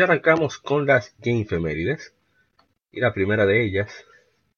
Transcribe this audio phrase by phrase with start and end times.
[0.00, 2.14] Y arrancamos con las Game Femérides.
[2.90, 4.06] Y la primera de ellas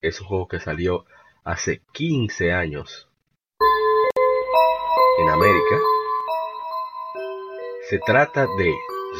[0.00, 1.04] es un juego que salió
[1.42, 3.10] hace 15 años
[5.18, 5.80] en América.
[7.90, 8.72] Se trata de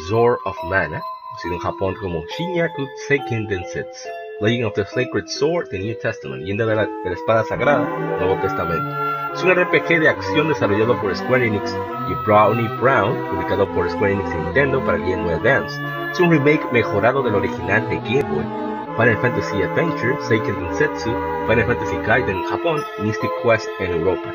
[0.07, 4.07] Zor of Mana, conocido en Japón como Shinyaku Seiken Densetsu,
[4.39, 7.83] Legend of the Sacred Sword, The New Testament, leyenda de la, la espada sagrada,
[8.19, 9.33] Nuevo Testamento.
[9.33, 11.75] Es un RPG de acción desarrollado por Square Enix
[12.09, 16.02] y Brownie Brown, publicado por Square Enix Nintendo para Game Boy Advance.
[16.13, 18.45] Es un remake mejorado del original de Game Boy,
[18.97, 21.09] Final Fantasy Adventure, Seiken Densetsu,
[21.47, 24.31] Final Fantasy Gaiden en Japón y Mystic Quest en Europa.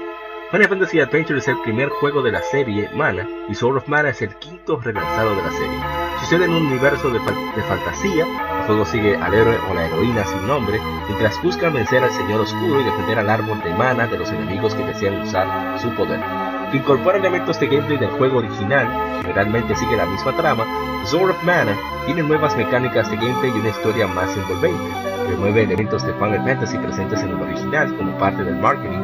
[0.50, 4.08] Final Fantasy Adventure es el primer juego de la serie Mana y Sword of Mana
[4.08, 5.80] es el quinto relanzado de la serie.
[6.18, 10.48] Sucede en un universo de, fantasía, el juego sigue al héroe o la heroína sin
[10.48, 14.32] nombre mientras buscan vencer al Señor Oscuro y defender al árbol de mana de los
[14.32, 16.57] enemigos que desean usar su poder.
[16.70, 18.86] Que incorpora elementos de gameplay del juego original,
[19.22, 20.66] generalmente sigue la misma trama,
[21.04, 24.92] Sword of Mana tiene nuevas mecánicas de gameplay y una historia más envolvente.
[25.30, 29.00] Remueve elementos de Final Fantasy presentes en el original como parte del marketing,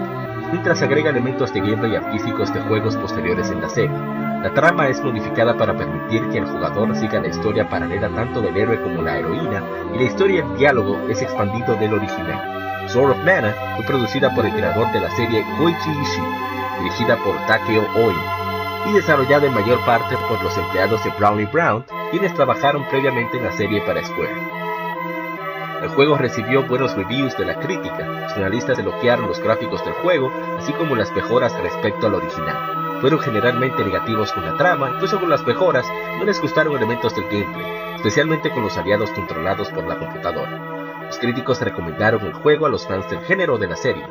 [0.53, 3.97] mientras agrega elementos de gameplay artísticos de juegos posteriores en la serie.
[4.43, 8.59] La trama es modificada para permitir que el jugador siga la historia paralela tanto del
[8.59, 9.63] héroe como la heroína,
[9.95, 12.89] y la historia en diálogo es expandido del original.
[12.89, 16.45] Sword of Mana fue producida por el creador de la serie Koichi Ishii,
[16.79, 18.15] dirigida por Takeo Oi,
[18.87, 23.45] y desarrollada en mayor parte por los empleados de Brownie Brown, quienes trabajaron previamente en
[23.45, 24.65] la serie para Square.
[25.83, 30.31] El juego recibió buenos reviews de la crítica, los analistas elogiaron los gráficos del juego,
[30.59, 33.01] así como las mejoras respecto al original.
[33.01, 35.87] Fueron generalmente negativos con la trama, incluso con las mejoras
[36.19, 41.03] no les gustaron elementos del gameplay, especialmente con los aliados controlados por la computadora.
[41.05, 44.07] Los críticos recomendaron el juego a los fans del género de la serie.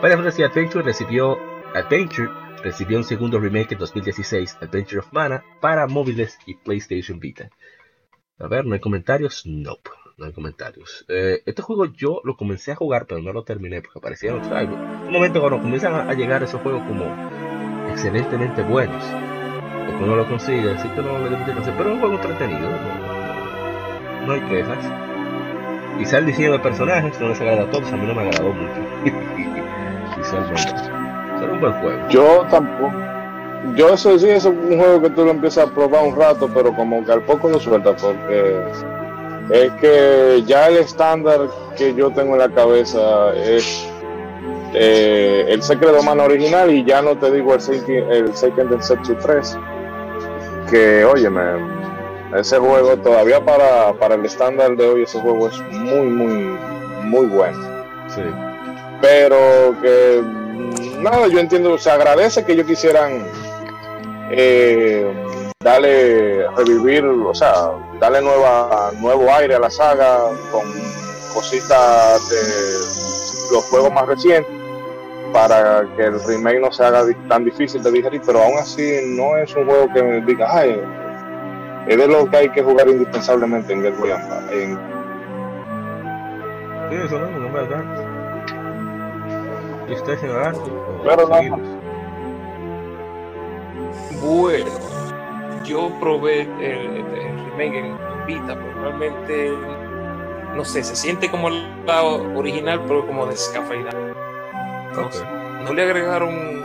[0.00, 1.38] Final Fantasy Adventure recibió
[1.74, 2.28] Adventure
[2.62, 7.48] recibió un segundo remake en 2016, Adventure of Mana, para móviles y PlayStation Vita.
[8.38, 9.46] A ver, ¿no hay comentarios?
[9.46, 9.88] Nope,
[10.18, 11.06] no hay comentarios.
[11.08, 14.48] Eh, este juego yo lo comencé a jugar, pero no lo terminé porque aparecían los
[14.48, 14.74] traigo.
[14.74, 17.06] Un momento cuando comienzan a llegar esos juegos como
[17.90, 22.14] excelentemente buenos, o que uno lo consigue, así que no le pero es un juego
[22.16, 24.84] entretenido, no, no hay quejas.
[25.98, 28.52] Quizá el diseño de personajes no les agrada a todos, a mí no me agradó
[28.52, 28.80] mucho.
[30.18, 31.11] Visualmente.
[31.42, 32.08] Será un buen juego.
[32.08, 32.92] Yo tampoco.
[33.74, 36.74] Yo eso sí, es un juego que tú lo empiezas a probar un rato, pero
[36.74, 38.60] como que al poco lo sueltas, porque
[39.50, 43.88] es que ya el estándar que yo tengo en la cabeza es
[44.74, 47.60] eh, el Secret Mana original y ya no te digo el
[48.10, 49.58] el Seiken Densetsu 3,
[50.70, 51.42] que óyeme,
[52.36, 56.58] ese juego todavía para, para el estándar de hoy, ese juego es muy, muy,
[57.02, 57.58] muy bueno.
[58.08, 58.22] Sí.
[59.00, 60.22] Pero que
[61.00, 63.26] nada, yo entiendo, se agradece que ellos quisieran
[64.30, 65.12] eh,
[65.60, 67.70] darle, revivir, o sea,
[68.00, 70.18] darle nueva, nuevo aire a la saga
[70.50, 70.62] con
[71.34, 74.62] cositas de los juegos más recientes
[75.32, 79.36] para que el remake no se haga tan difícil de digerir, pero aún así no
[79.36, 80.80] es un juego que me diga, ay,
[81.86, 84.10] es de lo que hay que jugar indispensablemente en Game Boy.
[86.90, 88.11] Sí, eso no, no me.
[89.88, 90.18] ¿Y usted,
[91.30, 91.60] seguimos?
[94.20, 94.70] Bueno,
[95.64, 97.96] yo probé el, el remake en
[98.26, 99.52] Vita, pero realmente,
[100.54, 103.98] no sé, se siente como el lado original, pero como descafeinado.
[104.90, 105.24] Entonces,
[105.64, 106.60] no le agregaron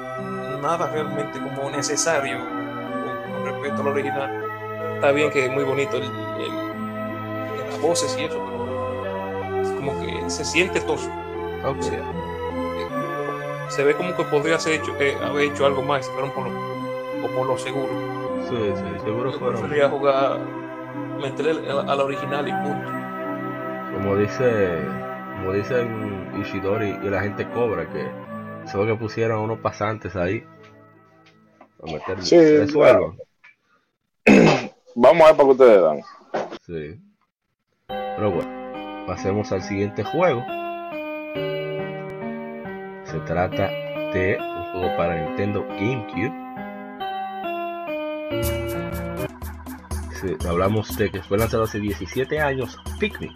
[0.61, 4.43] nada realmente como necesario con, respecto al original.
[4.95, 6.67] Está bien que es muy bonito el, el-
[7.69, 11.11] las voces y eso, pero como que se siente tosco.
[11.65, 11.77] Ok.
[11.79, 12.03] O sea, eh,
[13.69, 16.47] se ve como que podría ser hecho, eh, haber hecho algo más, se fueron por
[16.49, 16.51] lo,
[17.21, 17.89] como lo seguro.
[18.49, 19.59] Sí, sí, seguro Yo fueron.
[19.61, 20.39] prefería jugar,
[21.21, 22.91] meterle a la original y punto.
[23.93, 24.79] Como dice,
[25.37, 28.07] como dicen Ishidori y la gente cobra que
[28.69, 30.43] solo que pusieron unos pasantes ahí
[31.81, 33.15] a meter Sí, el suelo.
[34.95, 36.01] vamos a ver para que ustedes dan.
[36.65, 37.01] Sí.
[37.87, 40.43] Pero bueno, pasemos al siguiente juego.
[43.11, 43.69] Se trata
[44.13, 46.33] de un juego para Nintendo GameCube.
[50.45, 53.31] Hablamos de que fue lanzado hace 17 años, Pikmin.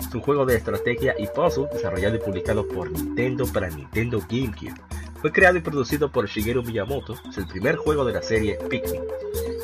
[0.00, 4.74] Es un juego de estrategia y puzzle desarrollado y publicado por Nintendo para Nintendo GameCube.
[5.20, 9.02] Fue creado y producido por Shigeru Miyamoto, es el primer juego de la serie Pikmin.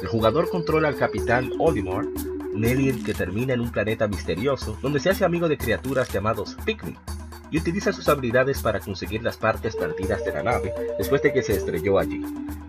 [0.00, 2.04] El jugador controla al capitán Olimar,
[2.54, 6.56] un alien que termina en un planeta misterioso donde se hace amigo de criaturas llamados
[6.64, 6.96] Pikmin
[7.50, 11.42] y utiliza sus habilidades para conseguir las partes perdidas de la nave después de que
[11.42, 12.22] se estrelló allí.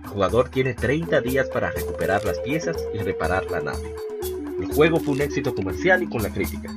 [0.04, 3.94] El jugador tiene 30 días para recuperar las piezas y reparar la nave.
[4.60, 6.70] El juego fue un éxito comercial y con la crítica,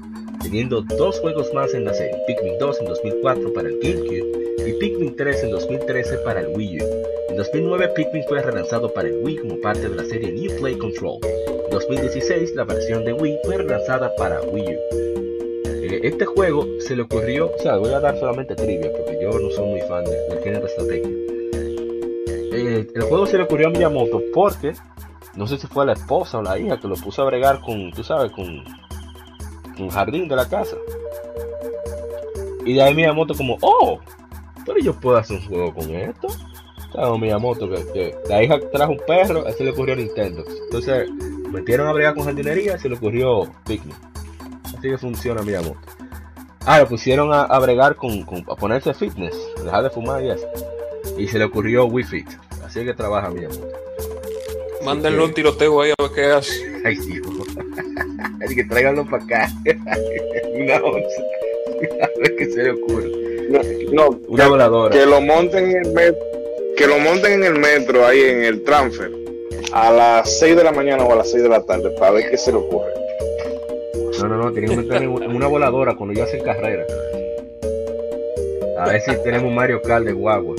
[0.43, 4.73] teniendo dos juegos más en la serie, Pikmin 2 en 2004 para el GameCube y
[4.75, 6.85] Pikmin 3 en 2013 para el Wii U.
[7.31, 10.77] En 2009 Pikmin fue relanzado para el Wii como parte de la serie New Play
[10.77, 11.19] Control.
[11.65, 15.22] En 2016 la versión de Wii fue relanzada para Wii U.
[16.03, 19.51] Este juego se le ocurrió, o sea, voy a dar solamente trivia porque yo no
[19.51, 21.09] soy muy fan de, género estrategia.
[22.55, 24.73] Eh, el juego se le ocurrió a Miyamoto porque
[25.35, 27.91] no sé si fue la esposa o la hija que lo puso a bregar con,
[27.93, 28.65] tú sabes, con,
[29.77, 30.77] con jardín de la casa.
[32.65, 33.99] Y de ahí Miyamoto como, oh,
[34.65, 36.29] pero yo puedo hacer un juego con esto.
[36.93, 40.45] Claro, Miyamoto, que, la hija trajo un perro, a ese le ocurrió a Nintendo.
[40.65, 41.11] Entonces,
[41.51, 44.12] metieron a bregar con jardinería se le ocurrió Pikmin.
[44.83, 45.79] Así que funciona Miyamoto.
[46.67, 49.33] Ah, lo pusieron a, a bregar con, con, a ponerse fitness,
[49.63, 50.45] dejar de fumar y eso.
[51.17, 52.27] Y se le ocurrió Wii Fit.
[52.67, 53.69] Así que trabaja Miyamoto.
[54.85, 56.83] Mándenlo un tiroteo ahí a ver qué hace.
[56.85, 57.21] Ay, sí,
[58.45, 59.49] Así que tráiganlo para acá.
[60.57, 61.23] Una onza.
[62.03, 63.09] A ver qué se le ocurre.
[63.93, 64.99] No, Una que, voladora.
[64.99, 66.19] que lo monten en el metro,
[66.77, 69.13] que lo monten en el metro ahí en el transfer
[69.73, 72.31] a las 6 de la mañana o a las 6 de la tarde para ver
[72.33, 73.02] qué se le ocurre.
[74.23, 76.85] No, no, no, teníamos que meter en una- voladora cuando yo hacen carrera.
[78.79, 80.57] A ver si tenemos Mario Kart de guagua.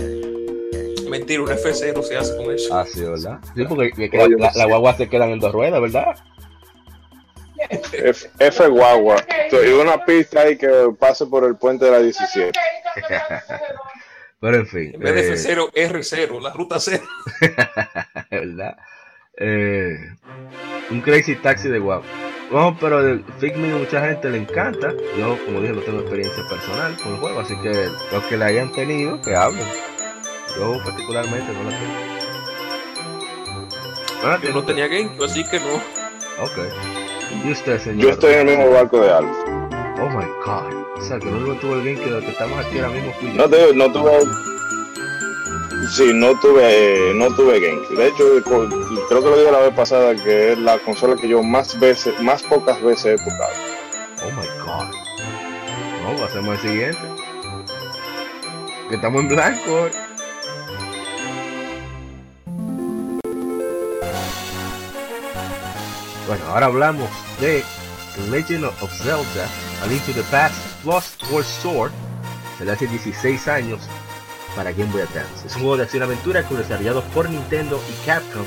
[1.10, 2.76] Mentira, un F0 se hace con eso.
[2.76, 3.40] Ah, sí, ¿verdad?
[3.56, 6.16] Sí, porque que- que Oye, la, pues la guagua se quedan en dos ruedas, ¿verdad?
[7.70, 9.18] F, F guagua.
[9.52, 10.70] Y una pista ahí que
[11.00, 12.52] pase por el puente de la 17.
[14.40, 14.92] Pero en fin.
[14.96, 17.02] En vez de eh, F0, R0, la ruta 0.
[18.32, 18.76] ¿verdad?
[19.38, 19.96] Eh,
[20.92, 22.06] un crazy taxi de guagua.
[22.54, 24.94] No, pero el Figme a mucha gente le encanta.
[25.18, 28.46] Yo, como dije, no tengo experiencia personal con el juego, así que los que la
[28.46, 29.66] hayan tenido, que hablen.
[30.56, 31.94] Yo particularmente no la tengo.
[34.24, 35.76] Ah, Yo no tenía game, así que no.
[36.44, 36.60] Ok.
[37.44, 38.02] ¿Y usted, señor?
[38.04, 39.36] Yo estoy en el mismo barco de Alf.
[40.00, 40.74] Oh my god.
[40.96, 43.34] O sea, que no único tuvo el game que, que estamos aquí ahora mismo fui
[43.34, 43.36] yo.
[43.36, 44.53] No, te, no tuve.
[45.90, 47.98] Sí, no tuve, no tuve GameCube.
[47.98, 48.24] De hecho,
[49.10, 52.20] creo que lo dije la vez pasada que es la consola que yo más veces,
[52.22, 53.54] más pocas veces he tocado.
[54.24, 55.04] Oh my god.
[56.04, 57.00] No, pasemos al siguiente.
[58.90, 59.90] Que estamos en blanco.
[66.28, 67.10] Bueno, ahora hablamos
[67.40, 67.64] de
[68.30, 69.48] Legend of Zelda,
[69.84, 70.56] A Link to the Past,
[70.86, 71.92] Lost World Sword.
[72.58, 73.82] Se hace 16 años
[74.56, 75.48] para Game Boy Advance.
[75.48, 78.46] Es un juego de acción-aventura que desarrollado por Nintendo y Capcom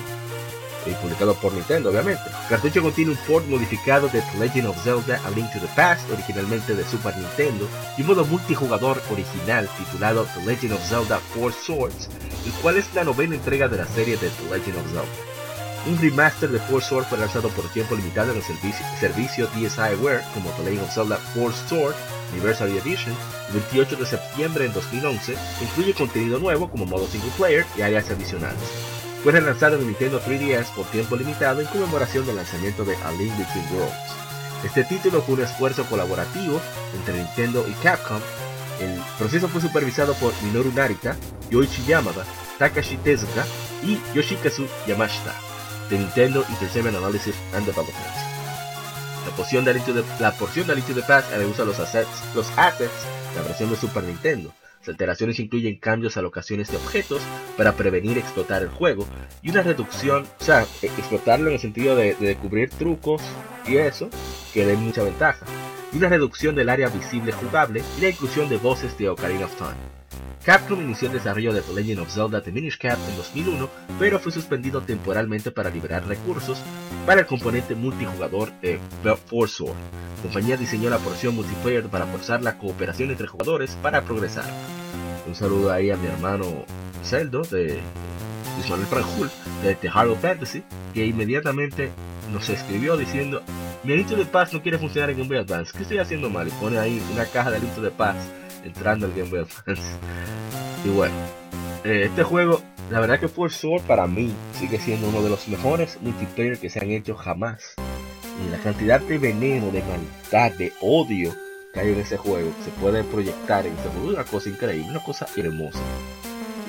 [0.91, 2.23] y publicado por Nintendo, obviamente.
[2.43, 5.69] El cartucho contiene un port modificado de The Legend of Zelda A Link to the
[5.75, 11.19] Past, originalmente de Super Nintendo, y un modo multijugador original titulado The Legend of Zelda
[11.35, 12.09] Four Swords,
[12.45, 15.03] el cual es la novena entrega de la serie de The Legend of Zelda.
[15.87, 20.23] Un remaster de Four Swords fue lanzado por tiempo limitado en el servicio, servicio DSiWare
[20.35, 21.95] como The Legend of Zelda Four Sword
[22.33, 23.15] Anniversary Edition
[23.53, 28.59] 28 de septiembre de 2011, incluye contenido nuevo como modo single player y áreas adicionales.
[29.23, 33.37] Fue relanzado en Nintendo 3DS por tiempo limitado en conmemoración del lanzamiento de A Link
[33.37, 34.17] Between Worlds.
[34.65, 36.61] Este título fue un esfuerzo colaborativo
[36.95, 38.21] entre Nintendo y Capcom.
[38.81, 41.17] El proceso fue supervisado por Minoru Narita,
[41.51, 42.25] Yoichi Yamada,
[42.59, 43.45] Takashi Tezuka
[43.83, 45.35] y Yoshikazu Yamashita
[45.91, 47.97] de Nintendo Entertainment Analysis and Development.
[49.25, 51.29] La porción de A Link to the, la porción de A Link to the Past
[51.51, 52.93] usa los assets, los assets
[53.25, 54.53] de la versión de Super Nintendo.
[54.81, 57.21] Las alteraciones incluyen cambios a locaciones de objetos
[57.57, 59.07] para prevenir explotar el juego
[59.43, 63.23] y una reducción, o sea, e- explotarlo en el sentido de, de descubrir trucos
[63.67, 64.09] y eso,
[64.55, 65.45] que den mucha ventaja.
[65.93, 69.57] Y una reducción del área visible jugable y la inclusión de voces de Ocarina of
[69.57, 69.96] Time.
[70.47, 74.21] Capcom inició el desarrollo de The Legend of Zelda The Minish Cap en 2001, pero
[74.21, 76.63] fue suspendido temporalmente para liberar recursos
[77.05, 78.79] para el componente multijugador de
[79.27, 79.75] Four Sword.
[80.19, 84.45] La compañía diseñó la porción multiplayer para forzar la cooperación entre jugadores para progresar.
[85.27, 86.65] Un saludo ahí a mi hermano
[87.03, 87.81] Zeldo de
[88.61, 89.29] Ismael Franjul
[89.65, 90.63] de The of Fantasy,
[90.95, 91.91] que inmediatamente
[92.33, 93.43] nos escribió diciendo,
[93.83, 96.47] mi Alito de Paz no quiere funcionar en Game Boy Advance, ¿qué estoy haciendo mal?
[96.47, 98.15] Y pone ahí una caja de Alito de Paz
[98.67, 99.83] entrando al Game Boy Advance.
[100.85, 101.15] Y bueno,
[101.85, 105.49] eh, este juego, la verdad que Force Sword para mí sigue siendo uno de los
[105.49, 107.75] mejores multiplayer que se han hecho jamás.
[108.45, 111.35] Y la cantidad de veneno, de maldad, de odio
[111.73, 115.03] que hay en ese juego, se puede proyectar en ese juego, una cosa increíble, una
[115.03, 115.81] cosa hermosa.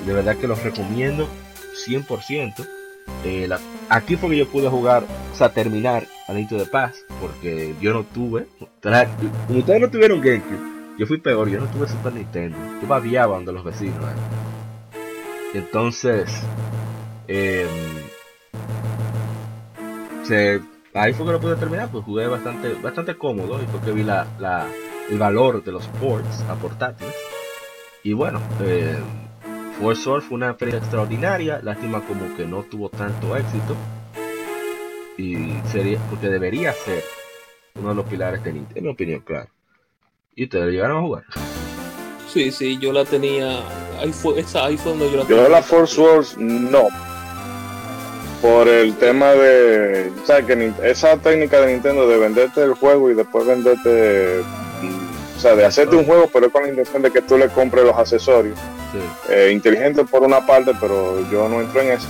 [0.05, 1.27] De verdad que los recomiendo
[1.87, 2.67] 100%.
[3.23, 3.49] Eh,
[3.89, 8.03] aquí fue que yo pude jugar, o sea, terminar Anito de Paz, porque yo no
[8.03, 8.47] tuve,
[9.47, 13.35] como ustedes no tuvieron GameCube, yo fui peor, yo no tuve Super Nintendo, yo babiaba
[13.35, 14.03] donde los vecinos.
[14.03, 14.37] ¿eh?
[15.53, 16.29] Entonces,
[20.23, 20.61] se,
[20.93, 25.17] ahí fue que lo pude terminar, pues jugué bastante, bastante cómodo y porque vi el
[25.17, 27.15] valor de los ports a portátiles.
[28.03, 28.97] Y bueno, eh,
[29.79, 33.75] Force Sword fue una experiencia extraordinaria, lástima como que no tuvo tanto éxito.
[35.17, 37.03] Y sería, porque debería ser
[37.75, 39.49] uno de los pilares de Nintendo, en mi opinión, claro.
[40.37, 41.23] ¿Y ustedes llegaron a jugar?
[42.31, 43.59] Sí, sí, yo la tenía.
[43.99, 45.43] Ahí fue, esa, ahí fue donde yo la tenía.
[45.43, 46.89] Yo la Force Wars no.
[48.39, 50.11] Por el tema de.
[50.21, 54.41] O sea, que esa técnica de Nintendo de venderte el juego y después venderte.
[55.35, 57.83] O sea, de hacerte un juego, pero con la intención de que tú le compres
[57.83, 58.59] los accesorios.
[59.29, 62.07] Eh, inteligente por una parte, pero yo no entro en eso.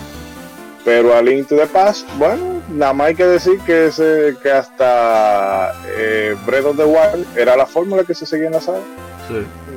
[0.87, 4.49] Pero a Link to the Past, bueno, nada más hay que decir que ese, que
[4.49, 8.79] hasta eh, Breath of the Wild era la fórmula que se seguía en la saga.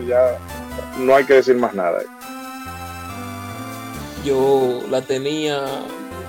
[0.06, 0.38] ya
[1.00, 2.00] no hay que decir más nada.
[4.24, 5.64] Yo la tenía,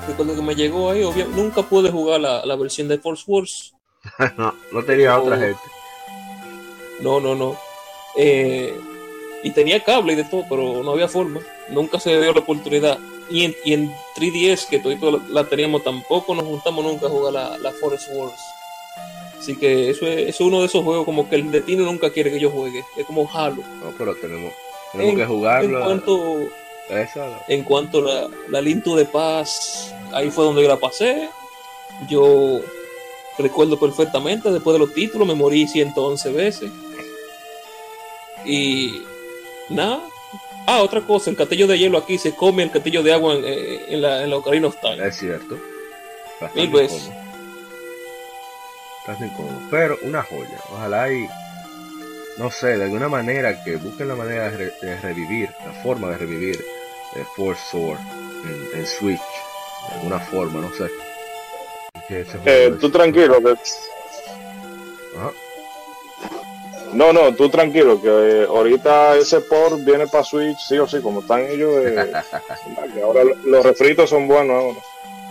[0.08, 1.04] recuerdo que me llegó ahí,
[1.36, 3.76] nunca pude jugar la, versión de Force Wars.
[4.36, 5.62] no, no tenía otra gente.
[7.02, 7.56] No, no, no.
[8.18, 8.76] Eh,
[9.44, 11.40] y tenía cable y de todo, pero no había forma.
[11.70, 12.98] Nunca se dio la oportunidad.
[13.32, 17.34] Y en, y en 3DS, que todavía la teníamos, tampoco nos juntamos nunca a jugar
[17.34, 18.40] la, la Forest Wars.
[19.40, 22.40] Así que eso es, uno de esos juegos como que el destino nunca quiere que
[22.40, 22.84] yo juegue.
[22.98, 23.64] Es como Halo.
[23.82, 24.54] No, pero tenemos,
[24.92, 25.80] tenemos que jugarlo.
[25.80, 26.50] En cuanto,
[27.48, 31.30] en cuanto la, la Linto de Paz, ahí fue donde yo la pasé.
[32.08, 32.60] Yo
[33.38, 36.72] recuerdo perfectamente, después de los títulos me morí 111 veces.
[38.46, 39.02] Y
[39.72, 40.02] Nada.
[40.74, 43.44] Ah, otra cosa, el castillo de hielo aquí se come el castillo de agua en,
[43.44, 45.06] eh, la, en la Ocarina of Time.
[45.06, 45.60] Es cierto.
[46.56, 47.12] Mil veces.
[49.06, 49.60] Casi incómodo.
[49.70, 50.58] Pero una joya.
[50.72, 51.28] Ojalá y.
[52.38, 56.64] No sé, de alguna manera que busquen la manera de, revivir, la forma de revivir
[57.18, 58.00] el Force Sword
[58.74, 59.20] en, Switch.
[59.90, 60.90] De alguna forma, no sé.
[62.46, 63.58] Eh, tú tranquilo, que
[66.94, 71.00] no, no, tú tranquilo, que eh, ahorita ese port viene para Switch, sí o sí,
[71.02, 71.74] como están ellos.
[71.86, 72.12] Eh,
[73.04, 74.80] ahora los refritos son buenos ahora.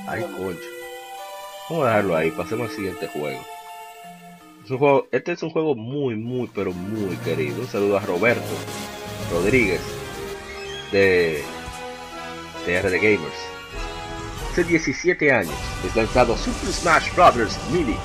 [0.06, 0.60] Ay, concho.
[1.68, 3.40] Vamos a dejarlo ahí, pasemos al siguiente juego.
[4.64, 5.06] Es un juego.
[5.10, 7.60] Este es un juego muy, muy, pero muy querido.
[7.60, 8.42] Un saludo a Roberto
[9.32, 9.80] Rodríguez
[10.92, 11.42] de,
[12.66, 13.50] de RD Gamers.
[14.50, 15.54] Hace 17 años
[15.86, 17.56] es lanzado Super Smash Bros.
[17.70, 17.96] Melee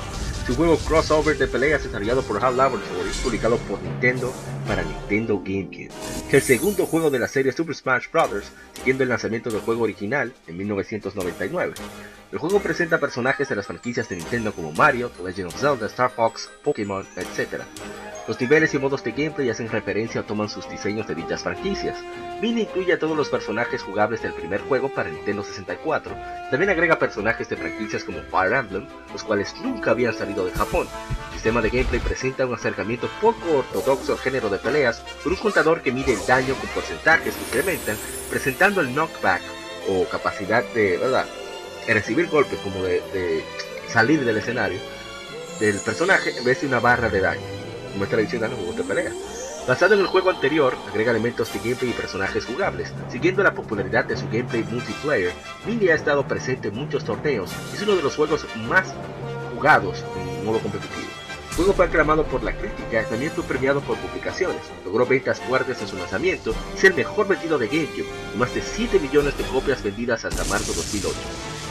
[0.46, 4.32] su juego crossover de peleas desarrollado por HAL Laboratories, publicado por Nintendo
[4.66, 5.90] para Nintendo GameCube.
[6.30, 8.44] El segundo juego de la serie Super Smash Bros.,
[8.76, 11.74] siguiendo el lanzamiento del juego original en 1999.
[12.32, 16.10] El juego presenta personajes de las franquicias de Nintendo como Mario, Legend of Zelda, Star
[16.10, 17.62] Fox, Pokémon, etc.
[18.26, 21.96] Los niveles y modos de gameplay hacen referencia o toman sus diseños de dichas franquicias.
[22.42, 26.16] Mini incluye a todos los personajes jugables del primer juego para Nintendo 64.
[26.50, 30.88] También agrega personajes de franquicias como Fire Emblem, los cuales nunca habían salido de Japón.
[31.28, 35.38] El sistema de gameplay presenta un acercamiento poco ortodoxo al género de peleas, con un
[35.38, 37.96] contador que mide el daño con porcentajes que incrementan,
[38.28, 39.42] presentando el knockback
[39.88, 41.26] o capacidad de, ¿verdad?
[41.86, 43.44] de recibir golpes como de,
[43.88, 44.80] salir del escenario
[45.60, 47.46] del personaje en vez de una barra de daño
[47.92, 49.12] como es tradicional en juegos de pelea.
[49.66, 52.92] Basado en el juego anterior, agrega elementos de gameplay y personajes jugables.
[53.10, 55.32] Siguiendo la popularidad de su gameplay multiplayer,
[55.66, 58.92] Mini ha estado presente en muchos torneos y es uno de los juegos más
[59.54, 61.15] jugados en modo competitivo.
[61.56, 64.60] Juego fue aclamado por la crítica y también fue premiado por publicaciones.
[64.84, 68.60] Logró ventas fuertes en su lanzamiento es el mejor vendido de GameCube, con más de
[68.60, 71.16] 7 millones de copias vendidas hasta marzo 2008.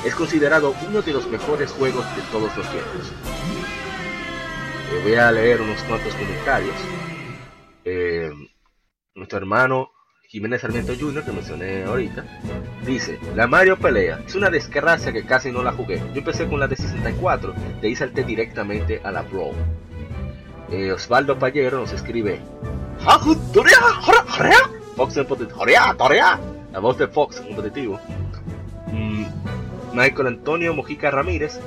[0.04, 3.14] Es considerado uno de los mejores juegos de todos los tiempos.
[4.92, 6.76] Eh, voy a leer unos cuantos comentarios.
[7.84, 8.32] Eh,
[9.14, 9.92] nuestro hermano
[10.36, 12.26] Jiménez Sarmiento Jr., que mencioné ahorita,
[12.86, 15.98] dice, la Mario Pelea es una desgracia que casi no la jugué.
[16.14, 19.52] Yo empecé con la de 64, de ahí salté directamente a la Pro.
[20.72, 22.42] Eh, Osvaldo Payero nos escribe,
[24.98, 25.16] Fox
[26.74, 27.98] la voz de Fox competitivo.
[28.92, 29.26] Mm,
[29.94, 31.62] Michael Antonio Mojica Ramírez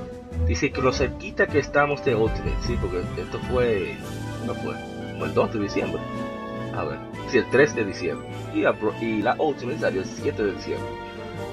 [0.46, 3.96] Dice que lo cerquita que estamos de Ultimate, sí, porque esto fue,
[4.46, 4.74] no fue,
[5.12, 6.00] como el 2 de diciembre.
[6.78, 8.28] A ver, sí, el 3 de diciembre.
[8.54, 9.36] Y la, y la
[9.80, 10.88] salió el 7 de diciembre.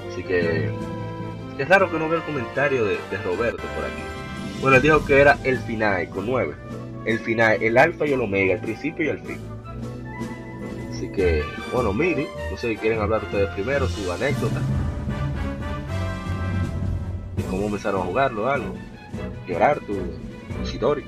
[0.08, 0.70] Así que
[1.58, 4.02] es raro que no vea el comentario de, Roberto por aquí.
[4.60, 6.54] Bueno, dijo que era el final con 9.
[7.06, 9.40] El final, el alfa y el omega, el principio y el fin.
[10.92, 11.42] Así que,
[11.72, 14.60] bueno, Miri, no sé si quieren hablar ustedes primero, su anécdota.
[17.36, 18.74] De cómo empezaron a jugarlo, algo.
[19.48, 19.96] Llorar, tu
[20.64, 21.04] Shidori.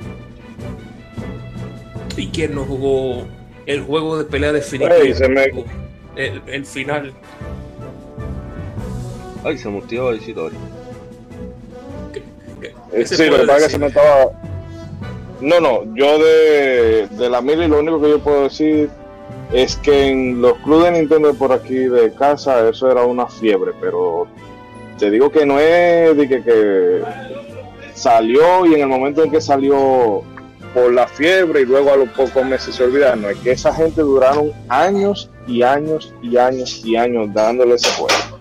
[2.17, 3.38] ¿Y quién no jugó
[3.69, 5.15] el juego de pelea definitivo?
[5.15, 5.65] Se me-
[6.17, 7.13] El, el final.
[9.45, 10.57] Ay, se mutió el Shidori.
[12.13, 12.23] ¿Qué-
[12.93, 14.31] Eh, sí, lo que pasa que se me estaba.
[15.41, 18.91] No, no, yo de, de la mili lo único que yo puedo decir
[19.53, 23.71] es que en los clubes de Nintendo por aquí de casa eso era una fiebre,
[23.81, 24.27] pero
[24.99, 27.03] te digo que no es de que, que
[27.95, 30.25] salió y en el momento en que salió
[30.75, 34.03] por la fiebre y luego a los pocos meses se olvidaron, es que esa gente
[34.03, 38.39] duraron años y años y años y años dándole ese juego.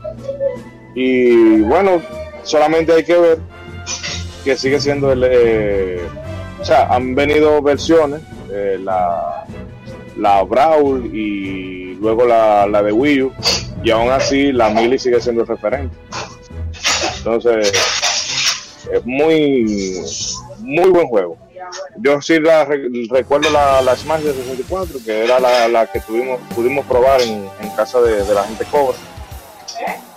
[0.95, 2.01] Y bueno,
[2.43, 3.39] solamente hay que ver
[4.43, 5.23] que sigue siendo el.
[5.25, 6.01] eh,
[6.59, 9.45] o sea, han venido versiones, eh, la,
[10.17, 13.31] la Brawl y luego la, la de Wii
[13.83, 15.95] y aún así la Mili sigue siendo el referente.
[17.17, 17.71] Entonces,
[18.91, 20.01] es muy,
[20.59, 21.37] muy buen juego.
[21.97, 25.99] Yo sí la, re- recuerdo la, la Smash de 64, que era la, la que
[26.01, 28.97] tuvimos, pudimos probar en, en casa de, de la gente Cobra,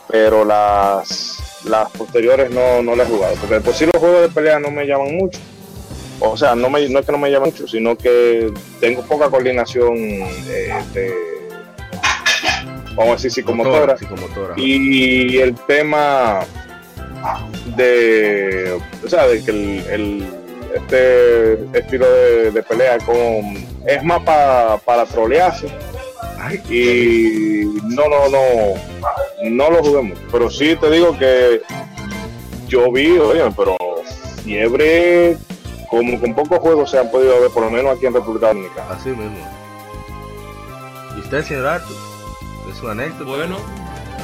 [0.08, 4.28] pero las las posteriores no, no las he jugado, porque por sí los juegos de
[4.30, 5.38] pelea no me llaman mucho.
[6.18, 9.28] O sea, no, me, no es que no me llaman mucho, sino que tengo poca
[9.30, 11.14] coordinación eh, de,
[12.94, 13.96] vamos a decir, psicomotora.
[13.98, 14.54] Psicomotora.
[14.56, 16.40] Y el tema
[17.76, 20.39] de, o sea, de que el, el-
[20.74, 23.54] este estilo de, de pelea como
[23.86, 25.68] es más pa- para trolearse
[26.68, 28.40] y no, no, no,
[29.50, 30.20] no lo jugué mucho.
[30.32, 31.60] Pero sí te digo que
[32.68, 33.76] yo vi, oye, pero
[34.44, 35.36] fiebre,
[35.90, 38.94] como con pocos juegos se han podido ver, por lo menos aquí en República Dominicana.
[38.98, 39.36] así mismo.
[41.16, 41.96] ¿Y usted, señor Arthur?
[42.70, 43.24] ¿Es su anécdota?
[43.24, 43.56] Bueno,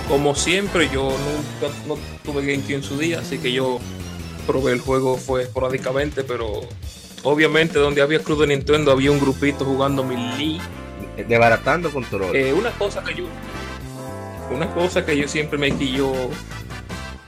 [0.09, 3.79] como siempre, yo nunca no tuve GameCube en su día, así que yo
[4.47, 6.61] probé el juego fue esporádicamente, pero
[7.23, 10.61] obviamente donde había Club de Nintendo había un grupito jugando Melee.
[11.29, 12.37] Desbaratando control.
[12.37, 13.25] Eh, una cosa que yo
[14.51, 16.13] una cosa que yo siempre me quillo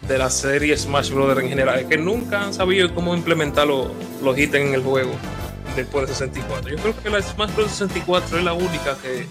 [0.07, 1.38] de la serie Smash Bros.
[1.38, 3.88] en general es que nunca han sabido cómo implementar los,
[4.22, 5.11] los ítems en el juego
[5.76, 6.70] después de 64.
[6.70, 7.70] Yo creo que la Smash Bros.
[7.70, 9.26] 64 es la única que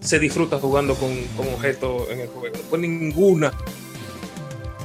[0.00, 2.56] se disfruta jugando con, con objetos en el juego.
[2.56, 3.52] Después ninguna.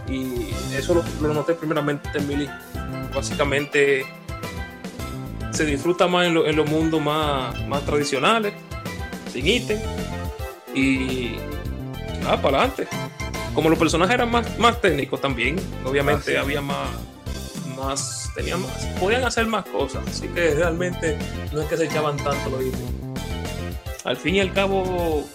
[0.09, 2.49] Y eso lo, lo noté primeramente en Melee.
[3.13, 4.05] Básicamente
[5.51, 8.53] se disfruta más en, lo- en los mundos más, más tradicionales,
[9.33, 9.79] sin ítem.
[10.73, 11.35] Y
[12.21, 12.87] nada, para adelante.
[13.53, 16.45] Como los personajes eran más, más técnicos también, obviamente Ah, sí.
[16.45, 16.87] había más,
[17.75, 20.03] más, tenían más, podían hacer más cosas.
[20.07, 21.17] Así que realmente
[21.51, 22.91] no es que se echaban tanto los ítems.
[24.03, 25.25] Al fin y al cabo,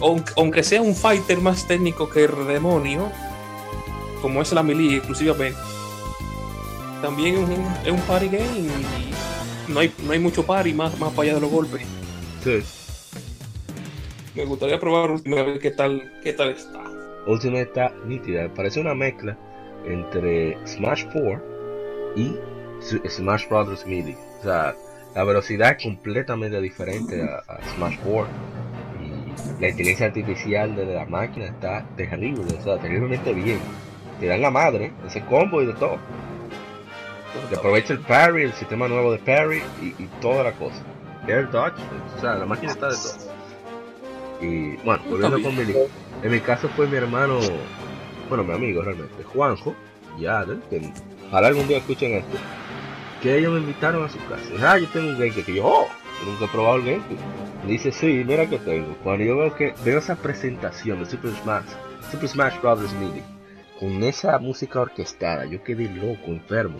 [0.00, 3.12] aunque, aunque sea un fighter más técnico que el demonio,
[4.20, 5.58] como es la melee exclusivamente,
[7.00, 10.98] también es un, es un party game y no hay, no hay mucho party más,
[10.98, 11.82] más para allá de los golpes.
[12.42, 12.62] Sí.
[14.34, 16.82] Me gustaría probar última vez qué tal, qué tal está.
[17.26, 18.52] Ultimate está nítida.
[18.54, 19.36] Parece una mezcla
[19.84, 21.42] entre Smash 4
[22.16, 22.36] y
[23.08, 24.16] Smash Brothers Melee.
[24.40, 24.74] O sea,
[25.14, 28.28] la velocidad es completamente diferente a, a Smash 4.
[29.00, 33.58] Y la inteligencia artificial de la máquina está terrible, o sea, terriblemente bien.
[34.20, 35.98] Te dan la madre, ese combo y de todo.
[37.48, 40.82] Te aprovecha el parry, el sistema nuevo de parry y, y toda la cosa.
[41.26, 41.80] Air dodge,
[42.16, 43.30] o sea, la máquina está de todo.
[44.40, 45.88] Y bueno, volviendo con Melee.
[46.22, 47.38] En mi caso fue mi hermano,
[48.28, 49.74] bueno, mi amigo realmente, Juanjo
[50.18, 50.92] y Adel, que
[51.28, 52.36] ojalá algún día escuchen esto,
[53.22, 54.44] que ellos me invitaron a su casa.
[54.60, 55.88] Ah, yo tengo un GameCube, que yo, oh,
[56.20, 57.18] yo nunca he probado el GameCube.
[57.64, 58.94] Me dice, sí, mira que tengo.
[59.02, 61.64] Cuando yo veo que veo esa presentación de Super Smash,
[62.10, 62.92] Super Smash Bros.
[62.94, 63.22] Melee,
[63.80, 66.78] con esa música orquestada, yo quedé loco, enfermo.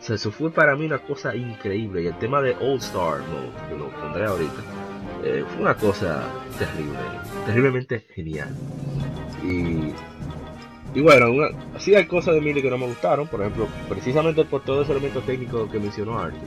[0.00, 2.02] O sea, eso fue para mí una cosa increíble.
[2.02, 4.62] Y el tema de All Star Mode, que lo pondré ahorita,
[5.24, 6.24] eh, fue una cosa
[6.58, 6.98] terrible,
[7.46, 8.54] terriblemente genial.
[9.44, 9.94] Y,
[10.98, 14.44] y bueno, una, sí hay cosas de Melee que no me gustaron, por ejemplo, precisamente
[14.44, 16.40] por todo ese elemento técnico que mencionó Arthur,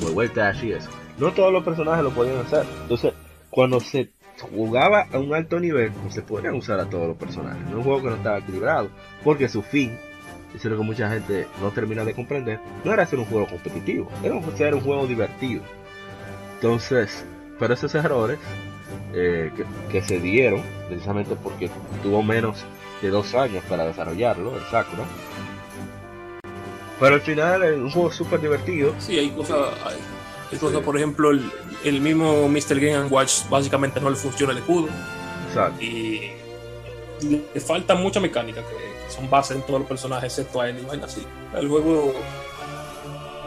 [0.00, 0.88] como el Dash y eso.
[1.18, 2.64] No todos los personajes lo podían hacer.
[2.82, 3.12] Entonces,
[3.50, 7.62] cuando se jugaba a un alto nivel, no se podían usar a todos los personajes.
[7.64, 8.90] No es un juego que no estaba equilibrado,
[9.22, 9.96] porque su fin
[10.54, 13.46] eso es lo que mucha gente no termina de comprender, no era ser un juego
[13.48, 15.62] competitivo, era ser un juego divertido.
[16.54, 17.24] Entonces,
[17.58, 18.38] pero esos errores
[19.12, 19.50] eh,
[19.90, 21.70] que, se dieron, precisamente porque
[22.04, 22.64] tuvo menos
[23.02, 25.02] de dos años para desarrollarlo, el Sakura.
[27.00, 28.94] Pero al final es un juego súper divertido.
[28.98, 29.74] Sí, hay cosas,
[30.58, 31.50] por ejemplo, el,
[31.84, 32.80] el, mismo Mr.
[32.80, 34.88] Game Watch básicamente no le funciona el escudo.
[35.48, 35.82] Exacto.
[35.82, 36.30] Y
[37.22, 41.02] le falta mucha mecánica que son bases en todos los personajes, excepto a él y
[41.02, 41.24] así.
[41.54, 42.14] El juego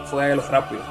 [0.06, 0.82] fue a lo rápido.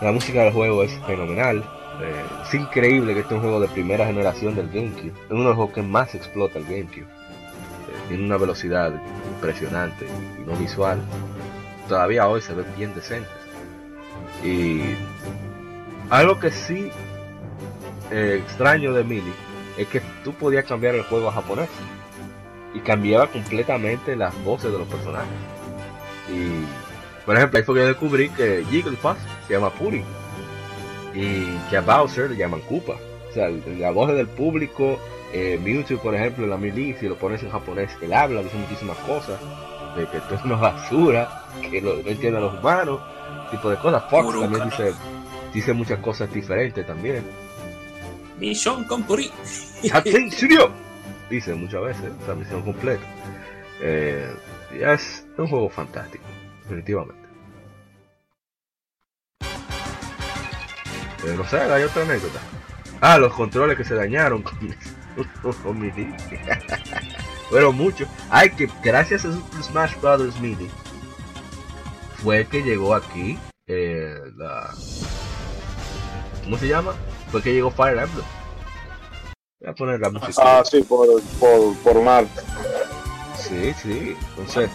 [0.00, 1.64] La música del juego es fenomenal.
[2.02, 5.08] Eh, es increíble que este es un juego de primera generación del GameCube.
[5.08, 7.04] Es uno de los juegos que más explota el GameCube.
[7.04, 8.92] Eh, tiene una velocidad
[9.34, 10.06] impresionante
[10.38, 11.00] y no visual.
[11.88, 13.30] Todavía hoy se ven bien decentes.
[14.44, 14.80] Y
[16.10, 16.90] algo que sí
[18.10, 19.32] eh, extraño de Mili
[19.76, 21.68] es que tú podías cambiar el juego a japonés
[22.74, 25.28] y cambiaba completamente las voces de los personajes.
[26.28, 26.64] Y,
[27.24, 29.16] por ejemplo, ahí fue que yo descubrí que Jigglypuff
[29.46, 30.02] se llama Puri
[31.14, 32.94] y que a Bowser le llaman Koopa.
[33.30, 34.98] O sea, la voz del público,
[35.32, 38.56] eh, Mewtwo, por ejemplo, en la Melee, si lo pones en japonés, él habla, dice
[38.56, 39.38] muchísimas cosas,
[39.96, 43.00] de que esto es una basura, que no entiende a los humanos,
[43.50, 44.04] tipo de cosas.
[44.10, 44.92] Fox también dice,
[45.56, 47.24] dice muchas cosas diferentes también.
[48.38, 49.32] Mission complete.
[51.30, 53.02] dice muchas veces, esa misión completa.
[53.80, 54.30] Eh,
[54.70, 56.24] es un juego fantástico,
[56.64, 57.26] definitivamente.
[61.24, 62.40] Eh, no sé, hay otra anécdota.
[63.00, 64.58] Ah, los controles que se dañaron con,
[65.62, 66.14] con MIDI.
[67.48, 68.06] Fueron muchos.
[68.28, 70.68] Ay, que gracias a Smash Brothers MIDI
[72.22, 74.74] fue que llegó aquí eh, la...
[76.46, 76.94] ¿Cómo se llama?
[77.32, 78.24] Fue que llegó Fire Emblem.
[79.58, 80.60] Voy a poner la música.
[80.60, 82.40] Ah, sí, por, por, por Marte.
[83.36, 84.16] Sí, sí.
[84.30, 84.70] Entonces,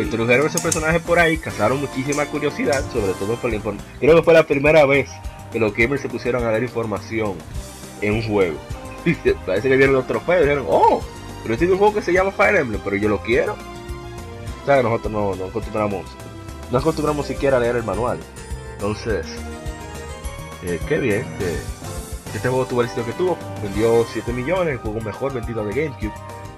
[0.00, 3.92] introdujeron esos personajes por ahí, cazaron muchísima curiosidad, sobre todo por la información.
[4.00, 5.08] Creo que fue la primera vez
[5.52, 7.34] que los gamers se pusieron a dar información
[8.00, 8.58] en un juego.
[9.46, 11.00] Parece que vieron los trofeos y dijeron, oh,
[11.42, 13.54] pero este es un juego que se llama Fire Emblem, pero yo lo quiero.
[14.62, 16.06] O sea, nosotros no, no acostumbramos,
[16.72, 18.18] no acostumbramos siquiera a leer el manual.
[18.72, 19.26] Entonces,
[20.64, 21.24] eh, qué bien
[22.34, 25.72] este juego tuvo el éxito que tuvo, vendió 7 millones, el juego mejor vendido de
[25.72, 26.12] GameCube.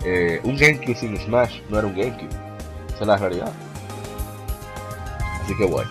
[0.04, 2.30] Eh, un GameCube sin Smash no era un GameCube,
[2.88, 3.52] esa es la realidad.
[5.42, 5.90] Así que bueno,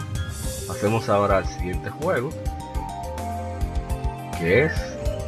[0.67, 2.29] pasemos ahora al siguiente juego,
[4.39, 4.73] que es,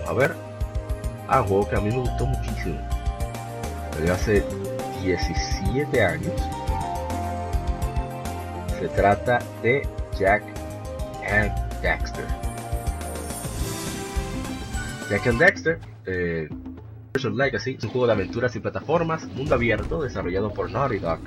[0.08, 0.36] a ver,
[1.28, 2.80] ah, un juego que a mí me gustó muchísimo,
[3.96, 4.44] desde hace
[5.04, 6.34] 17 años.
[8.80, 10.44] Se trata de Jack
[11.30, 12.47] and
[15.10, 16.50] Jack and Dexter, eh,
[17.34, 21.20] Legacy, es un juego de aventuras y plataformas, mundo abierto, desarrollado por Naughty Dog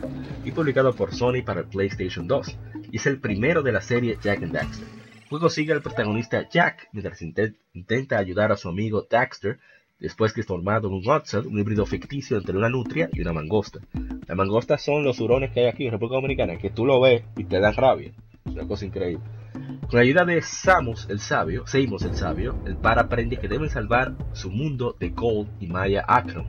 [0.44, 2.56] y publicado por Sony para el PlayStation 2,
[2.92, 4.86] y es el primero de la serie Jack and Dexter.
[5.22, 9.58] El juego sigue al protagonista Jack mientras intenta ayudar a su amigo Dexter
[9.98, 13.32] después que es formado en un Hudson, un híbrido ficticio entre una nutria y una
[13.32, 13.80] mangosta.
[14.26, 17.22] Las mangostas son los hurones que hay aquí en República Dominicana, que tú lo ves
[17.36, 18.12] y te dan rabia.
[18.44, 19.24] Una cosa increíble.
[19.52, 23.70] Con la ayuda de Samus el sabio, Seimos el sabio, el par aprende que deben
[23.70, 26.46] salvar su mundo de Gold y Maya Akron,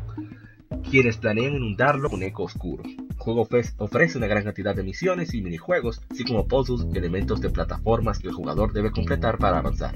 [0.89, 2.83] quienes planean inundarlo con eco oscuro.
[2.83, 7.41] El juego ofrece una gran cantidad de misiones y minijuegos, así como puzzles y elementos
[7.41, 9.95] de plataformas que el jugador debe completar para avanzar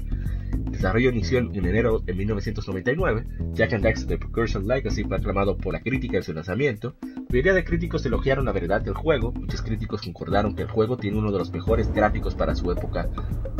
[0.64, 5.72] desarrollo inició en enero de 1999, Jack and Daxter The Precursion Legacy fue aclamado por
[5.72, 6.96] la crítica en su lanzamiento.
[7.02, 10.96] La mayoría de críticos elogiaron la verdad del juego, muchos críticos concordaron que el juego
[10.96, 13.08] tiene uno de los mejores gráficos para su época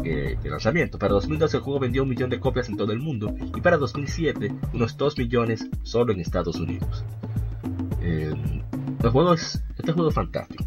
[0.04, 0.98] eh, de lanzamiento.
[0.98, 3.76] Para 2012 el juego vendió un millón de copias en todo el mundo y para
[3.76, 7.04] 2007 unos 2 millones solo en Estados Unidos.
[8.02, 8.32] Eh,
[9.02, 10.64] el juego es, este juego es fantástico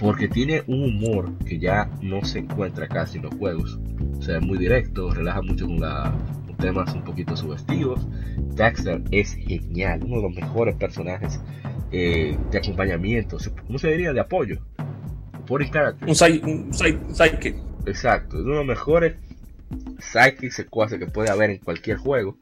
[0.00, 3.78] porque tiene un humor que ya no se encuentra casi en los juegos.
[4.24, 5.80] O sea, es muy directo, relaja mucho con,
[6.56, 8.00] temas un poquito sugestivos.
[8.54, 11.38] Dexter es genial, uno de los mejores personajes
[11.92, 14.14] eh, de acompañamiento, ¿cómo se diría?
[14.14, 14.60] De apoyo.
[15.46, 16.08] Por character.
[16.08, 16.14] Un,
[16.72, 17.56] sidekick.
[17.84, 19.16] Exacto, es uno de los mejores
[19.98, 22.38] sidekicks secuaces que puede haber en cualquier juego.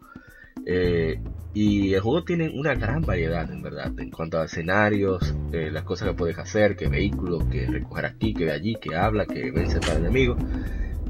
[0.65, 1.21] Eh,
[1.53, 5.83] y el juego tiene una gran variedad, en verdad, en cuanto a escenarios, eh, las
[5.83, 9.51] cosas que puedes hacer, que vehículos, que recoger aquí, que ve allí, que habla, que
[9.51, 10.39] vence para enemigos.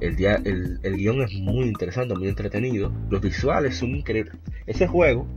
[0.03, 2.93] El, el, el guion es muy interesante, muy entretenido.
[3.09, 4.35] Los visuales son increíbles.
[4.67, 5.29] Ese juego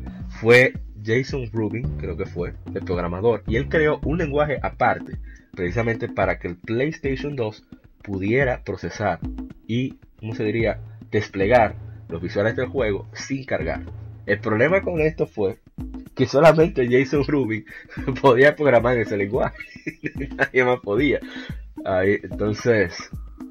[0.41, 0.73] fue
[1.05, 5.17] Jason Rubin, creo que fue, el programador, y él creó un lenguaje aparte,
[5.51, 7.63] precisamente para que el PlayStation 2
[8.01, 9.19] pudiera procesar
[9.67, 10.79] y, ¿cómo se diría?,
[11.11, 11.75] desplegar
[12.09, 13.83] los visuales del juego sin cargar.
[14.25, 15.59] El problema con esto fue
[16.15, 17.65] que solamente Jason Rubin
[18.21, 19.57] podía programar ese lenguaje.
[20.35, 21.19] nadie más podía.
[21.85, 22.95] Ahí, entonces,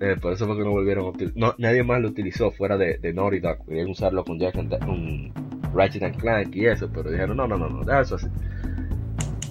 [0.01, 1.55] eh, por eso fue que no volvieron a utilizar.
[1.59, 3.65] Nadie más lo utilizó fuera de, de Naughty Dog.
[3.67, 5.33] Querían usarlo con Jack and, un
[5.75, 8.27] Ratchet and Clank y eso, pero dijeron no, no, no, no, eso así.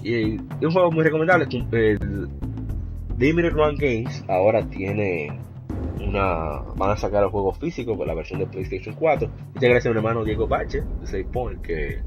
[0.02, 1.46] Y, un juego muy recomendable.
[1.72, 2.28] El
[3.18, 5.38] Limited Run Games ahora tiene
[6.00, 6.60] una.
[6.76, 9.28] Van a sacar el juego físico por la versión de PlayStation 4.
[9.54, 12.02] Muchas gracias a mi hermano Diego Bache de 6 Point que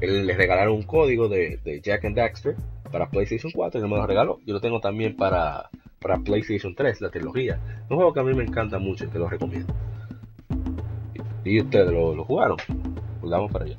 [0.00, 2.56] él les regalaron un código de, de, Jack and Daxter
[2.90, 4.38] para PlayStation 4 y él me lo regaló.
[4.46, 5.70] Yo lo tengo también para,
[6.00, 7.58] para PlayStation 3, la trilogía.
[7.88, 9.72] Un juego que a mí me encanta mucho y que lo recomiendo.
[11.44, 12.56] Y ustedes lo, jugaron.
[13.22, 13.76] Vamos para allá.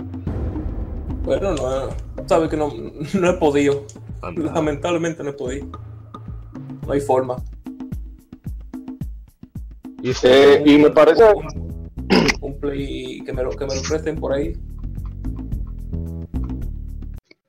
[1.24, 1.90] Bueno, no,
[2.26, 2.72] sabes que no,
[3.14, 3.86] no he podido.
[4.36, 5.68] Lamentablemente no he podido.
[6.86, 7.36] No hay forma.
[10.02, 11.24] Y, eh, y me parece.
[12.40, 14.54] Un, play que me, lo, que me lo presten por ahí.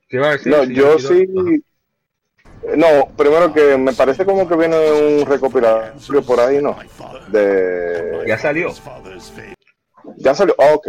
[0.09, 0.51] ¿Qué va a decir?
[0.51, 1.27] No, yo sí.
[2.75, 6.75] No, primero que me parece como que viene un recopilatorio por ahí, ¿no?
[7.31, 8.23] De...
[8.27, 8.69] Ya salió.
[10.17, 10.87] Ya salió, ah, ok.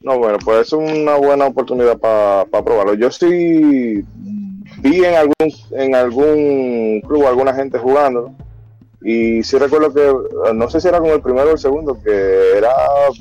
[0.00, 2.94] No, bueno, pues es una buena oportunidad para probarlo.
[2.94, 4.02] Yo sí
[4.78, 8.34] vi en algún, en algún club alguna gente jugando
[9.02, 12.56] y sí recuerdo que, no sé si era como el primero o el segundo, que
[12.56, 12.72] era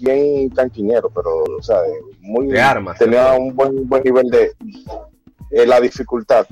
[0.01, 1.77] bien canquiñero, pero, o sea,
[2.21, 2.47] muy...
[2.47, 2.97] De armas.
[2.97, 4.51] Tenía un buen, buen nivel de...
[5.51, 6.47] Eh, la dificultad.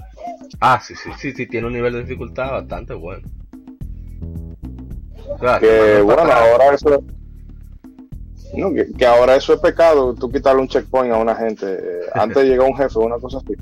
[0.59, 3.27] Ah, sí, sí, sí, sí, tiene un nivel de dificultad bastante bueno.
[5.59, 7.03] que, bueno, ahora eso
[8.55, 11.65] no, que, ahora eso es pecado, tú quitarle un checkpoint a una gente.
[11.65, 13.53] Eh, antes llega un jefe, una cosa así.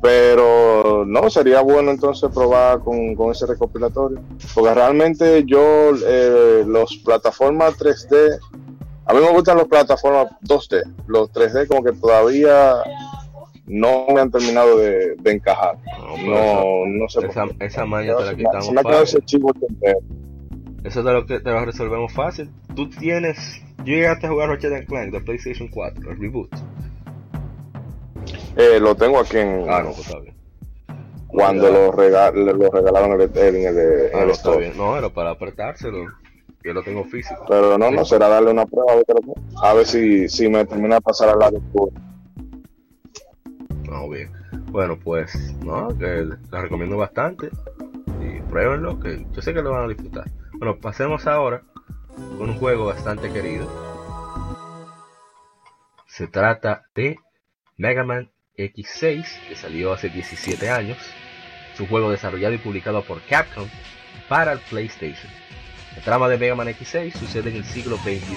[0.00, 4.20] Pero no, sería bueno entonces probar con, ese recopilatorio.
[4.54, 8.38] Porque realmente yo, eh, los plataformas 3D,
[9.06, 10.82] a mí me gustan las plataformas 2D.
[11.06, 12.76] Los 3D como que todavía
[13.66, 15.78] no me han terminado de, encajar.
[16.24, 17.26] No, no, sé.
[17.26, 18.70] Esa, esa maña te la quitamos.
[20.82, 22.50] Eso te lo, te lo resolvemos fácil.
[22.74, 26.50] Tú tienes yo llegaste a jugar Ratchet Clank de PlayStation 4, el reboot.
[28.56, 29.64] Eh, lo tengo aquí en.
[29.70, 30.34] Ah, no, pues está bien.
[31.28, 34.76] Cuando lo, regal, lo regalaron en el, en el, ah, no, está bien.
[34.76, 36.06] No, era para apretárselo.
[36.62, 37.46] Yo lo tengo físico.
[37.48, 38.92] Pero no, no, será darle una prueba
[39.62, 41.58] a ver, si, si me termina de pasar al lado
[43.90, 44.30] No, bien.
[44.70, 47.50] Bueno, pues, no, que la recomiendo bastante.
[48.20, 50.30] Y pruébenlo, que yo sé que lo van a disfrutar.
[50.52, 51.62] Bueno, pasemos ahora
[52.38, 53.68] con un juego bastante querido.
[56.06, 57.18] Se trata de
[57.78, 60.98] Mega Man X6, que salió hace 17 años.
[61.74, 63.66] Es un juego desarrollado y publicado por Capcom
[64.28, 65.32] para el PlayStation.
[65.96, 68.36] La trama de Mega Man X6 sucede en el siglo XXII,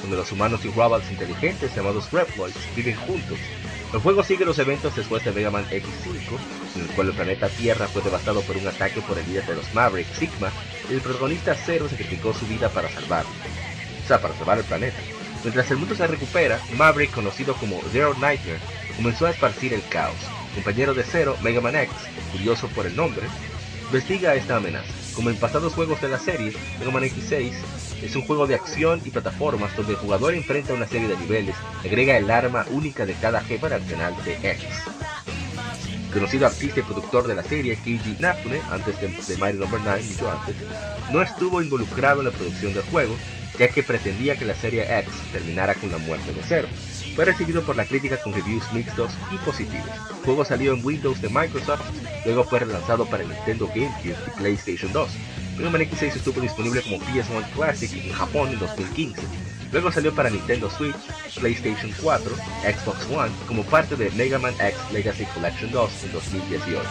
[0.00, 3.38] donde los humanos y robots inteligentes llamados Reploids viven juntos
[3.92, 6.38] el juego sigue los eventos después de Mega Man X5,
[6.74, 9.54] en el cual el planeta Tierra fue devastado por un ataque por el líder de
[9.54, 10.50] los Maverick, Sigma,
[10.90, 13.30] y el protagonista Zero sacrificó su vida para salvarlo.
[14.04, 14.98] O sea, para salvar el planeta.
[15.42, 18.60] Mientras el mundo se recupera, Maverick, conocido como Zero Nightmare,
[18.96, 20.16] comenzó a esparcir el caos.
[20.54, 21.94] compañero de Zero, Mega Man X,
[22.32, 23.26] curioso por el nombre,
[23.84, 24.92] investiga esta amenaza.
[25.14, 27.52] Como en pasados juegos de la serie, Mega Man X6
[28.02, 31.56] es un juego de acción y plataformas donde el jugador enfrenta una serie de niveles
[31.82, 34.66] y agrega el arma única de cada jefe al arsenal de X.
[36.12, 39.66] conocido artista y productor de la serie, Keiji Nafune, antes de, Mighty No.
[39.70, 40.56] 9, mucho antes,
[41.12, 43.14] no estuvo involucrado en la producción del juego,
[43.58, 46.68] ya que pretendía que la serie X terminara con la muerte de Zero.
[47.14, 49.88] Fue recibido por la crítica con reviews mixtos y positivos.
[50.10, 51.82] El juego salió en Windows de Microsoft,
[52.24, 55.10] luego fue relanzado para Nintendo GameCube y PlayStation 2.
[55.56, 59.22] Mega Man X6 estuvo disponible como PS1 Classic en Japón en 2015.
[59.72, 60.96] Luego salió para Nintendo Switch,
[61.38, 62.30] PlayStation 4,
[62.62, 66.82] Xbox One como parte de Mega Man X Legacy Collection 2 en 2018.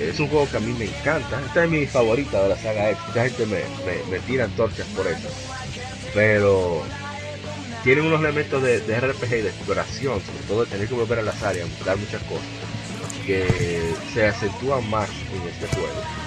[0.00, 2.90] Es un juego que a mí me encanta, esta es mi favorita de la saga
[2.90, 5.28] X, mucha gente me, me, me tira antorchas por eso.
[6.12, 6.82] Pero
[7.84, 11.22] tiene unos elementos de, RPG y de exploración, sobre todo de tener que volver a
[11.22, 12.46] las áreas, mostrar muchas cosas,
[13.26, 16.23] que se acentúan más en este juego.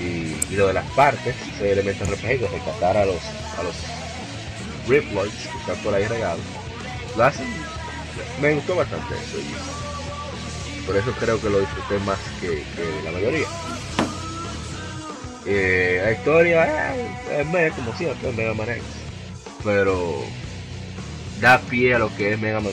[0.00, 3.22] Y, lo de las partes, ese elemento RPG, rescatar a los,
[3.58, 3.74] a los
[4.88, 6.40] Riploids que están por ahí regados,
[7.16, 7.46] lo hacen,
[8.40, 12.64] me gustó bastante eso y por eso creo que lo disfruté más que,
[13.04, 13.46] la mayoría.
[15.46, 18.82] Eh, la historia eh, es como siempre, es Mega Man X,
[19.64, 20.22] pero
[21.40, 22.72] da pie a lo que es Mega Man.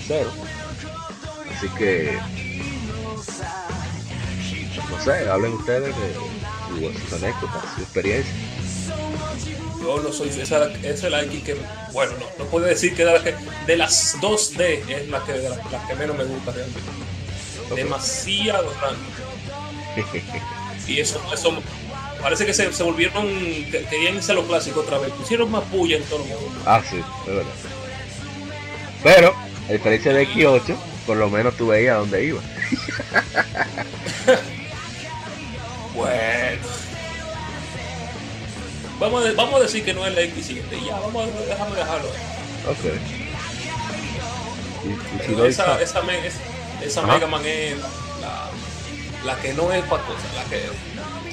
[1.55, 2.17] Así que,
[4.89, 6.38] no sé, hablen ustedes de
[6.69, 8.33] sus anécdotas, su experiencia.
[9.81, 10.29] Yo no soy.
[10.29, 11.55] Esa, esa es la X que.
[11.93, 15.33] Bueno, no, no puedo decir que de, la que- de las 2D es la que,
[15.33, 16.81] de la, la que menos me gusta realmente.
[17.75, 18.99] Demasiado random.
[20.87, 21.53] Y eso, eso
[22.21, 23.27] parece que se, se volvieron.
[23.27, 25.11] que- querían irse a lo clásico otra vez.
[25.13, 26.51] Pusieron más puya en todo el mundo.
[26.65, 27.51] Ah, sí, es verdad.
[29.03, 29.33] Pero,
[29.69, 32.41] a diferencia de X8, por lo menos tú veías a dónde iba.
[35.99, 36.61] Bueno.
[38.99, 40.61] Vamos a, vamos a decir que no es la X7.
[40.81, 42.07] y Ya, vamos a dejarlo.
[42.09, 42.71] ahí.
[42.71, 42.85] Ok.
[44.85, 46.37] Y, y si doy esa, sa- esa, me- esa,
[46.85, 47.01] esa.
[47.03, 47.75] Mega Man es
[48.21, 48.49] la,
[49.25, 50.69] la que no es para cosas, la que,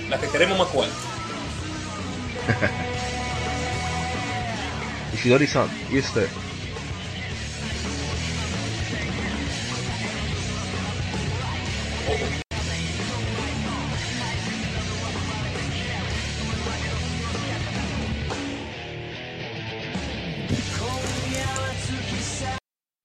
[0.08, 0.94] la que queremos más cuarto.
[5.14, 6.28] Ishidori-san, y usted.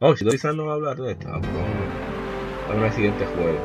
[0.02, 1.28] Oh, Ishidori-san no va a hablar de esto.
[1.30, 3.60] Ah, pues vamos a- vamos al siguiente juego.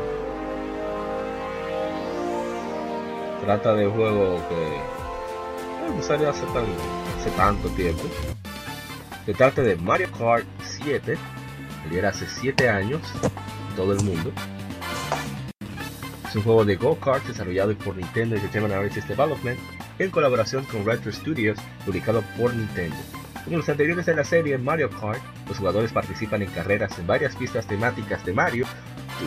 [3.43, 4.81] Trata de un juego que eh,
[5.97, 6.65] no salió hace, tan,
[7.19, 8.03] hace tanto tiempo.
[9.25, 11.17] Se trata de Mario Kart 7,
[11.85, 13.01] saliera hace 7 años
[13.77, 14.33] todo el mundo.
[16.29, 19.59] Es un juego de go-kart desarrollado por Nintendo Entertainment Analysis Development
[19.99, 22.97] en colaboración con Retro Studios, publicado por Nintendo.
[23.47, 27.37] Como los anteriores de la serie Mario Kart, los jugadores participan en carreras en varias
[27.37, 28.67] pistas temáticas de Mario,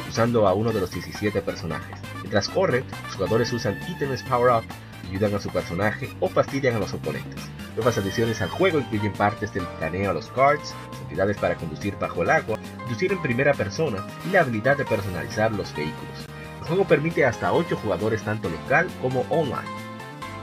[0.10, 1.98] usando a uno de los 17 personajes.
[2.16, 4.66] Mientras corren, los jugadores usan ítems power-up,
[5.08, 7.42] ayudan a su personaje o fastidian a los oponentes.
[7.78, 12.22] Nuevas adiciones al juego incluyen partes del planeo a los karts, habilidades para conducir bajo
[12.22, 16.28] el agua, conducir en primera persona y la habilidad de personalizar los vehículos.
[16.60, 19.89] El juego permite hasta 8 jugadores tanto local como online.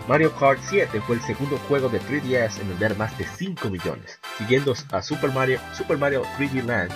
[0.08, 4.20] Mario Kart 7 fue el segundo juego de 3DS en vender más de 5 millones,
[4.38, 6.92] siguiendo a Super Mario, Super Mario 3D Land,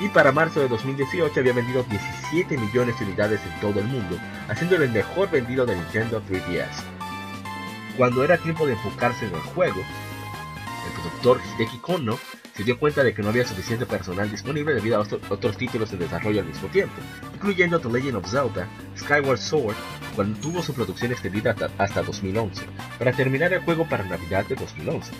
[0.00, 4.16] y para marzo de 2018 había vendido 17 millones de unidades en todo el mundo,
[4.48, 6.82] haciéndolo el mejor vendido de Nintendo 3DS.
[7.98, 9.80] Cuando era tiempo de enfocarse en el juego,
[10.86, 12.18] el productor Hideki Kono
[12.60, 15.90] se dio cuenta de que no había suficiente personal disponible debido a otro- otros títulos
[15.94, 16.92] en desarrollo al mismo tiempo,
[17.34, 18.68] incluyendo The Legend of Zelda,
[18.98, 19.74] Skyward Sword,
[20.14, 22.66] cuando tuvo su producción extendida hasta, hasta 2011,
[22.98, 25.10] para terminar el juego para Navidad de 2011.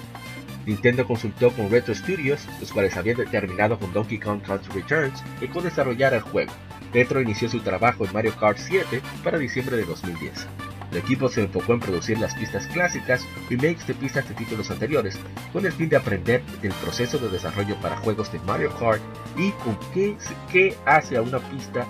[0.67, 5.47] Nintendo consultó con Retro Studios, los cuales habían terminado con Donkey Kong Country Returns y
[5.49, 6.53] con desarrollar el juego.
[6.93, 10.47] Retro inició su trabajo en Mario Kart 7 para diciembre de 2010.
[10.91, 15.19] El equipo se enfocó en producir las pistas clásicas, remakes de pistas de títulos anteriores,
[15.53, 19.01] con el fin de aprender del proceso de desarrollo para juegos de Mario Kart
[19.37, 20.17] y con qué,
[20.51, 21.87] qué hace a una pista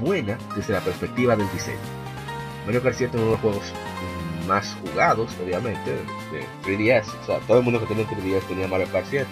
[0.00, 1.76] buena desde la perspectiva del diseño.
[2.64, 3.72] Mario Kart 7 es uno de los juegos
[4.46, 7.06] más jugados, obviamente, de 3DS.
[7.22, 9.26] O sea, todo el mundo que tenía 3DS tenía Mario Kart 7.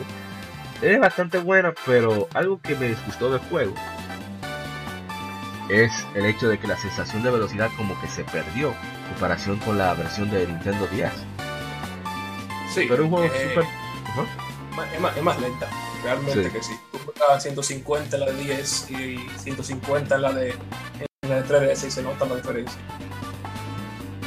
[0.82, 3.72] Es bastante buena, pero algo que me disgustó del juego
[5.70, 8.72] es el hecho de que la sensación de velocidad como que se perdió
[9.08, 11.10] comparación con la versión de Nintendo 10.
[12.74, 13.54] Sí, Pero es un juego eh,
[14.94, 15.68] es, más, es más lenta,
[16.02, 16.50] realmente Sí.
[16.50, 16.72] que sí.
[16.92, 20.50] Tú juegas 150 en la de 10 y 150 en la de,
[21.22, 22.78] en la de 3DS y se nota la diferencia.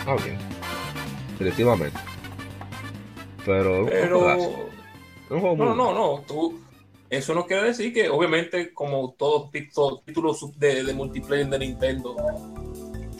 [0.07, 0.37] Ah, bien.
[1.37, 1.99] Definitivamente.
[3.45, 3.85] Pero...
[3.85, 4.47] Pero Es
[5.29, 6.59] un juego No, no, no, tú.
[7.09, 12.15] Eso no quiere decir que, obviamente, como todos títulos de multiplayer de Nintendo,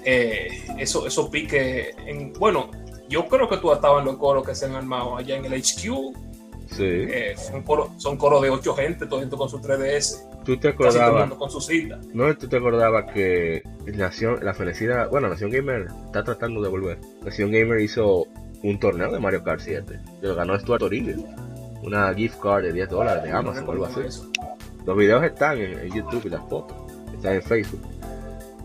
[0.03, 1.91] eh, eso, eso pique.
[2.05, 2.69] En, bueno,
[3.09, 5.45] yo creo que tú has estado en los coros que se han armado allá en
[5.45, 6.15] el HQ.
[6.71, 6.83] Sí.
[6.85, 10.67] eh, son coros son coros de 8 gente, todo gente con su 3DS, ¿Tú te
[10.67, 11.21] acordabas?
[11.21, 11.99] mundo con su cita.
[12.13, 16.99] ¿No tú te acordabas que Nación, la felicidad, bueno, Nación Gamer está tratando de volver.
[17.23, 18.27] Nación Gamer hizo
[18.61, 19.99] un torneo de Mario Kart 7.
[20.21, 21.15] que Lo ganó Stuart Toribio.
[21.81, 24.01] Una gift card de 10 dólares de Amazon o algo así.
[24.05, 24.29] Eso.
[24.85, 26.77] Los videos están en, en YouTube y las fotos.
[27.15, 27.81] Están en Facebook.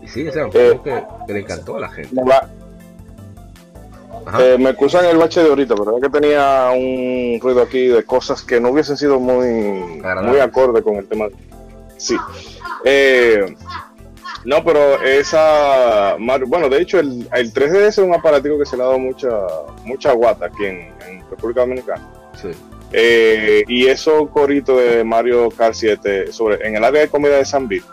[0.05, 2.15] Y sí, o sea, un Eh, juego que, que le encantó a la gente.
[2.23, 2.47] Me, Ajá.
[4.43, 8.03] eh, me excusan el bache de ahorita, pero es que tenía un ruido aquí de
[8.03, 10.31] cosas que no hubiesen sido muy, Agradable.
[10.31, 11.25] muy acorde con el tema.
[11.97, 12.15] Sí.
[12.85, 13.55] Eh,
[14.45, 16.15] no, pero esa.
[16.47, 19.29] Bueno, de hecho, el, el 3DS es un aparatico que se le ha dado mucha,
[19.83, 22.07] mucha guata aquí en, en República Dominicana.
[22.39, 22.49] Sí.
[22.91, 27.45] Eh, y eso corito de Mario Kart 7 sobre, en el área de comida de
[27.45, 27.87] San Vito.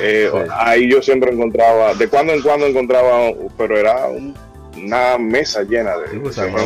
[0.00, 0.38] Eh, Sí.
[0.58, 4.34] Ahí yo siempre encontraba, de cuando en cuando encontraba, pero era un-
[4.76, 6.60] una mesa llena de, Sí, pues, de gente.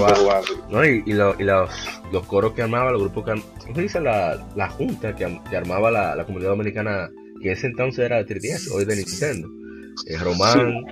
[0.71, 1.71] No, y, y lo- y los,
[2.13, 4.01] los coros que armaba, los grupos que ¿cómo se dice?
[4.01, 7.11] La, la junta que, que armaba la, la comunidad dominicana,
[7.43, 9.49] que en ese entonces era de 3DS, hoy de Nintendo.
[10.07, 10.85] Eh, Román.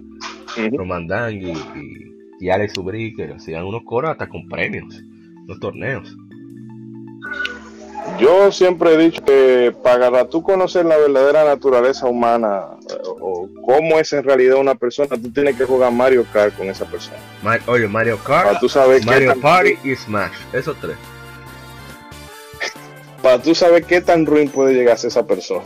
[0.73, 5.03] Román Dang y, y y Alex Ubrí que hacían unos coros hasta con premios,
[5.47, 6.15] los torneos.
[8.19, 13.99] Yo siempre he dicho que para tú conocer la verdadera naturaleza humana eh, o cómo
[13.99, 17.17] es en realidad una persona, tú tienes que jugar Mario Kart con esa persona.
[17.67, 20.97] oye, Mario Kart, para tú saber Mario Party y Smash, esos tres.
[23.21, 25.65] Para tú saber qué tan ruin puede llegar a ser esa persona.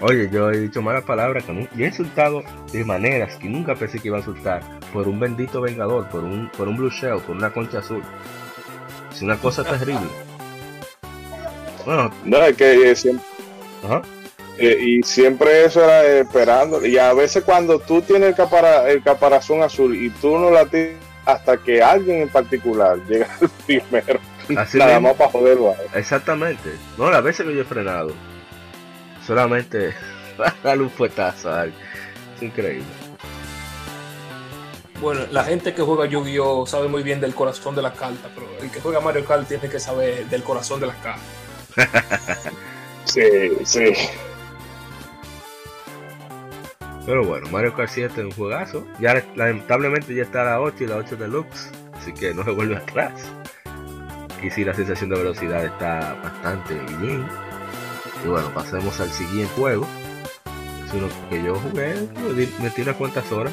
[0.00, 1.44] Oye, yo he dicho malas palabras
[1.76, 2.42] y he insultado
[2.72, 4.60] de maneras que nunca pensé que iba a insultar
[4.92, 8.02] por un bendito vengador, por un, por un blue shell, por una concha azul.
[9.12, 10.08] Es una cosa terrible.
[11.84, 13.26] Bueno, no, es que eh, siempre.
[14.58, 16.84] Eh, y siempre eso era esperando.
[16.84, 20.66] Y a veces cuando tú tienes el, capara, el caparazón azul y tú no la
[20.66, 23.28] tienes hasta que alguien en particular llega
[23.66, 24.20] primero.
[24.74, 25.74] nada más para joderlo.
[25.94, 26.70] Exactamente.
[26.96, 28.12] No, las veces que yo he frenado
[29.26, 29.94] solamente
[30.62, 31.72] darle un fuetazo Es
[32.40, 32.84] increíble.
[35.00, 38.46] Bueno, la gente que juega Yu-Gi-Oh sabe muy bien del corazón de las cartas, pero
[38.62, 41.43] el que juega Mario Kart tiene que saber del corazón de las cartas.
[43.04, 43.22] Sí,
[43.64, 43.92] sí.
[47.06, 48.86] Pero bueno, Mario Kart 7 es un juegazo.
[48.98, 52.76] Ya lamentablemente ya está la 8 y la 8 Deluxe, así que no se vuelve
[52.76, 53.12] atrás.
[54.42, 57.26] Y sí, la sensación de velocidad está bastante bien.
[58.24, 59.86] Y bueno, pasemos al siguiente juego.
[60.86, 61.94] Es uno que yo jugué,
[62.62, 63.52] metí unas cuantas horas.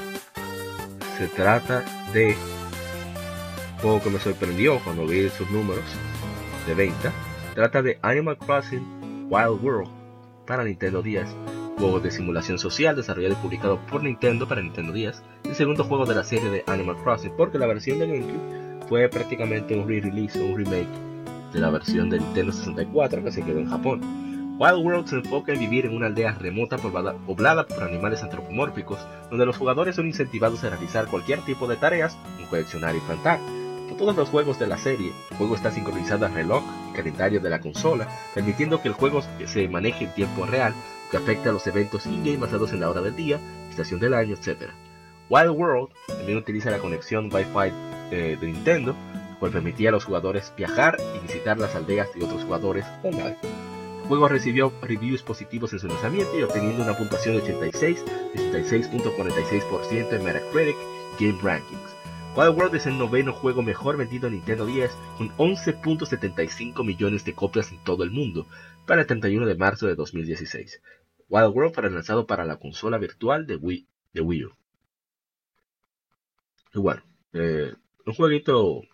[1.18, 2.36] Se trata de
[3.76, 5.84] un juego que me sorprendió cuando vi sus números
[6.68, 7.12] de venta.
[7.54, 9.90] Trata de Animal Crossing Wild World
[10.48, 11.28] para Nintendo 10.
[11.78, 15.22] Juego de simulación social desarrollado y publicado por Nintendo para Nintendo 10.
[15.44, 19.10] El segundo juego de la serie de Animal Crossing porque la versión de GameCube fue
[19.10, 20.88] prácticamente un re-release o un remake
[21.52, 24.00] de la versión de Nintendo 64 que se quedó en Japón.
[24.58, 29.00] Wild World se enfoca en vivir en una aldea remota poblada por animales antropomórficos,
[29.30, 33.40] donde los jugadores son incentivados a realizar cualquier tipo de tareas, como coleccionar y plantar.
[33.92, 36.64] Como todos los juegos de la serie, el juego está sincronizado al reloj
[36.96, 40.74] calendario de la consola, permitiendo que el juego se maneje en tiempo real,
[41.12, 43.38] que afecta a los eventos in-game basados en la hora del día,
[43.70, 44.70] estación del año, etc.
[45.30, 47.74] Wild World también utiliza la conexión Wi-Fi
[48.12, 48.96] eh, de Nintendo,
[49.42, 53.36] cual permitía a los jugadores viajar y visitar las aldeas de otros jugadores online.
[54.04, 60.14] El juego recibió reviews positivos en su lanzamiento y obteniendo una puntuación de 86, 66.46%
[60.14, 60.78] en Metacritic
[61.20, 61.91] Game Rankings.
[62.34, 67.34] Wild World es el noveno juego mejor vendido en Nintendo 10 con 11.75 millones de
[67.34, 68.48] copias en todo el mundo
[68.88, 70.82] para el 31 de marzo de 2016.
[71.28, 74.58] Wild World fue lanzado para la consola virtual de Wii, de Wii U.
[76.74, 77.04] Y bueno,
[77.34, 77.74] eh,
[78.06, 78.62] un jueguito...
[78.76, 78.86] O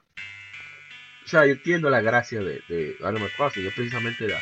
[1.25, 4.39] sea, entiendo la gracia de, de Animal Crossing, yo precisamente la,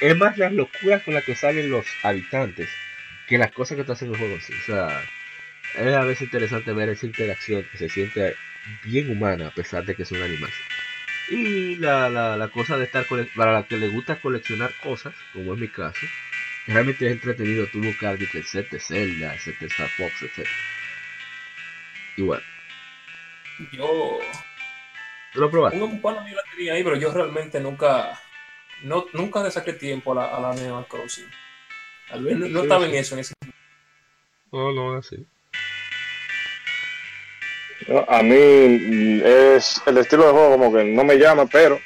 [0.00, 2.70] es más las locuras con las que salen los habitantes
[3.28, 4.36] que las cosas que te hacen el juego.
[4.36, 5.02] O sea,
[5.76, 8.36] es a veces interesante ver esa interacción que se siente
[8.84, 10.50] bien humana a pesar de que es un animal.
[11.30, 13.06] Y la, la, cosa de estar
[13.36, 16.06] para la que le gusta coleccionar cosas, como es mi caso,
[16.66, 20.46] realmente es entretenido tú buscar el set de Zelda, el set de Star Fox, etc.
[22.16, 22.42] Y bueno.
[23.72, 24.18] Yo.
[25.32, 25.80] ¿Tú lo probaste?
[25.80, 28.20] Un par de la tenía ahí, pero yo realmente nunca
[28.82, 31.28] no, nunca le saqué tiempo a la, a la Animal Crossing.
[32.08, 33.34] Tal vez no, estaba en eso en ese
[34.50, 35.26] No, no, así.
[38.08, 41.78] A mí es el estilo de juego como que no me llama, pero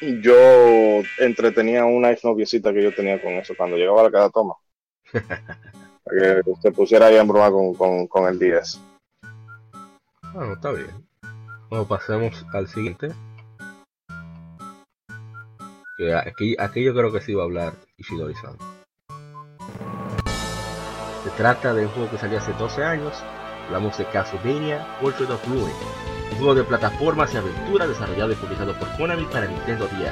[0.00, 4.30] yo entretenía una ex noviecita que yo tenía con eso cuando llegaba a la cada
[4.30, 4.54] toma.
[5.12, 8.80] Para que se pusiera ahí en broma con, con, con el 10.
[10.32, 10.88] Bueno, está bien.
[11.68, 13.10] Bueno, pasemos al siguiente
[16.58, 18.56] aquí, yo creo que sí va a hablar Ishidori-san.
[21.24, 23.22] Se trata de un juego que salió hace 12 años.
[23.70, 25.72] Hablamos de Castlevania Portrait of Ruin,
[26.32, 30.10] un juego de plataformas y aventura desarrollado y publicado por Konami para Nintendo 10.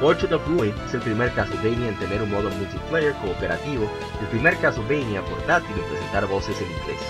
[0.00, 3.88] Portrait of Ruin es el primer Castlevania en tener un modo multiplayer cooperativo
[4.20, 7.00] el primer Castlevania portátil en presentar voces en inglés.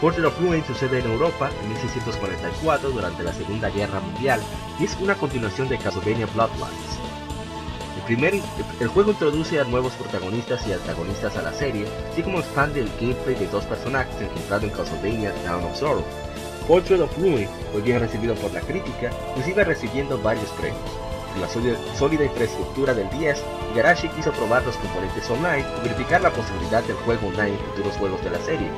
[0.00, 4.40] Portrait of Ruin sucede en Europa en 1644 durante la Segunda Guerra Mundial
[4.80, 7.11] y es una continuación de Castlevania Bloodlines.
[8.08, 8.42] El,
[8.80, 12.90] el juego introduce a nuevos protagonistas y antagonistas a la serie, así como expande el
[13.00, 16.04] gameplay de dos personajes encontrados en Castlevania Down of Sorrow.
[16.66, 19.10] Portrait of Ruin fue bien recibido por la crítica
[19.44, 20.80] sigue recibiendo varios premios.
[21.34, 23.42] En la sólida, infraestructura del 10,
[23.72, 27.96] Igarashi quiso probar los componentes online y verificar la posibilidad del juego online en futuros
[27.96, 28.68] juegos de la serie,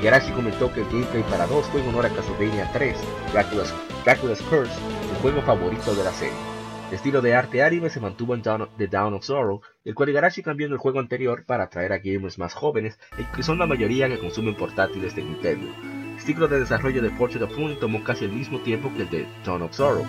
[0.00, 2.96] Igarashi comentó que el gameplay para dos fue en honor a Castlevania 3,
[3.32, 4.72] Dracula's, Curse,
[5.10, 6.59] el juego favorito de la serie.
[6.90, 10.42] El estilo de arte anime se mantuvo en The Down of Sorrow, el cual Igarashi
[10.42, 12.98] cambió en el juego anterior para atraer a gamers más jóvenes,
[13.32, 15.72] que son la mayoría que consumen portátiles de Nintendo.
[16.16, 19.10] El ciclo de desarrollo de Portrait of Moon tomó casi el mismo tiempo que el
[19.10, 20.04] de Dawn of Sorrow.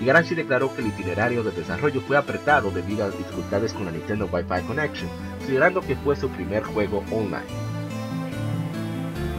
[0.00, 4.28] Igarashi declaró que el itinerario de desarrollo fue apretado debido a dificultades con la Nintendo
[4.30, 5.08] Wi-Fi Connection,
[5.38, 7.46] considerando que fue su primer juego online.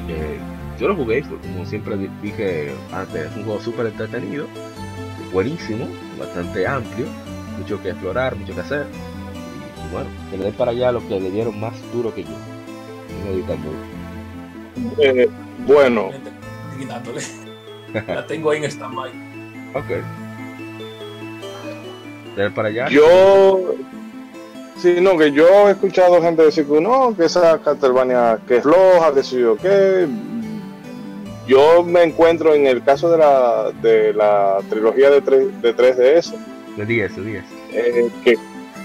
[0.08, 0.40] Eh,
[0.80, 4.48] yo lo jugué, como siempre dije antes, es un juego súper entretenido,
[5.32, 5.88] buenísimo,
[6.20, 7.08] bastante amplio,
[7.58, 8.86] mucho que explorar, mucho que hacer.
[8.86, 12.30] Y, bueno, que le den para allá lo que le dieron más duro que yo.
[15.00, 15.30] Eh,
[15.66, 16.10] bueno.
[18.08, 19.12] La tengo ahí en stand-by.
[19.74, 19.86] Ok.
[22.54, 22.90] para allá?
[22.90, 23.76] Yo.
[24.78, 28.64] Sí, no, que yo he escuchado gente decir que no, que esa Castlevania que es
[28.64, 30.08] floja, que sé yo qué.
[31.48, 36.34] Yo me encuentro en el caso de la, de la trilogía de, 3, de 3DS.
[36.76, 37.44] De 10, de 10.
[37.74, 38.38] Eh, que,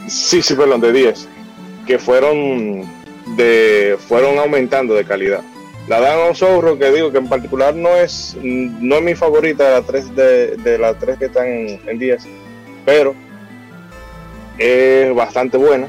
[0.09, 1.29] sí, sí, perdón, de 10.
[1.87, 2.85] Que fueron
[3.37, 5.43] de fueron aumentando de calidad.
[5.89, 9.71] La Dan Zorro, que digo que en particular no es, no es mi favorita de
[9.71, 12.23] las tres, de, de las tres que están en 10,
[12.85, 13.17] pero
[14.59, 15.89] es bastante buena.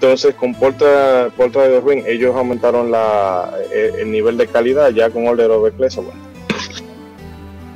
[0.00, 5.10] Entonces con Porta, Porta de Ring ellos aumentaron la, eh, el, nivel de calidad ya
[5.10, 6.02] con Order of Ecclesia.
[6.02, 6.18] Bueno.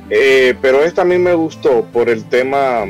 [0.09, 2.85] Eh, pero esta a mí me gustó por el tema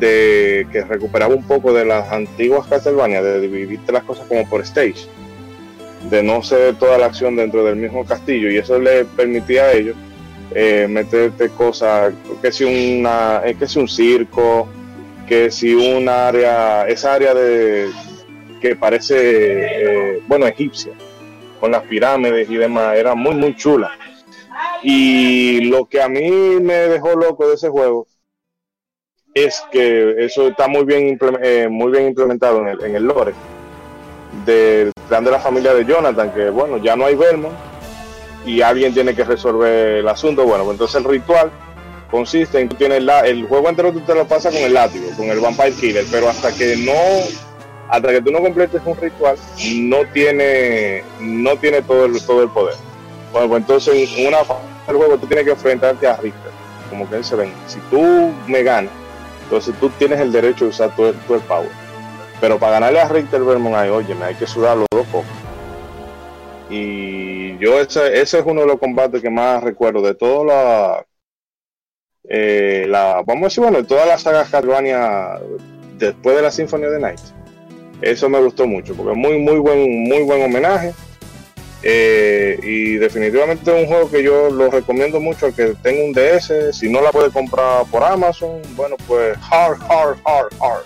[0.00, 4.62] de que recuperaba un poco de las antiguas Castlevania, de dividirte las cosas como por
[4.62, 5.06] stage
[6.10, 9.72] de no ser toda la acción dentro del mismo castillo y eso le permitía a
[9.74, 9.94] ellos
[10.56, 12.12] eh, meterte cosas,
[12.42, 14.68] que si una, eh, que si un circo,
[15.28, 17.88] que si un área, esa área de
[18.62, 20.92] que parece, eh, bueno, egipcia,
[21.60, 23.90] con las pirámides y demás, era muy, muy chula.
[24.84, 28.06] Y lo que a mí me dejó loco de ese juego
[29.34, 31.18] es que eso está muy bien,
[31.70, 33.32] muy bien implementado en el, en el lore
[34.44, 37.54] del clan de la familia de Jonathan, que bueno, ya no hay Belmont
[38.46, 40.44] y alguien tiene que resolver el asunto.
[40.44, 41.50] Bueno, pues entonces el ritual
[42.10, 45.06] consiste en que tienes la, el juego entero tú te lo pasas con el látigo,
[45.16, 46.92] con el Vampire Killer, pero hasta que no
[47.92, 49.36] hasta que tú no completes un ritual,
[49.76, 52.74] no tiene no tiene todo el, todo el poder.
[53.32, 56.52] Bueno, pues entonces en una fase del juego tú tienes que enfrentarte a Richter,
[56.88, 57.52] como que él se ven.
[57.66, 58.92] Si tú me ganas,
[59.44, 61.82] entonces tú tienes el derecho de usar todo, todo el power
[62.40, 65.30] pero para ganarle a Richter Vermont, hay, oye, me hay que sudar los dos pocos.
[66.70, 71.06] Y yo ese, ese es uno de los combates que más recuerdo de toda la,
[72.28, 75.38] eh, vamos a decir, bueno, de todas las sagas Castlevania
[75.98, 77.20] después de la of the Night.
[78.02, 80.92] Eso me gustó mucho, porque es muy, muy buen, muy buen homenaje.
[81.84, 86.12] Eh, y definitivamente es un juego que yo lo recomiendo mucho al que tenga un
[86.12, 86.76] DS.
[86.76, 90.84] Si no la puede comprar por Amazon, bueno, pues hard, hard, hard, hard.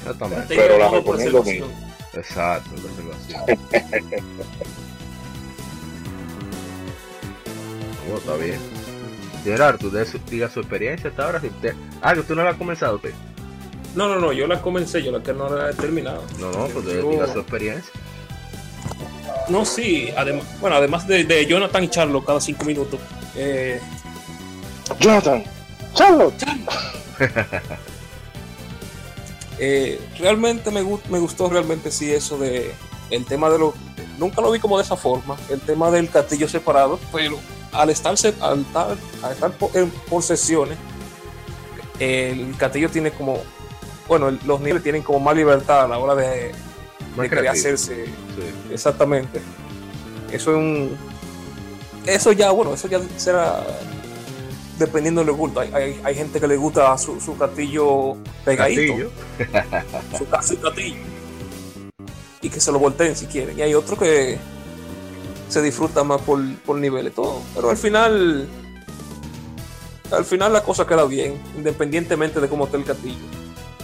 [0.00, 0.54] Exactamente.
[0.56, 1.68] Pero la recomiendo mucho.
[2.14, 2.70] Exacto,
[8.12, 8.58] oh, está bien.
[9.44, 9.90] Gerard, tú
[10.30, 11.40] diga su experiencia hasta ahora.
[12.02, 13.12] Ah, que tú no la has comenzado, ¿te?
[13.94, 16.22] No, no, no, yo la comencé, yo la que no la he terminado.
[16.38, 17.92] No, no, pues diga su experiencia.
[19.48, 23.00] No, sí, además, bueno, además de, de Jonathan y Charlo cada cinco minutos.
[23.36, 23.80] Eh...
[24.98, 25.44] Jonathan,
[25.94, 26.72] Charlo, Charlo.
[29.64, 32.72] Eh, realmente me, me gustó realmente sí eso de
[33.10, 33.74] el tema de lo
[34.18, 37.38] nunca lo vi como de esa forma el tema del castillo separado pero
[37.70, 38.96] al estarse al estar,
[39.30, 40.76] estar por, sesiones
[42.00, 43.38] el castillo tiene como
[44.08, 46.52] bueno los niveles tienen como más libertad a la hora de,
[47.16, 48.06] de hacerse
[48.70, 49.40] exactamente
[50.30, 50.96] eso es un
[52.06, 53.64] eso ya bueno eso ya será
[54.78, 55.60] dependiendo del gusto.
[55.60, 59.10] Hay, hay, gente que le gusta su, su castillo pegadito.
[60.18, 60.96] su, castillo.
[62.40, 63.58] Y que se lo volteen si quieren.
[63.58, 64.38] Y hay otro que
[65.48, 67.42] se disfruta más por, por niveles, todo.
[67.54, 68.48] Pero al final,
[70.10, 73.41] al final la cosa queda bien, independientemente de cómo esté el castillo.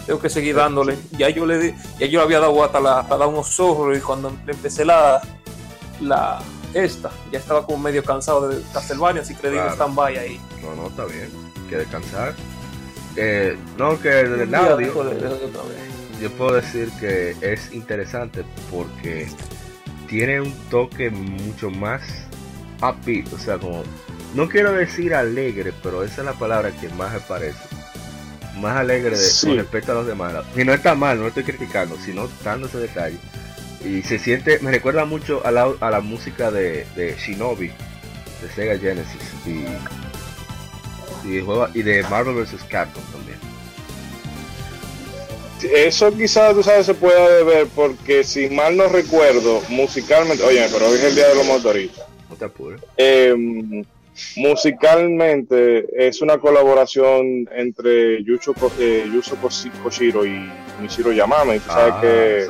[0.09, 0.97] Tengo que seguir dándole.
[1.19, 4.83] Ya yo le ya yo había dado hasta, la, hasta unos ojos y cuando empecé
[4.83, 5.21] la,
[6.01, 6.41] la
[6.73, 10.41] esta, ya estaba como medio cansado de Castlevania, así que le digo stand-by ahí.
[10.63, 11.29] No, no, está bien,
[11.69, 12.33] que descansar.
[13.17, 19.27] Eh, no, que el lado yo puedo decir que es interesante porque
[20.07, 22.01] tiene un toque mucho más
[22.81, 23.83] upbeat, o sea, como,
[24.33, 27.78] no quiero decir alegre, pero esa es la palabra que más me parece.
[28.57, 30.33] Más alegre de, con respecto a los demás.
[30.55, 33.17] Y no está mal, no estoy criticando, sino dando ese detalle
[33.83, 38.49] y se siente, me recuerda mucho a la, a la música de, de, Shinobi, de
[38.53, 39.65] Sega Genesis y,
[41.27, 42.63] y, de Marvel vs.
[42.69, 43.37] Capcom también.
[45.61, 50.87] Eso quizás tú sabes se pueda ver porque si mal no recuerdo musicalmente, oye, pero
[50.87, 52.05] hoy es el día de los motoristas.
[52.37, 52.81] te apures.
[52.95, 53.83] Eh,
[54.35, 59.05] musicalmente es una colaboración entre Yucho, eh,
[59.41, 60.49] Koshi- Koshiro y
[60.81, 61.57] Michiro Yamame.
[61.57, 62.49] Y tú sabes Ah, que es.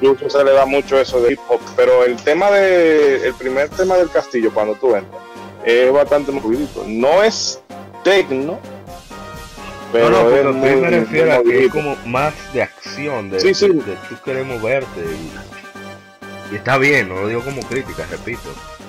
[0.00, 3.68] Yuzo se le da mucho eso de hip hop, pero el tema de el primer
[3.70, 5.22] tema del castillo cuando tú entras
[5.64, 6.84] es bastante movidito.
[6.86, 7.60] No es
[8.04, 8.60] tecno,
[9.92, 13.54] pero no, no, muy, me refiero a que es como más de acción, de, Sí,
[13.54, 13.66] sí.
[13.68, 18.48] de, de tú querer moverte y, y está bien, no lo digo como crítica, repito,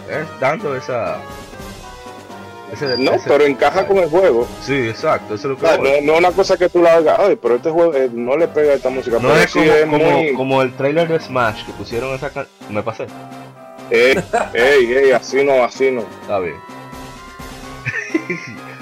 [0.10, 1.20] es dando esa...
[2.74, 4.48] ese- No, ese- pero encaja con el juego.
[4.62, 5.90] Sí, exacto, eso es lo que sea, voy.
[6.02, 8.36] no, no es una cosa que tú la hagas, ay, pero este juego eh, no
[8.38, 9.18] le pega a esta música.
[9.20, 12.14] No pero es sí como, es como, muy- como el trailer de Smash que pusieron
[12.16, 12.48] esa can...
[12.70, 13.08] Me pasé.
[13.92, 14.18] Ey,
[14.54, 16.04] ey, ey, así no, así no.
[16.22, 16.56] Está bien.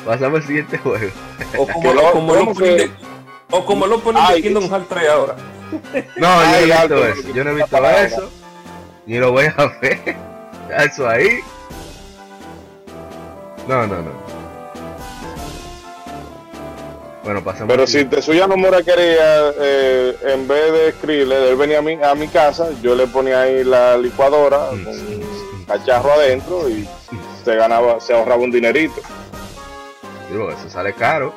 [0.06, 1.12] Pasamos al siguiente juego.
[1.58, 2.92] O como, lo- como lo ¿cómo ponen que- de,
[3.52, 5.36] o como lo ponen de Ay, Kingdom Hearts 3 ahora.
[6.18, 7.34] No, yo no Ay, he visto alto, eso.
[7.34, 8.30] Yo no he visto eso.
[9.06, 10.16] Ni lo voy a ver.
[10.86, 11.40] Eso ahí.
[13.68, 14.11] No, no, no.
[17.24, 17.68] Bueno, pasamos.
[17.68, 22.01] Pero al si Tetsuya Nomura quería, eh, en vez de escribirle, él venía a mi,
[22.01, 26.88] a mi casa, yo le ponía ahí la licuadora Mm, con cacharro adentro y
[27.43, 29.01] se ganaba, se ahorraba un dinerito.
[30.32, 31.34] Digo, eso sale caro.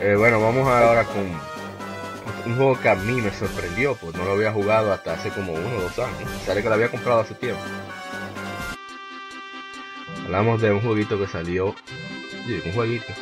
[0.00, 1.22] Eh, bueno, vamos ahora con
[2.46, 5.52] un juego que a mí me sorprendió, pues no lo había jugado hasta hace como
[5.52, 6.30] uno o dos años.
[6.46, 7.62] Sale que lo había comprado hace tiempo.
[10.24, 11.74] Hablamos de un jueguito que salió,
[12.66, 13.12] un jueguito,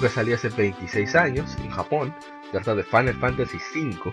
[0.00, 2.14] que salió hace 26 años en Japón.
[2.50, 4.12] Trata de Final Fantasy V.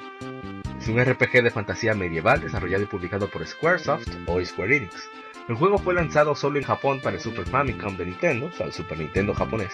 [0.80, 5.10] Es un RPG de fantasía medieval desarrollado y publicado por Squaresoft o Square Enix.
[5.48, 8.68] El juego fue lanzado solo en Japón para el Super Famicom de Nintendo, o sea,
[8.68, 9.72] el Super Nintendo japonés,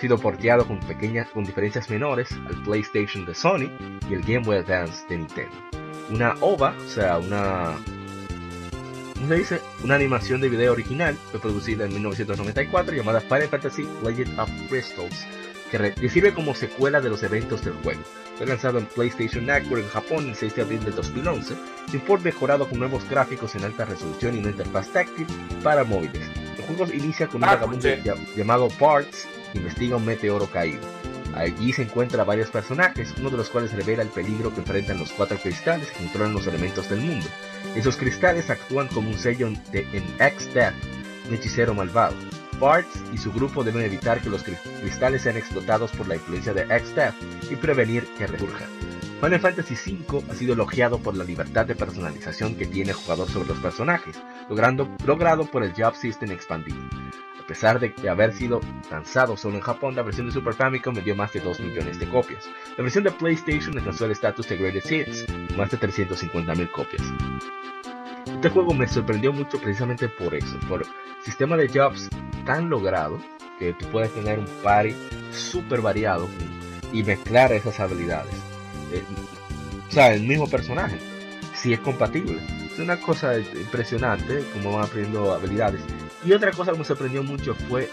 [0.00, 3.70] sido porteado con pequeñas con diferencias menores al PlayStation de Sony
[4.08, 5.56] y el Game Boy Advance de Nintendo.
[6.10, 7.76] Una OVA, o sea, una
[9.24, 9.60] ¿cómo se dice?
[9.82, 15.24] Una animación de video original fue producida en 1994 llamada Final Fantasy Legend of Crystals,
[15.70, 18.02] que, sirve como secuela de los eventos del juego.
[18.36, 21.54] Fue lanzado en PlayStation Network en Japón el 6 de abril del 2011
[21.94, 25.26] y fue mejorado con nuevos gráficos en alta resolución y una interfaz táctil
[25.62, 26.28] para móviles.
[26.58, 27.88] El juego inicia con un Ah, vagabundo
[28.36, 30.82] llamado Parts que investiga un meteoro caído.
[31.36, 35.10] Allí se encuentra varios personajes, uno de los cuales revela el peligro que enfrentan los
[35.10, 37.26] cuatro cristales que controlan los elementos del mundo.
[37.74, 40.74] Esos cristales actúan como un sello de, en X-Death,
[41.28, 42.14] un hechicero malvado.
[42.60, 46.54] Parts y su grupo deben evitar que los cri- cristales sean explotados por la influencia
[46.54, 47.14] de X-Death
[47.50, 48.68] y prevenir que resurjan.
[49.20, 49.74] Final Fantasy
[50.08, 53.58] V ha sido elogiado por la libertad de personalización que tiene el jugador sobre los
[53.58, 54.16] personajes,
[54.48, 56.78] logrando, logrado por el Job System expandido.
[57.44, 61.14] A pesar de, haber sido lanzado solo en Japón, la versión de Super Famicom vendió
[61.14, 62.48] más de 2 millones de copias.
[62.78, 67.02] La versión de PlayStation alcanzó el estatus de Greatest Hits, más de 350.000 copias.
[68.26, 70.88] Este juego me sorprendió mucho precisamente por eso, por el
[71.22, 72.08] sistema de jobs
[72.46, 73.20] tan logrado
[73.58, 74.94] que tú puedes tener un party
[75.30, 76.30] súper variado
[76.94, 78.34] y mezclar esas habilidades.
[78.90, 79.04] Eh,
[79.86, 80.98] o sea, el mismo personaje,
[81.54, 82.40] si es compatible.
[82.74, 85.80] Es una cosa impresionante como van aprendiendo habilidades.
[86.24, 87.88] Y otra cosa que me sorprendió mucho fue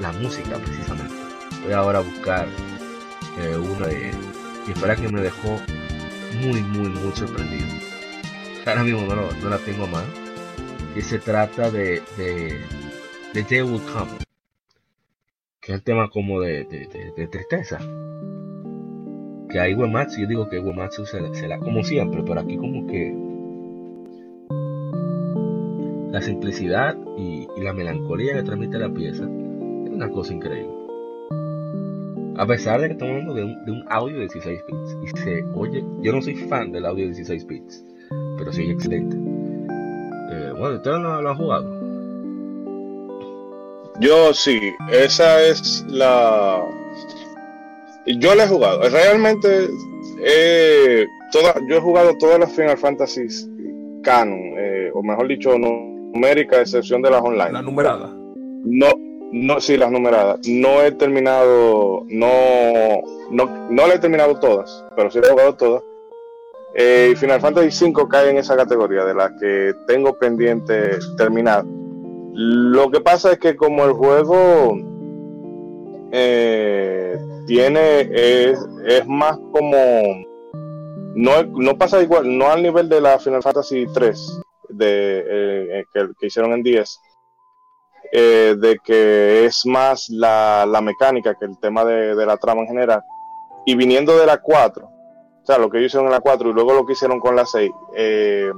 [0.00, 1.14] la música, precisamente.
[1.62, 2.48] Voy ahora a buscar
[3.38, 4.10] eh, uno de
[4.66, 5.60] y espera que me dejó
[6.40, 7.66] muy, muy, muy sorprendido.
[8.64, 10.08] Ahora mismo no, no la tengo mano.
[10.96, 12.58] Y se trata de, de,
[13.34, 14.12] de Will Come,
[15.60, 17.78] que es el tema como de, de, tristeza.
[19.50, 22.86] Que ahí Uematsu, yo digo que Uematsu se, se la, como siempre, pero aquí como
[22.86, 23.31] que
[26.12, 30.70] la simplicidad y, y la melancolía que transmite la pieza es una cosa increíble.
[32.36, 35.18] A pesar de que estamos hablando de un, de un audio de 16 bits y
[35.18, 37.84] se oye, yo no soy fan del audio de 16 bits,
[38.36, 39.16] pero sí excelente.
[39.16, 41.82] Eh, bueno, ustedes lo, lo han jugado.
[44.00, 44.60] Yo sí,
[44.90, 46.62] esa es la.
[48.06, 48.88] Yo la he jugado.
[48.88, 49.68] Realmente,
[50.24, 53.28] eh, toda, yo he jugado todas las Final Fantasy
[54.02, 55.56] canon, eh, o mejor dicho,
[56.12, 57.52] numérica, a excepción de las online.
[57.52, 58.10] La numerada.
[58.64, 58.88] No,
[59.32, 60.46] no, sí, las numeradas.
[60.46, 62.30] No he terminado, no,
[63.30, 65.82] no, no la he terminado todas, pero sí he jugado todas.
[66.74, 71.64] Eh, y Final Fantasy V cae en esa categoría de las que tengo pendiente terminar.
[72.34, 74.78] Lo que pasa es que como el juego
[76.12, 79.76] eh, tiene, es, es más como,
[81.14, 84.42] no, no pasa igual, no al nivel de la Final Fantasy 3
[84.72, 87.00] de, eh, que, que hicieron en 10,
[88.12, 92.62] eh, de que es más la, la mecánica que el tema de, de la trama
[92.62, 93.02] en general.
[93.64, 96.52] Y viniendo de la 4, o sea, lo que ellos hicieron en la 4 y
[96.52, 98.52] luego lo que hicieron con la 6, eh,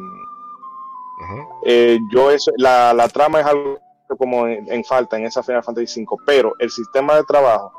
[1.22, 1.48] Ajá.
[1.64, 3.78] Eh, yo eso, la, la trama es algo
[4.18, 7.72] como en, en falta en esa Final Fantasy V, pero el sistema de trabajo,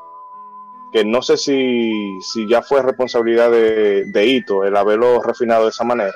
[0.92, 5.70] que no sé si, si ya fue responsabilidad de, de Ito el haberlo refinado de
[5.70, 6.14] esa manera.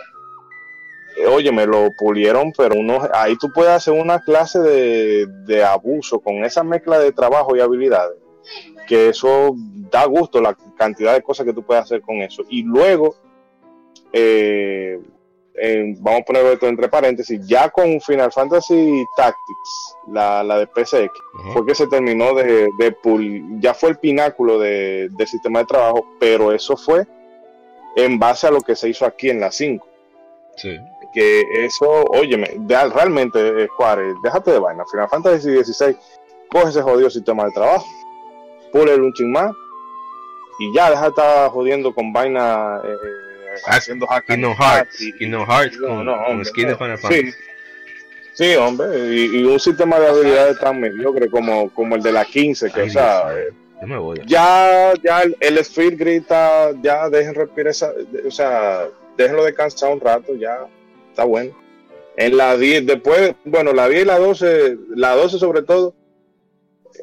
[1.16, 5.64] Eh, Oye, me lo pulieron, pero uno, ahí tú puedes hacer una clase de, de
[5.64, 8.16] abuso con esa mezcla de trabajo y habilidades,
[8.88, 9.54] que eso
[9.90, 12.42] da gusto la cantidad de cosas que tú puedes hacer con eso.
[12.48, 13.14] Y luego,
[14.12, 15.00] eh,
[15.62, 20.66] eh, vamos a ponerlo esto entre paréntesis, ya con Final Fantasy Tactics, la, la de
[20.66, 21.52] PSX, Ajá.
[21.52, 25.66] fue que se terminó de, de pul- ya fue el pináculo de, del sistema de
[25.66, 27.06] trabajo, pero eso fue
[27.96, 29.86] en base a lo que se hizo aquí en la 5.
[30.56, 30.78] Sí.
[31.12, 34.84] Que eso, óyeme, de- realmente, eh, Juárez, déjate de vaina.
[34.90, 35.96] Final Fantasy XVI,
[36.48, 37.86] coge ese jodido sistema de trabajo,
[38.72, 39.52] pule un ching más
[40.60, 42.94] y ya deja de estar jodiendo con vaina, eh,
[43.66, 45.00] Ah, haciendo hack Kingdom Hearts.
[45.00, 46.76] y- Kingdom Hearts no, con, no, con hombre, de no.
[46.78, 47.02] Final Sí.
[47.02, 47.32] Fantasy.
[48.32, 52.24] Sí, hombre, y, y un sistema de habilidades tan mediocre como, como el de la
[52.24, 54.20] 15, que, Ay, o sea, Dios eh, Yo me voy.
[54.26, 57.92] ya, ya el, el Sphere grita, ya dejen respirar esa,
[58.26, 58.86] o sea,
[59.16, 60.60] déjenlo descansar un rato, ya
[61.10, 61.54] está bueno.
[62.16, 65.94] En la 10, después, bueno, la 10 y la 12, la 12 sobre todo,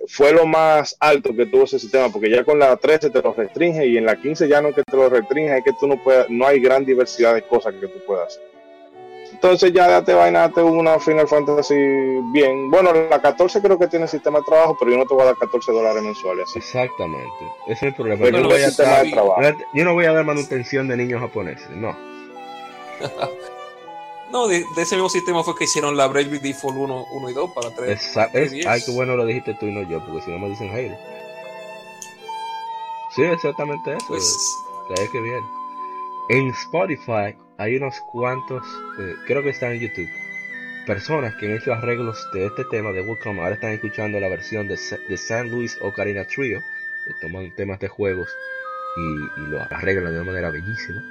[0.08, 3.34] fue lo más alto que tuvo ese sistema, porque ya con la 13 te lo
[3.34, 5.88] restringe y en la 15 ya no es que te lo restringe, es que tú
[5.88, 8.43] no puedes, no hay gran diversidad de cosas que tú puedas hacer.
[9.32, 11.76] Entonces ya date vaina, date una Final Fantasy
[12.32, 12.70] bien.
[12.72, 15.28] Bueno, la 14 creo que tiene sistema de trabajo, pero yo no te voy a
[15.28, 16.45] dar 14 dólares mensuales.
[16.49, 16.60] Así.
[16.60, 17.28] Exactamente.
[17.68, 18.26] Ese es el problema.
[18.26, 19.41] Yo no, no voy a sistema estar- de trabajo.
[19.74, 21.70] yo no voy a dar manutención de niños japoneses.
[21.72, 21.95] No.
[24.32, 27.34] No, de, de ese mismo sistema fue que hicieron la Brave Default 1, 1 y
[27.34, 27.89] 2 para 3.
[28.01, 30.49] Esa- es- ay, qué bueno lo dijiste tú y no yo, porque si no me
[30.49, 30.97] dicen hater.
[33.15, 34.05] Sí, exactamente eso.
[34.07, 34.38] Pues,
[34.99, 35.43] Es que bien.
[36.30, 38.63] En Spotify hay unos cuantos,
[38.99, 40.09] eh, creo que están en YouTube,
[40.86, 43.41] personas que han hecho arreglos de este tema de Welcome.
[43.41, 44.78] Ahora están escuchando la versión de,
[45.09, 46.61] de San Luis Ocarina Trio,
[47.05, 48.30] que toman temas de juegos
[48.97, 51.01] y, y lo arreglan de una manera bellísima.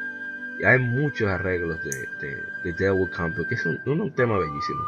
[0.64, 1.90] Hay muchos arreglos de,
[2.26, 4.80] de, de Devil Camp, que es un tema bellísimo.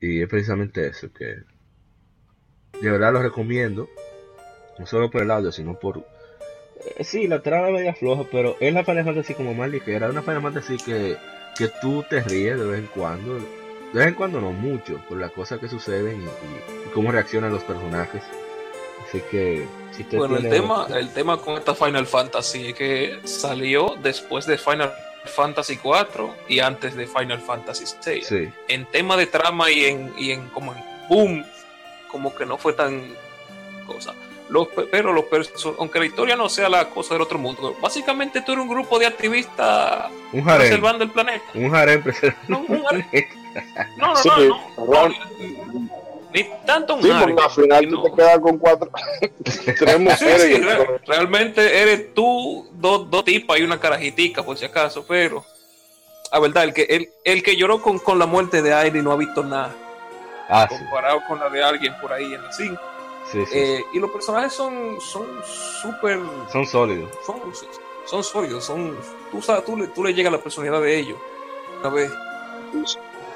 [0.00, 1.36] Y es precisamente eso, que
[2.80, 3.88] de verdad lo recomiendo,
[4.78, 5.98] no solo por el audio, sino por...
[6.96, 10.08] eh, sí, la trama es media floja, pero es la Final Fantasy como más ligera,
[10.08, 11.16] una Final Fantasy que,
[11.58, 13.42] que tú te ríes de vez en cuando, de
[13.92, 17.52] vez en cuando no mucho, por las cosas que suceden y, y- y cómo reaccionan
[17.52, 18.22] los personajes.
[19.10, 22.74] Así que, si usted bueno, el tiene- tema, el tema con esta Final Fantasy es
[22.74, 24.92] que salió después de Final
[25.24, 28.26] Fantasy 4 y antes de Final Fantasy 6.
[28.26, 31.44] Sí, En tema de trama y en, y en como en boom,
[32.08, 33.02] como que no fue tan
[33.84, 34.14] cosa.
[34.48, 35.24] Los, pe- pero los
[35.78, 38.98] aunque la historia no sea la cosa del otro mundo, básicamente tú eres un grupo
[38.98, 41.44] de activistas un harem, preservando el planeta.
[41.54, 43.06] un harem preservando No, un harem.
[43.96, 44.46] No, no, Sí, no,
[44.76, 45.89] no, no,
[46.32, 48.90] Ni tanto un Sí, porque al final sino- tú te quedas con cuatro,
[49.40, 54.56] tres Sí, mujeres sí, re- realmente eres tú, dos, dos tipas y una carajitica, por
[54.56, 55.44] si acaso, pero
[56.30, 59.10] a verdad, el que, el, el que lloró con, con la muerte de Airi no
[59.12, 59.74] ha visto nada
[60.48, 62.80] Ah, sí, comparado con la de alguien por ahí en la 5.
[63.30, 65.26] sí, sí, Eh, y los personajes son son
[65.82, 66.18] súper
[66.52, 67.10] son sólidos.
[67.26, 67.40] son,
[68.06, 68.96] son sólidos, son
[69.32, 71.18] tú sabes, tú le, tú le llegas a la personalidad de ellos.
[71.80, 72.10] Una vez.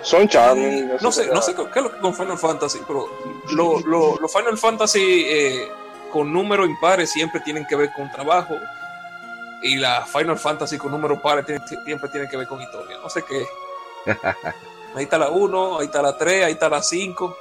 [0.05, 0.91] Son charming.
[1.01, 3.09] No sé, no sé qué es lo que con Final Fantasy, pero
[3.53, 5.69] lo- lo- los Final Fantasy eh,
[6.13, 8.55] con números impares siempre tienen que ver con trabajo.
[9.63, 12.99] Y la Final Fantasy con números pares tiene- siempre tienen que ver con historia.
[12.99, 13.45] No sé qué.
[14.95, 17.37] Ahí está la 1, ahí está la 3, ahí está la 5.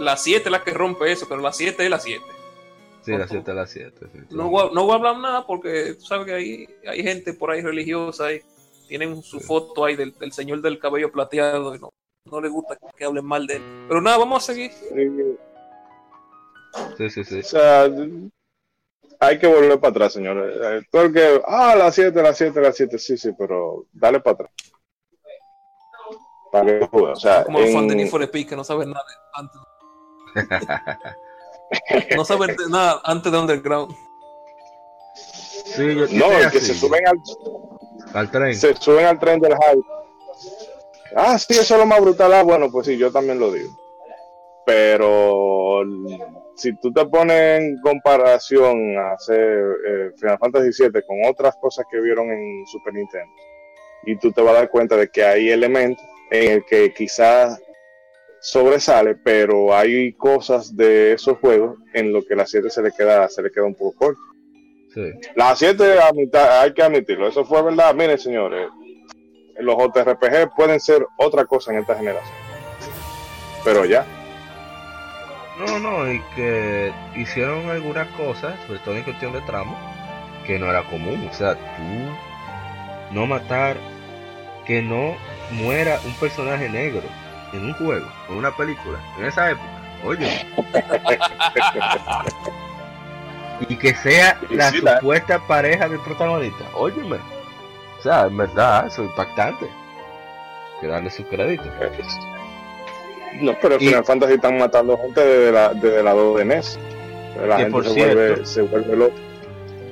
[0.00, 2.22] La 7 es la que rompe eso, pero la 7 es la 7.
[3.04, 4.06] Sí, las 7 a las 7.
[4.12, 7.02] Sí, No voy, a, no voy a hablar nada porque tú sabes que hay, hay
[7.02, 8.42] gente por ahí religiosa y
[8.88, 11.90] tienen su foto ahí del, del señor del cabello plateado y no,
[12.24, 13.84] no les gusta que hablen mal de él.
[13.88, 14.72] Pero nada, vamos a seguir.
[16.96, 17.38] sí, sí, sí.
[17.40, 17.88] O sea,
[19.20, 20.56] hay que volver para atrás, señores.
[20.62, 24.20] Eh, Todo el que, ah, las 7, las 7, las 7, sí, sí, pero dale
[24.20, 24.50] para atrás.
[26.50, 27.12] Para que juegue.
[27.12, 29.60] O sea, Como los fans de Need for Speed que no saben nada de- antes.
[32.16, 33.94] no saben nada antes de Underground.
[35.14, 37.18] Sí, yo, yo no, el que así, se suben al,
[38.14, 38.54] al tren.
[38.54, 39.82] se suben al tren del hype.
[41.14, 42.32] Ah, sí, eso es lo más brutal.
[42.32, 43.70] Ah, bueno, pues sí, yo también lo digo.
[44.66, 45.82] Pero
[46.56, 51.86] si tú te pones en comparación a hacer eh, Final Fantasy VII con otras cosas
[51.90, 53.32] que vieron en Super Nintendo,
[54.04, 57.60] y tú te vas a dar cuenta de que hay elementos en el que quizás
[58.40, 63.28] sobresale, pero hay cosas de esos juegos en lo que la 7 se le queda,
[63.28, 64.20] se le queda un poco corto.
[64.92, 65.10] Sí.
[65.36, 67.94] La 7 a mitad, hay que admitirlo, eso fue verdad.
[67.94, 68.68] Miren, señores,
[69.58, 72.34] los JRPG pueden ser otra cosa en esta generación.
[73.64, 74.06] Pero ya.
[75.58, 79.76] No, no, y que hicieron algunas cosas, sobre todo en cuestión de tramo,
[80.46, 81.28] que no era común.
[81.30, 83.76] O sea, tú no matar,
[84.66, 85.16] que no
[85.50, 87.02] muera un personaje negro
[87.52, 89.68] en un juego, en una película, en esa época.
[90.04, 90.46] Oye.
[93.68, 96.64] y que sea la supuesta pareja del protagonista.
[96.74, 97.16] Óyeme.
[97.98, 99.66] O sea, en verdad, eso es impactante.
[100.80, 101.64] Que darle su crédito.
[103.40, 106.78] No, pero en Final Fantasy están matando gente desde la, desde la 2 de NES.
[107.46, 109.14] La que gente por se, cierto, vuelve, se vuelve loca.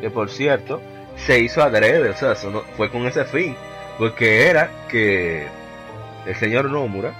[0.01, 0.81] Que por cierto,
[1.17, 3.57] se hizo adrede, o sea, eso no, fue con ese fin.
[3.99, 5.47] Porque era que
[6.27, 7.15] el señor Nomura,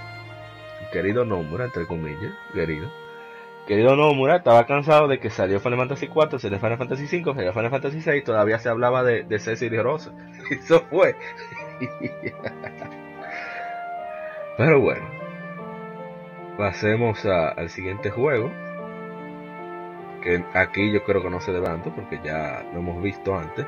[0.91, 2.89] querido Nomura, entre comillas, querido,
[3.67, 7.53] querido Nomura, estaba cansado de que salió Final Fantasy 4, salió Final Fantasy 5, salió
[7.53, 10.11] Final Fantasy 6, todavía se hablaba de, de Cecil y Rosa.
[10.49, 11.15] Eso fue.
[14.57, 15.05] Pero bueno,
[16.57, 18.51] pasemos al siguiente juego.
[20.23, 23.67] Que aquí yo creo que no se tanto porque ya lo hemos visto antes.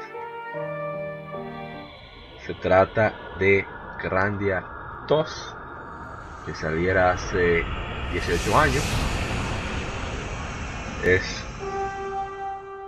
[2.45, 3.66] Se trata de
[4.02, 4.64] Grandia
[5.08, 5.56] 2,
[6.47, 7.64] que saliera hace
[8.12, 9.29] 18 años.
[11.04, 11.24] Es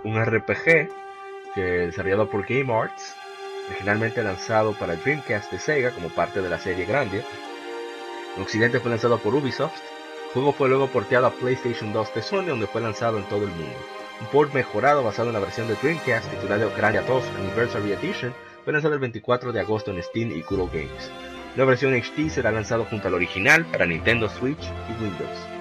[0.04, 0.90] un RPG
[1.54, 3.14] que desarrollado por Game Arts,
[3.70, 7.24] originalmente lanzado para Dreamcast de Sega como parte de la serie Grandia.
[8.36, 9.80] En Occidente fue lanzado por Ubisoft.
[10.26, 13.44] El juego fue luego porteado a PlayStation 2 de Sony, donde fue lanzado en todo
[13.44, 13.76] el mundo.
[14.20, 18.34] Un port mejorado basado en la versión de Dreamcast titulado Grandia 2 Anniversary Edition
[18.64, 21.10] fue lanzado el 24 de agosto en Steam y Google Games.
[21.56, 25.51] La versión HD será lanzado junto al original para Nintendo Switch y Windows.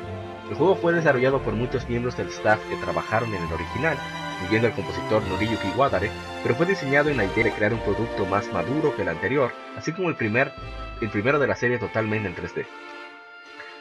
[0.51, 3.97] El juego fue desarrollado por muchos miembros del staff que trabajaron en el original,
[4.41, 6.11] incluyendo el compositor Noriyuki Wadare,
[6.43, 9.53] pero fue diseñado en la idea de crear un producto más maduro que el anterior,
[9.77, 10.51] así como el, primer,
[10.99, 12.65] el primero de la serie totalmente en 3D.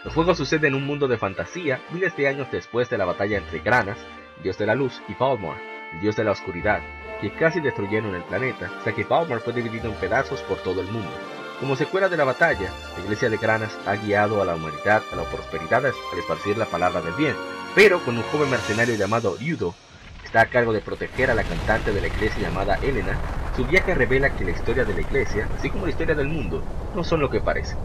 [0.04, 3.38] El juego sucede en un mundo de fantasía miles de años después de la batalla
[3.38, 3.98] entre Granas,
[4.40, 5.56] dios de la luz, y Balmor,
[5.94, 6.82] el dios de la oscuridad,
[7.20, 10.86] que casi destruyeron el planeta, hasta que Balmor fue dividido en pedazos por todo el
[10.86, 11.39] mundo.
[11.60, 15.16] Como secuela de la batalla, la iglesia de Granas ha guiado a la humanidad a
[15.16, 17.34] la prosperidad al esparcir la palabra del bien,
[17.74, 19.74] pero con un joven mercenario llamado Ryudo,
[20.20, 23.18] que está a cargo de proteger a la cantante de la iglesia llamada Elena,
[23.54, 26.62] su viaje revela que la historia de la iglesia, así como la historia del mundo,
[26.94, 27.76] no son lo que parecen.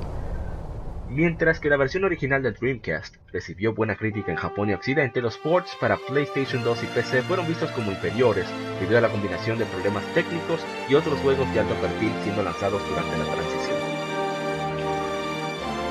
[1.10, 5.38] Mientras que la versión original del Dreamcast recibió buena crítica en Japón y Occidente, los
[5.38, 8.48] ports para PlayStation 2 y PC fueron vistos como inferiores
[8.80, 12.82] debido a la combinación de problemas técnicos y otros juegos de alto perfil siendo lanzados
[12.90, 13.65] durante la transición.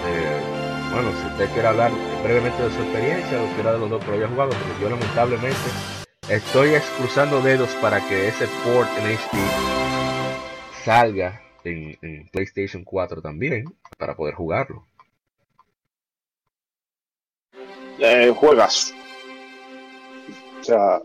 [0.06, 0.40] Eh,
[0.92, 1.90] bueno, si usted quiere hablar
[2.22, 4.90] brevemente de su experiencia, o quiera de los dos que lo haya jugado, porque yo
[4.90, 5.58] lamentablemente
[6.28, 13.64] estoy cruzando dedos para que ese port en HD salga en, en PlayStation 4 también,
[13.98, 14.86] para poder jugarlo.
[17.98, 18.92] Eh, juegas.
[20.60, 21.00] O sea,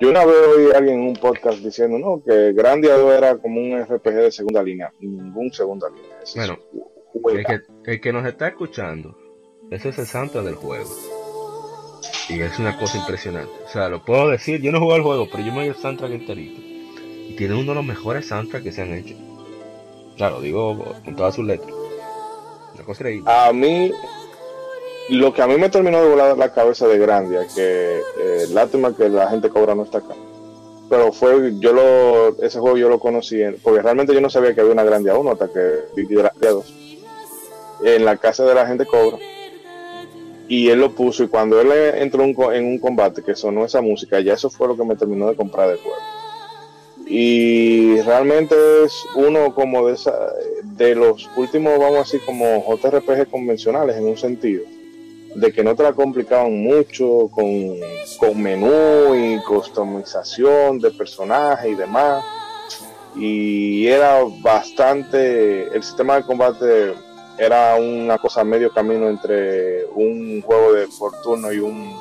[0.00, 3.36] yo una vez oí a alguien en un podcast diciendo, no, que Grandia 2 era
[3.36, 4.92] como un RPG de segunda línea.
[5.00, 6.20] Ningún segunda línea.
[6.22, 6.99] Ese Bueno, es.
[7.14, 7.60] El que,
[7.92, 9.16] el que nos está escuchando,
[9.70, 10.88] ese es el soundtrack del juego.
[12.28, 13.52] Y es una cosa impresionante.
[13.64, 15.74] O sea, lo puedo decir, yo no jugado el juego, pero yo me oí el
[15.74, 16.60] soundtrack enterito.
[16.60, 19.14] Y tiene uno de los mejores soundtracks que se han hecho.
[20.16, 21.72] Claro, digo con todas sus letras.
[22.74, 23.30] Una cosa increíble.
[23.32, 23.90] A mí,
[25.10, 28.94] lo que a mí me terminó de volar la cabeza de Grandia, que eh, lástima
[28.96, 30.14] que la gente cobra no está acá.
[30.88, 34.54] Pero fue, yo lo, ese juego yo lo conocí, en- porque realmente yo no sabía
[34.54, 35.60] que había una Grandia 1 hasta que
[35.96, 36.74] vi Grandia 2.
[37.84, 39.18] En la casa de la gente cobra.
[40.48, 43.80] Y él lo puso, y cuando él entró un en un combate que sonó esa
[43.80, 45.96] música, ya eso fue lo que me terminó de comprar del juego.
[47.06, 48.54] Y realmente
[48.84, 50.12] es uno como de esa,
[50.62, 54.64] de los últimos, vamos así, como JRPG convencionales en un sentido,
[55.34, 57.78] de que no te la complicaban mucho con,
[58.18, 62.24] con menú y customización de personajes y demás.
[63.16, 66.94] Y era bastante, el sistema de combate
[67.40, 71.96] era una cosa medio camino entre un juego de por turno y un,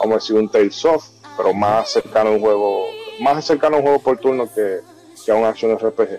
[0.00, 1.06] vamos a decir, un Tales of,
[1.36, 2.86] pero más cercano a un juego,
[3.20, 4.80] más cercano a un juego por turno que,
[5.24, 6.18] que a un action RPG.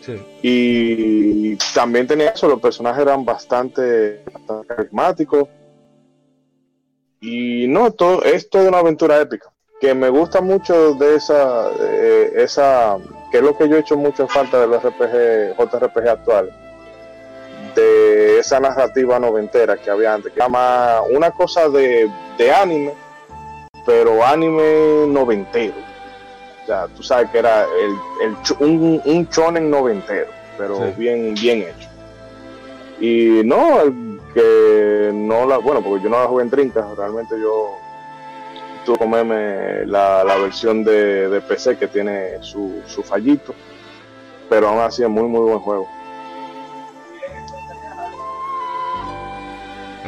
[0.00, 0.20] Sí.
[0.42, 5.48] Y también tenía eso, los personajes eran bastante, bastante carismáticos.
[7.20, 9.52] Y no, todo, es toda una aventura épica.
[9.80, 12.96] Que me gusta mucho de esa, eh, esa,
[13.30, 16.67] que es lo que yo he hecho mucho en falta de los RPG, JRPG actuales.
[17.78, 22.92] De esa narrativa noventera que había antes, que era más una cosa de, de anime,
[23.86, 25.74] pero anime noventero.
[26.62, 30.28] O sea, tú sabes que era el, un, un shonen noventero.
[30.56, 30.82] pero Sí.
[30.96, 31.88] bien, bien hecho.
[33.00, 37.36] Y no, el que no la, bueno, porque yo no la jugué en 30, realmente
[37.40, 37.76] yo
[38.84, 43.54] tuve que comerme la, la versión de, de PC que tiene su, su fallito,
[44.50, 45.88] pero aún así es muy, muy buen juego.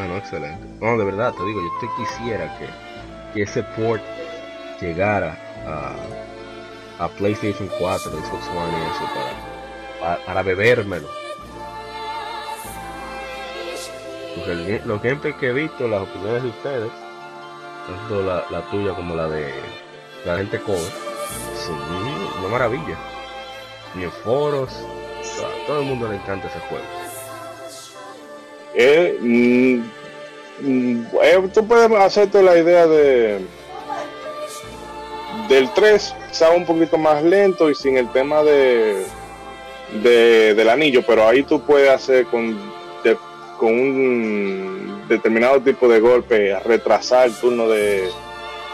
[0.01, 0.67] Ah, no, excelente.
[0.81, 2.67] No, de verdad, te digo, yo te quisiera que,
[3.35, 4.03] que ese port
[4.81, 5.37] llegara
[5.67, 9.05] a, a PlayStation 4, Xbox One y eso,
[10.01, 11.07] para, para, para bebérmelo.
[14.37, 16.91] Porque los que he visto, las opiniones de ustedes,
[17.87, 19.53] tanto la, la tuya como la de
[20.25, 20.81] la gente cover,
[21.67, 21.79] son
[22.39, 22.97] una maravilla.
[23.95, 27.00] Y en foros, a todo el mundo le encanta ese juego.
[28.75, 29.81] Eh, mm,
[30.61, 33.41] mm, eh, tú puedes hacerte la idea de
[35.49, 39.05] del 3 quizá un poquito más lento y sin el tema de,
[40.03, 42.57] de- del anillo pero ahí tú puedes hacer con
[43.03, 43.17] de-
[43.59, 48.09] con un determinado tipo de golpe retrasar el turno de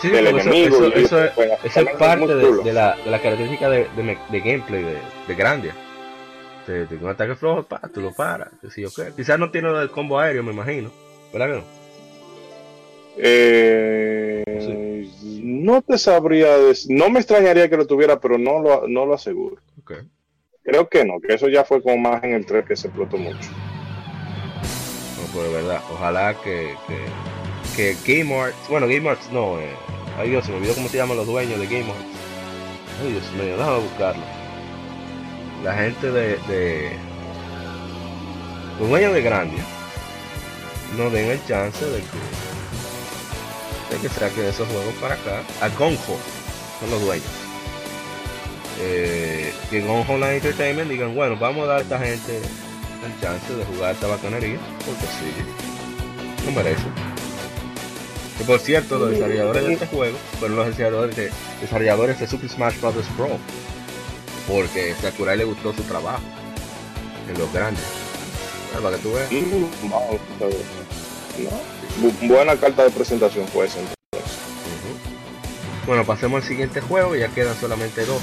[0.02, 1.30] Sí, del eso- enemigo eso- es-
[1.64, 3.86] Esa es muy parte de, la, de la característica de
[4.30, 5.74] gameplay de, de Grandia.
[6.66, 8.48] De, de un ataque flojo, pa, tú lo paras.
[8.74, 9.14] Sí, ok.
[9.16, 10.90] Quizás no tiene lo del combo aéreo, me imagino.
[11.32, 11.64] ¿Verdad que no?
[13.18, 15.08] Eh,
[15.42, 19.14] no te sabría dec- no me extrañaría que lo tuviera pero no lo, no lo
[19.14, 19.56] aseguro
[20.62, 23.16] creo que no que eso ya fue como más en el 3 que se explotó
[23.16, 23.48] mucho
[25.34, 26.74] No, de verdad, ojalá que,
[27.74, 29.70] que, que Game Arts, bueno, Game Arts no, eh,
[30.18, 32.04] ay Dios, se me olvidó cómo se llaman los dueños de Game Arts.
[33.02, 34.22] Ay Dios mío, déjame buscarlo.
[35.62, 36.96] La gente de, de
[38.78, 39.64] los dueños de Grandia
[40.96, 45.42] no den el chance de que, de que saquen esos juegos para acá.
[45.60, 46.16] A Gonjo
[46.80, 47.26] son los dueños.
[48.80, 53.54] Eh, que Gonjo Online Entertainment digan, bueno, vamos a dar a esta gente el chance
[53.54, 56.84] de jugar esta bacanería, porque sí, no merece.
[58.38, 61.30] Que por cierto, los desarrolladores de este juego fueron los desarrolladores de,
[61.60, 62.94] desarrolladores de Super Smash Bros.
[63.16, 63.38] Pro,
[64.46, 66.22] porque Sakurai le gustó su trabajo
[67.28, 67.82] en los grandes.
[68.82, 69.30] Para que tú veas.
[69.32, 69.88] Mm.
[69.88, 71.50] No.
[72.02, 73.96] Bu- buena carta de presentación fue esa entonces.
[74.12, 75.86] Ujú.
[75.86, 78.20] Bueno, pasemos al siguiente juego, ya quedan solamente dos.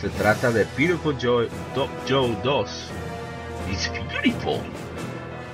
[0.00, 2.70] Se trata de Beautiful Joe, Do- Joe 2.
[3.70, 4.60] It's beautiful.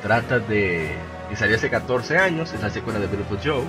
[0.03, 0.95] Trata de.
[1.29, 3.65] que salió hace 14 años, es la secuela de Beautiful Joe.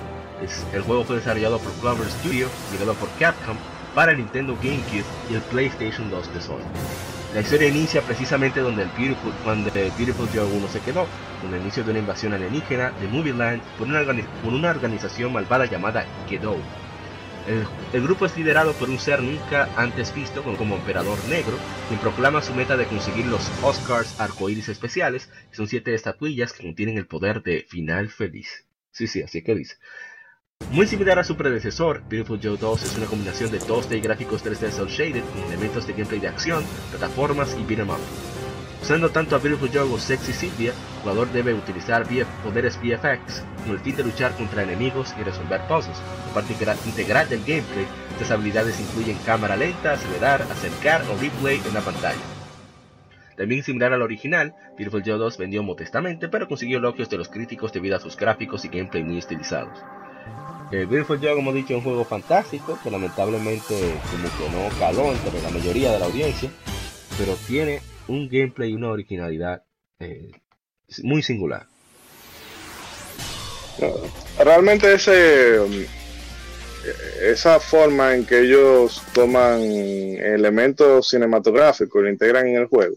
[0.72, 3.56] El juego fue desarrollado por Clover Studio, creado por Capcom,
[3.94, 6.62] para el Nintendo GameCube y el PlayStation 2 de Sony.
[7.34, 11.06] La historia inicia precisamente donde el Beautiful, cuando Beautiful Joe 1 se quedó,
[11.42, 13.60] con el inicio de una invasión alienígena de una,
[14.02, 16.56] organi- por una organización malvada llamada Gedo.
[17.92, 21.56] El, grupo es liderado por un ser nunca antes visto como, como emperador negro,
[21.88, 26.62] quien proclama su meta de conseguir los Oscars arcoíris especiales, que son siete estatuillas que
[26.62, 28.66] contienen el poder de final feliz.
[28.90, 29.76] Sí, sí, así que dice.
[30.70, 34.68] Muy similar a su predecesor, Beautiful Joe 2 es una combinación de 2D gráficos 3D
[34.70, 37.96] cel shaded con elementos de gameplay de acción, plataformas y beat'em up.
[38.82, 42.06] Usando tanto a Beautiful Joe o Sexy Sylvia, el jugador debe utilizar
[42.44, 45.96] poderes VFX con el fin de luchar contra enemigos y resolver puzzles.
[46.26, 51.62] La parte integra- integral del gameplay, estas habilidades incluyen cámara lenta, acelerar, acercar o replay
[51.66, 52.20] en la pantalla.
[53.38, 57.72] También similar al original, Beautiful Joe 2 vendió modestamente, pero consiguió elogios de los críticos
[57.72, 59.78] debido a sus gráficos y gameplay muy estilizados.
[60.70, 63.74] Eh, Beautiful Joe, como he dicho, es un juego fantástico que lamentablemente
[64.10, 66.50] como que no caló entre la mayoría de la audiencia,
[67.16, 69.62] pero tiene un gameplay y una originalidad
[69.98, 70.30] eh,
[71.02, 71.66] muy singular.
[74.38, 75.72] Realmente ese um,
[77.22, 82.96] esa forma en que ellos toman elementos cinematográficos y lo integran en el juego.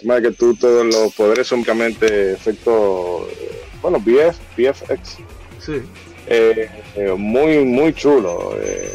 [0.00, 5.18] De que tú todos los poderes son únicamente efectos, eh, bueno, VF, VFX,
[5.58, 5.82] Sí,
[6.28, 8.56] eh, eh, muy, muy chulo.
[8.60, 8.90] eh,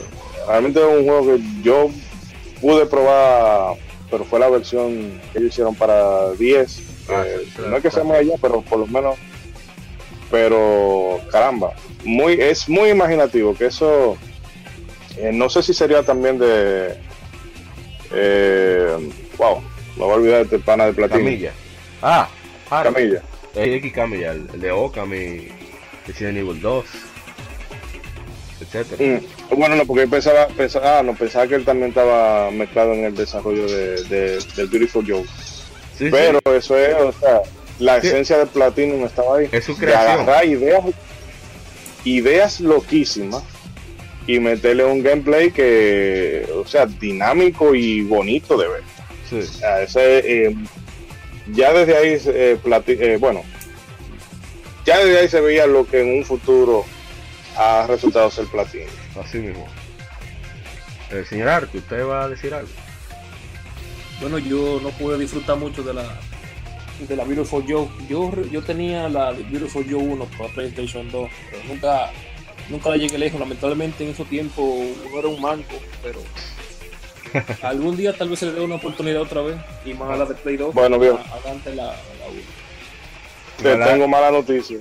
[0.48, 1.90] realmente es un juego que yo
[2.62, 3.76] pude probar,
[4.10, 6.82] pero fue la versión que ellos hicieron para 10.
[7.10, 9.16] Ah, eh, sí, no es que sea muy allá, pero por lo menos,
[10.32, 11.74] pero caramba,
[12.04, 14.18] muy, es muy imaginativo, que eso,
[15.34, 16.96] no sé si sería también de,
[18.14, 18.96] eh,
[19.38, 19.62] wow,
[19.98, 21.20] me voy a olvidar de pana de platino.
[21.20, 21.52] Camilla.
[22.02, 22.28] Ah,
[22.70, 22.96] Harold.
[22.96, 23.22] Camilla.
[23.56, 25.48] Eh, X Camilla, el, el de Okami,
[26.08, 26.86] Resident Evil 2,
[28.74, 29.20] etcétera.
[29.52, 33.06] Mm, Bueno, no, porque pensaba, pensaba, ah, no, pensaba que él también estaba mezclado en
[33.06, 35.24] el desarrollo de, de, del Beautiful Joe.
[35.98, 36.10] Sí, sí.
[36.12, 37.42] Pero eso es, o sea,
[37.80, 38.08] la Sí.
[38.08, 39.50] esencia de Platinum estaba ahí.
[39.52, 40.22] Es su De creación.
[40.22, 40.84] agarrar ideas,
[42.06, 43.44] ideas loquísimas
[44.28, 48.82] y meterle un gameplay que, o sea, dinámico y bonito de ver.
[49.30, 49.38] Sí.
[49.40, 50.56] O sea, ese, eh,
[51.52, 52.58] ya desde ahí, eh,
[52.88, 53.44] eh, bueno,
[54.86, 56.86] ya desde ahí se veía lo que en un futuro
[57.58, 58.86] ha resultado ser platino.
[59.24, 59.68] Así mismo.
[61.12, 62.70] Eh, señor Arco, ¿usted va a decir algo?
[64.20, 66.06] Bueno, yo no pude disfrutar mucho de la
[67.08, 67.88] de la Beautiful Joe.
[68.08, 72.12] Yo, yo tenía la Beautiful Joe 1 para PlayStation 2, pero nunca,
[72.70, 73.40] nunca la llegué lejos.
[73.40, 76.20] Lamentablemente en esos tiempos uno era un manco, pero
[77.68, 80.26] algún día tal vez se le dé una oportunidad otra vez y más a la
[80.26, 80.74] de Play 2.
[80.74, 82.42] Bueno, a- Adelante la, la 1.
[83.62, 84.78] Te tengo mala noticia.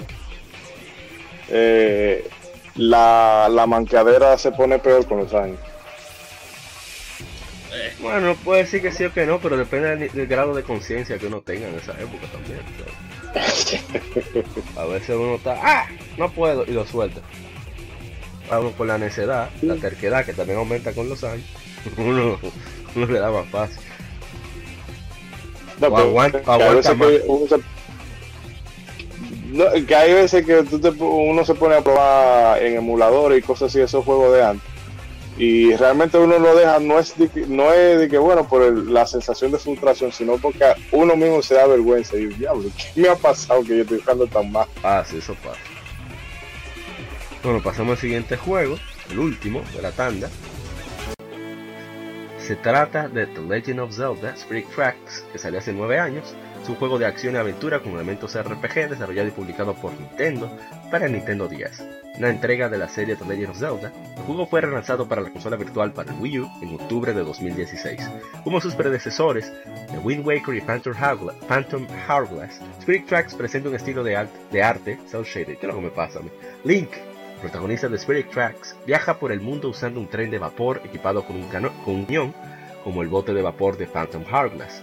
[1.49, 2.29] Eh,
[2.77, 5.59] la, la manqueadera se pone peor con los años.
[8.01, 11.19] Bueno, puede decir que sí o que no, pero depende del, del grado de conciencia
[11.19, 12.61] que uno tenga en esa época también.
[13.33, 13.83] ¿sabes?
[14.77, 15.87] A veces uno está, ¡ah!
[16.19, 17.21] No puedo, y lo suelta.
[18.51, 21.47] A uno por la necedad, la terquedad, que también aumenta con los años,
[21.97, 22.39] uno,
[22.95, 23.79] uno le da más fácil.
[25.81, 27.09] No, O pero aguanta- aguanta veces más.
[27.09, 27.63] que uno se-
[29.53, 30.65] No, que hay veces que
[30.99, 34.73] uno se pone a probar en emuladores y cosas así, esos juegos de antes.
[35.37, 38.63] Y realmente uno lo deja, no es de que, no es de que bueno, por
[38.89, 42.17] la sensación de frustración, sino porque uno mismo se da vergüenza.
[42.17, 44.67] Y diablo, ¿qué me ha pasado que yo estoy jugando tan mal?
[44.83, 45.59] Ah, sí, eso pasa.
[47.43, 48.77] Bueno, pasamos al siguiente juego,
[49.11, 50.31] el último de la tanda.
[52.39, 56.35] Se trata de The Legend of Zelda Spirit Tracks, que salió hace 9 años.
[56.63, 60.49] Es un juego de acción y aventura con elementos RPG desarrollado y publicado por Nintendo
[60.93, 61.85] para Nintendo 10,
[62.19, 63.93] una entrega de la serie The Legend of Zelda.
[64.17, 67.25] El juego fue relanzado para la consola virtual para el Wii U en octubre de
[67.25, 68.01] 2016.
[68.45, 69.53] Como sus predecesores,
[69.91, 74.31] The Wind Waker y Phantom, Hourgla- Phantom Hourglass, Spirit Tracks presenta un estilo de, art-
[74.53, 75.59] de arte cel shaded.
[75.59, 76.21] ¿Qué es lo que me pasa?
[76.63, 76.91] Link,
[77.41, 81.35] protagonista de Spirit Tracks, viaja por el mundo usando un tren de vapor equipado con
[81.37, 82.33] un, con un cañón,
[82.85, 84.81] como el bote de vapor de Phantom Hourglass.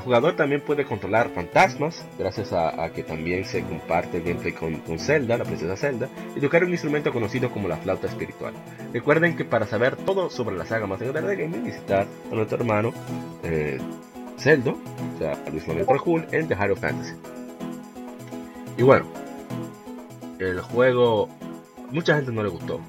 [0.00, 4.54] El jugador también puede controlar fantasmas, gracias a, a que también se comparte el gameplay
[4.54, 8.54] con, con Zelda, la princesa Zelda, y tocar un instrumento conocido como la flauta espiritual.
[8.94, 12.94] Recuerden que para saber todo sobre la saga más de gaming, visitar a nuestro hermano
[13.42, 13.78] eh,
[14.36, 14.56] o sea,
[15.52, 17.14] Luis Manuel Trujillo, en The Hero Fantasy.
[18.78, 19.04] Y bueno,
[20.38, 21.28] el juego,
[21.90, 22.80] mucha gente no le gustó.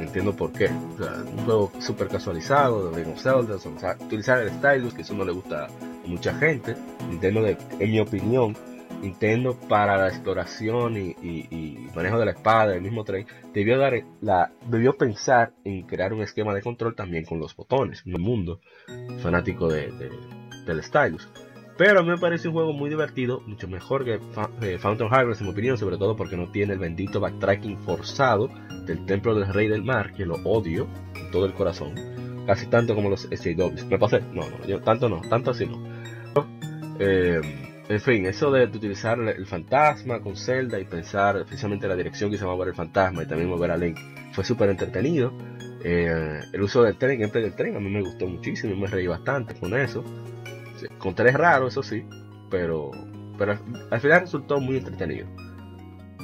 [0.00, 0.68] Entiendo por qué.
[0.68, 5.32] Un juego súper casualizado, de Legend of Zelda, utilizar el stylus, que eso no le
[5.32, 5.68] gusta a
[6.06, 6.74] mucha gente.
[7.08, 8.56] Nintendo, de, en mi opinión,
[9.02, 14.50] Nintendo para la exploración y, manejo de la espada, del mismo tren, debió dar la,
[14.68, 18.04] debió pensar en crear un esquema de control también con los botones.
[18.06, 18.60] Un mundo
[19.22, 20.10] fanático de, de-
[20.66, 21.28] del stylus.
[21.78, 25.46] Pero me parece un juego muy divertido, mucho mejor que Fa- eh, Fountain Harvest en
[25.48, 28.48] mi opinión, sobre todo porque no tiene el bendito backtracking forzado
[28.86, 31.94] del Templo del Rey del Mar, que lo odio con todo el corazón,
[32.46, 33.84] casi tanto como los SJWs.
[33.86, 34.20] ¿Me pasé?
[34.32, 35.95] No, no, yo tanto no, tanto así no.
[36.98, 37.40] Eh,
[37.88, 42.38] en fin, eso de, utilizar el, fantasma con Zelda y pensar especialmente la dirección que
[42.38, 43.96] se va a mover el fantasma y también mover a Link
[44.32, 45.32] fue súper entretenido.
[45.84, 49.06] Eh, el uso del tren, el del tren, a mí me gustó muchísimo, me reí
[49.06, 50.02] bastante con eso.
[50.98, 52.04] Con tres raro, eso sí,
[52.50, 52.90] pero,
[53.38, 53.60] pero al,
[53.90, 55.28] al final resultó muy entretenido.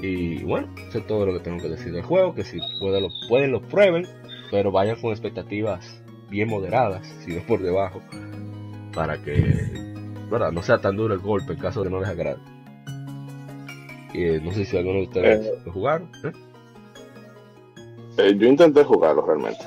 [0.02, 3.04] Y bueno, eso es todo lo que tengo que decir del juego, que si pueden
[3.04, 4.04] lo, pueden lo prueben,
[4.50, 8.02] pero vayan con expectativas bien moderadas, si no por debajo,
[8.92, 9.91] para que
[10.32, 10.50] ¿verdad?
[10.52, 12.38] no sea tan duro el golpe en caso de que no les agrade.
[14.14, 15.52] Eh, no sé si alguno de ustedes Eh.
[15.64, 16.10] lo jugaron.
[16.24, 16.32] ¿eh?
[18.18, 19.64] Eh, yo intenté jugarlo realmente.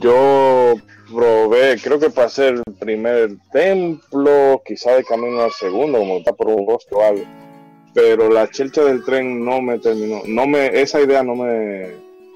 [0.00, 0.74] Yo
[1.12, 6.48] probé, creo que pasé el primer templo, quizá de camino al segundo, como está por
[6.48, 7.24] un bosque o algo.
[7.94, 11.88] Pero la chelcha del tren no me terminó, no me, esa idea no me,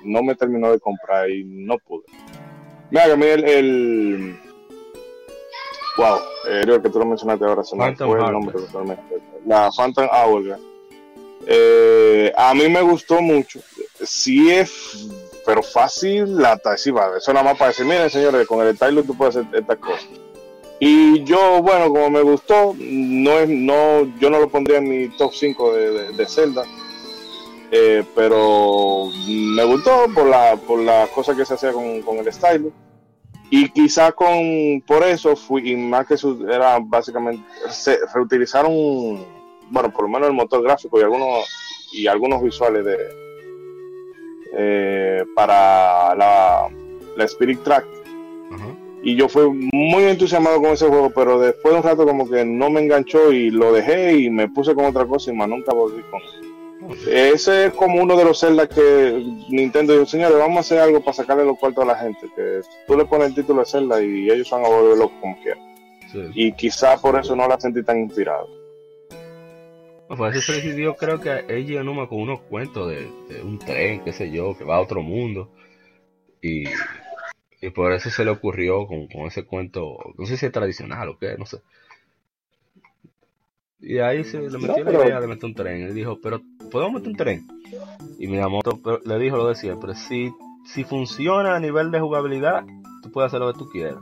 [0.05, 2.05] no me terminó de comprar y no pude.
[2.91, 4.37] Mira, que a mí el, el
[5.97, 6.19] wow,
[6.49, 9.03] eh, creo que tú lo mencionaste ahora, se me fue el nombre totalmente.
[9.45, 10.61] La Phantom Hourglass.
[11.47, 13.61] Eh, a mí me gustó mucho.
[14.03, 15.09] Sí es,
[15.45, 19.17] pero fácil la va Eso nada más para decir, miren señores, con el stylus tú
[19.17, 20.09] puedes hacer estas cosas.
[20.79, 25.09] Y yo, bueno, como me gustó, no es, no, yo no lo pondría en mi
[25.17, 26.65] top 5 de, de, de Zelda.
[27.71, 32.33] Eh, pero me gustó por la, por las cosas que se hacía con, con el
[32.33, 32.73] stylus.
[33.51, 39.25] Y quizá con, por eso fui, y más que eso era básicamente, se reutilizaron,
[39.71, 41.47] bueno, por lo menos el motor gráfico y algunos,
[41.93, 42.97] y algunos visuales de,
[44.59, 46.69] eh, para la,
[47.17, 47.87] la Spirit Track.
[49.03, 52.45] Y yo fui muy entusiasmado con ese juego, pero después de un rato como que
[52.45, 55.73] no me enganchó y lo dejé y me puse con otra cosa y más nunca
[55.73, 56.21] volví con
[57.09, 61.01] Ese es como uno de los celdas que Nintendo dijo, señores, vamos a hacer algo
[61.01, 64.03] para sacarle los cuartos a la gente, que tú le pones el título de celda
[64.03, 65.65] y ellos van a volver locos como quieran.
[66.13, 66.21] Sí.
[66.35, 68.45] Y quizá por eso no la sentí tan inspirada.
[70.09, 74.05] Por eso se decidió, creo que ella Numa con unos cuentos de, de un tren,
[74.05, 75.51] qué sé yo, que va a otro mundo.
[76.41, 76.65] Y,
[77.61, 81.09] y por eso se le ocurrió con, con ese cuento, no sé si es tradicional
[81.09, 81.59] o qué, no sé.
[83.81, 85.83] Y ahí se le metió pero- la idea de meter un tren.
[85.83, 86.41] Él dijo, pero
[86.71, 87.47] ¿podemos meter un tren?
[88.19, 90.33] Y Miyamoto pero- le dijo lo de siempre, si,
[90.65, 92.65] si funciona a nivel de jugabilidad,
[93.03, 93.97] tú puedes hacer lo que tú quieras.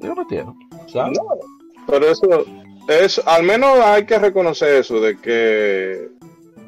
[0.00, 0.54] Y lo metieron,
[0.86, 1.18] ¿sabes?
[1.86, 2.44] Pero eso,
[2.88, 6.08] eso, al menos hay que reconocer eso, de que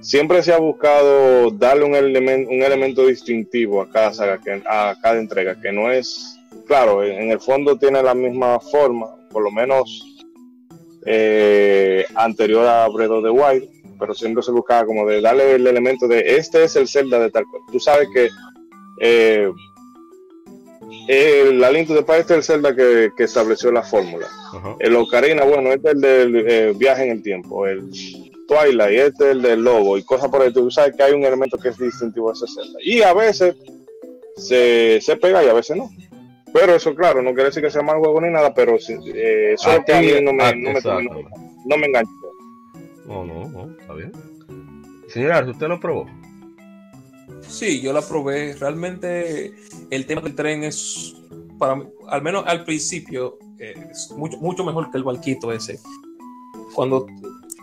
[0.00, 4.96] siempre se ha buscado darle un, elemen- un elemento distintivo a cada saga, que, a
[5.00, 9.50] cada entrega, que no es, claro, en el fondo tiene la misma forma, por lo
[9.50, 10.15] menos
[11.06, 13.68] eh, anterior a Breath of the Wild,
[13.98, 17.30] pero siempre se buscaba como de darle el elemento de este es el Zelda de
[17.30, 17.64] tal cosa.
[17.72, 18.28] Tú sabes que
[19.00, 19.50] eh,
[21.08, 24.28] el, la Link to the Past este es el Zelda que, que estableció la fórmula.
[24.80, 27.66] El Ocarina, bueno, este es el del eh, viaje en el tiempo.
[27.66, 27.90] El
[28.48, 30.52] Twilight, este es el del lobo y cosas por ahí.
[30.52, 32.78] Tú sabes que hay un elemento que es distintivo a ese Zelda.
[32.82, 33.54] Y a veces
[34.36, 35.88] se, se pega y a veces no.
[36.58, 39.70] Pero eso, claro, no quiere decir que sea mal juego ni nada, pero eh, eso
[39.84, 41.28] que a mí no me, Ah, no me, no,
[41.66, 42.10] no me enganchó.
[43.04, 44.12] No, no, no, está bien.
[45.06, 46.06] Señora, ¿usted lo probó?
[47.42, 48.54] Sí, yo la probé.
[48.54, 49.54] Realmente
[49.90, 51.16] el tema del tren es,
[51.58, 55.78] para mí, al menos al principio, eh, es mucho, mucho mejor que el barquito ese.
[56.74, 57.06] Cuando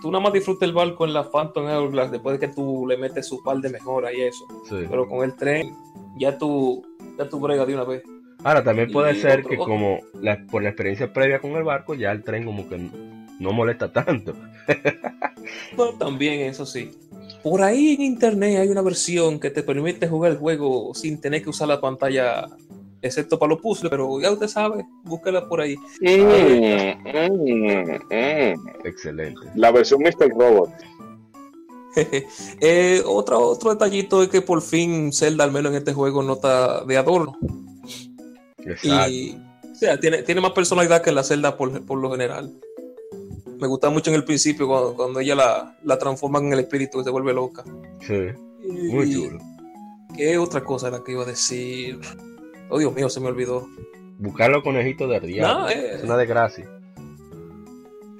[0.03, 2.97] tú nada más disfrutas el barco en la Phantom Hourglass, después de que tú le
[2.97, 4.45] metes su par de mejora y eso.
[4.69, 4.85] Sí.
[4.87, 5.75] Pero con el tren,
[6.15, 6.85] ya tú,
[7.17, 8.03] ya tú bregas de una vez.
[8.43, 11.51] Ahora, también puede Y ser otro- que otro- como la- por la experiencia previa con
[11.51, 12.77] el barco, ya el tren como que
[13.39, 14.33] no molesta tanto.
[15.75, 16.91] Bueno, también eso sí.
[17.43, 21.43] Por ahí en internet hay una versión que te permite jugar el juego sin tener
[21.43, 22.45] que usar la pantalla,
[23.01, 25.75] excepto para los puzzles, pero ya usted sabe, búsquela por ahí.
[25.99, 26.21] Mm,
[27.09, 28.85] mm, mm.
[28.85, 29.41] Excelente.
[29.55, 30.29] La versión Mr.
[30.29, 30.69] Robot.
[32.61, 36.33] Eh, otro, otro detallito es que por fin Zelda, al menos en este juego, no
[36.33, 37.37] está de adorno.
[38.65, 39.09] Exacto.
[39.11, 39.37] Y,
[39.71, 42.51] o sea, tiene, tiene más personalidad que la Zelda por, por lo general.
[43.59, 46.97] Me gusta mucho en el principio cuando, cuando ella la, la transforman en el espíritu
[46.99, 47.63] que se vuelve loca.
[48.05, 48.13] Sí,
[48.67, 49.39] muy Y- chulo.
[50.15, 51.99] ¿Qué otra cosa era que iba a decir?
[52.69, 53.67] Oh, Dios mío, se me olvidó.
[54.19, 55.61] Buscar los conejitos del diablo.
[55.61, 55.95] No, eh.
[55.95, 56.69] Es una desgracia.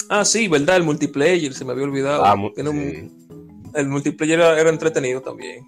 [0.09, 2.25] Ah, sí, verdad, el multiplayer, se me había olvidado.
[2.25, 3.69] Ah, mu- un-.
[3.75, 5.65] El multiplayer era, era entretenido también.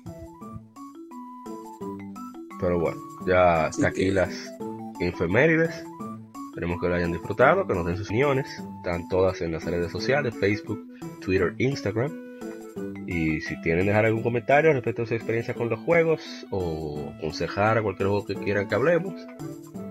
[2.59, 2.97] Pero bueno,
[3.27, 4.29] ya está aquí que- las
[4.99, 5.83] efemérides.
[6.49, 8.47] Esperemos que lo hayan disfrutado, que nos den sus opiniones.
[8.77, 10.79] Están todas en las redes sociales, Facebook,
[11.21, 12.11] Twitter, Instagram.
[13.07, 17.77] Y si tienen dejar algún comentario respecto a su experiencia con los juegos o aconsejar
[17.77, 19.13] a cualquier juego que quieran que hablemos,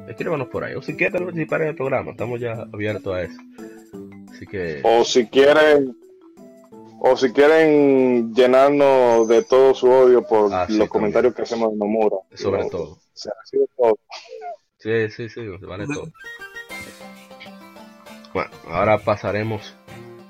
[0.09, 0.75] escríbanos por ahí.
[0.75, 3.39] O si quieren participar en el programa, estamos ya abiertos a eso.
[4.33, 5.97] Así que O si quieren,
[6.99, 11.73] o si quieren llenarnos de todo su odio por Ah, sí, los comentarios que hacemos
[11.73, 12.17] en Nomura.
[12.35, 12.99] sobre No, todo.
[13.13, 13.97] Se recibe todo.
[14.85, 16.13] Sí, sí, sí, se vale todo.
[18.35, 19.75] Bueno, ahora pasaremos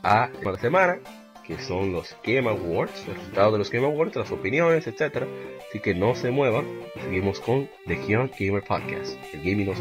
[0.05, 1.01] a la semana,
[1.45, 5.27] que son los Game Awards, el resultado de los Game Awards, las opiniones, etcétera.
[5.69, 6.67] Así que no se muevan,
[7.03, 9.81] seguimos con The Young Gamer Podcast, el gaming nos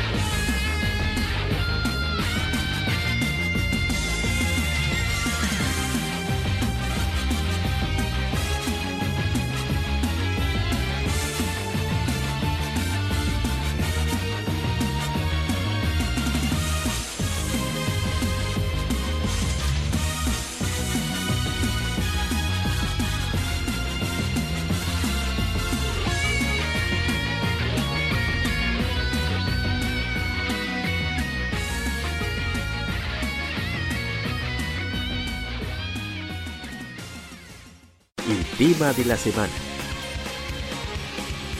[38.81, 39.53] tema de la semana.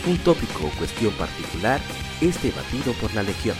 [0.08, 1.80] Un tópico o cuestión particular
[2.20, 3.56] es debatido por la Legión.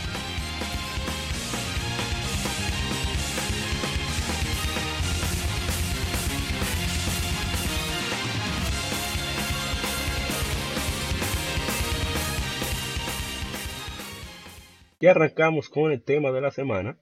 [14.98, 16.96] Y arrancamos con el tema de la semana,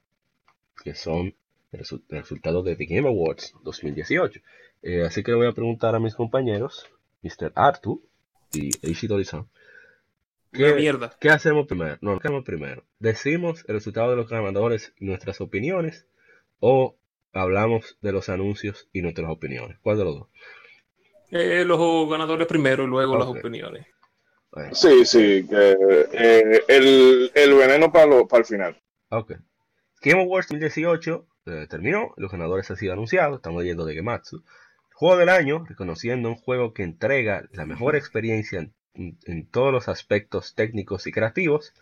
[0.84, 1.34] que son
[1.72, 4.40] el resultado de The Game Awards 2018.
[4.82, 6.86] Eh, así que le voy a preguntar a mis compañeros,
[7.22, 7.52] Mr.
[7.54, 8.02] Artu
[8.52, 9.46] y Ishidori-san,
[10.52, 11.14] ¿Qué, mierda.
[11.20, 11.96] ¿Qué hacemos primero?
[12.00, 12.82] No, ¿qué hacemos primero?
[12.98, 16.06] ¿Decimos el resultado de los ganadores y nuestras opiniones?
[16.58, 16.96] ¿O
[17.32, 19.78] hablamos de los anuncios y nuestras opiniones?
[19.80, 20.28] ¿Cuál de los dos?
[21.30, 23.86] Eh, los ganadores primero y luego las opiniones.
[24.72, 28.82] Sí, sí, eh, el, el, veneno para, para el final.
[29.10, 29.34] Ok.
[30.02, 34.42] Game Awards 2018 eh, terminó, los ganadores han sido anunciados, estamos leyendo de Gematsu.
[35.00, 40.54] Juego del año, reconociendo un juego que entrega la mejor experiencia en, todos los aspectos
[40.54, 41.72] técnicos y creativos.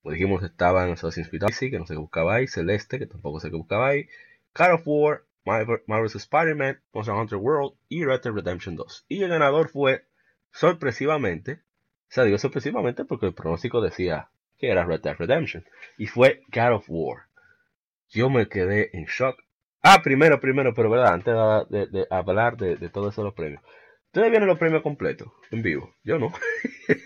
[0.00, 3.40] Como dijimos, estaban Assassin's Creed Odyssey, que no sé qué buscaba ahí, Celeste, que tampoco
[3.40, 4.08] sé qué buscaba ahí,
[4.54, 9.04] Call of War, Marvel's Spider-Man, Monster Hunter World y Red Dead Redemption 2.
[9.06, 10.06] Y el ganador fue,
[10.50, 11.60] sorpresivamente,
[12.08, 15.62] o sea, digo sorpresivamente porque el pronóstico decía que era Red Dead Redemption,
[15.98, 17.24] y fue God of War.
[18.08, 19.44] Yo me quedé en shock.
[19.82, 21.34] Ah, primero, primero, pero verdad, antes
[21.90, 23.62] de, hablar de, de todos esos premios.
[24.06, 25.94] ¿Ustedes vieron los premios completos en vivo?
[26.04, 26.32] Yo no.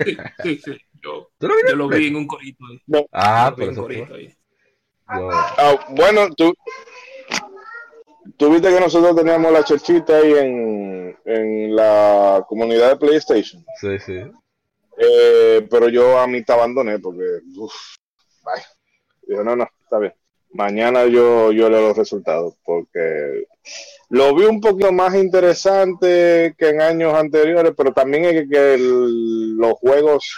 [0.04, 0.80] Sí, sí, sí.
[1.02, 3.06] Yo, yo lo vi en un corito ahí.
[3.12, 4.34] Ah, pero eso corito ahí.
[5.06, 6.52] Ah, bueno, tú,
[8.36, 13.64] tú viste que nosotros teníamos la cherchita ahí en, en la comunidad de PlayStation.
[13.80, 14.20] Sí, sí.
[14.98, 17.24] Eh, pero yo a mí te abandoné porque,
[17.56, 17.74] uff,
[18.42, 18.66] vaya.
[19.22, 20.14] Dijo, no, no, está bien
[20.56, 23.46] mañana yo, yo leo los resultados porque
[24.08, 29.72] lo vi un poquito más interesante que en años anteriores, pero también es que, los
[29.74, 30.36] juegos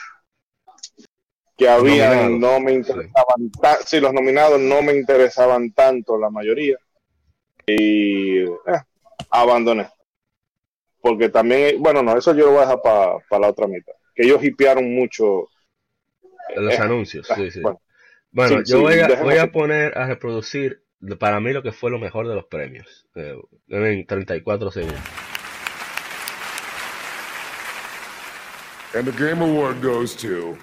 [1.56, 3.50] que habían no me interesaban,
[3.84, 4.00] sí.
[4.00, 6.78] los nominados no me interesaban tanto la mayoría
[7.66, 8.54] y eh,
[9.30, 9.88] abandoné.
[11.00, 13.92] Porque también, bueno, no, eso yo lo voy a dejar para la otra mitad.
[14.14, 15.48] Que ellos hipearon mucho.
[16.56, 17.60] Los eh, anuncios, sí, sí.
[17.60, 17.80] Bueno,
[18.64, 20.82] yo voy, a, voy a poner a reproducir
[21.18, 23.06] para mí lo que fue lo mejor de los premios.
[23.14, 23.36] Eh,
[23.68, 25.00] en 34 segundos.
[28.94, 30.56] And the Game Award goes to.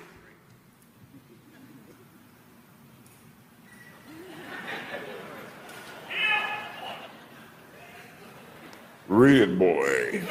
[9.07, 10.23] Red Boy.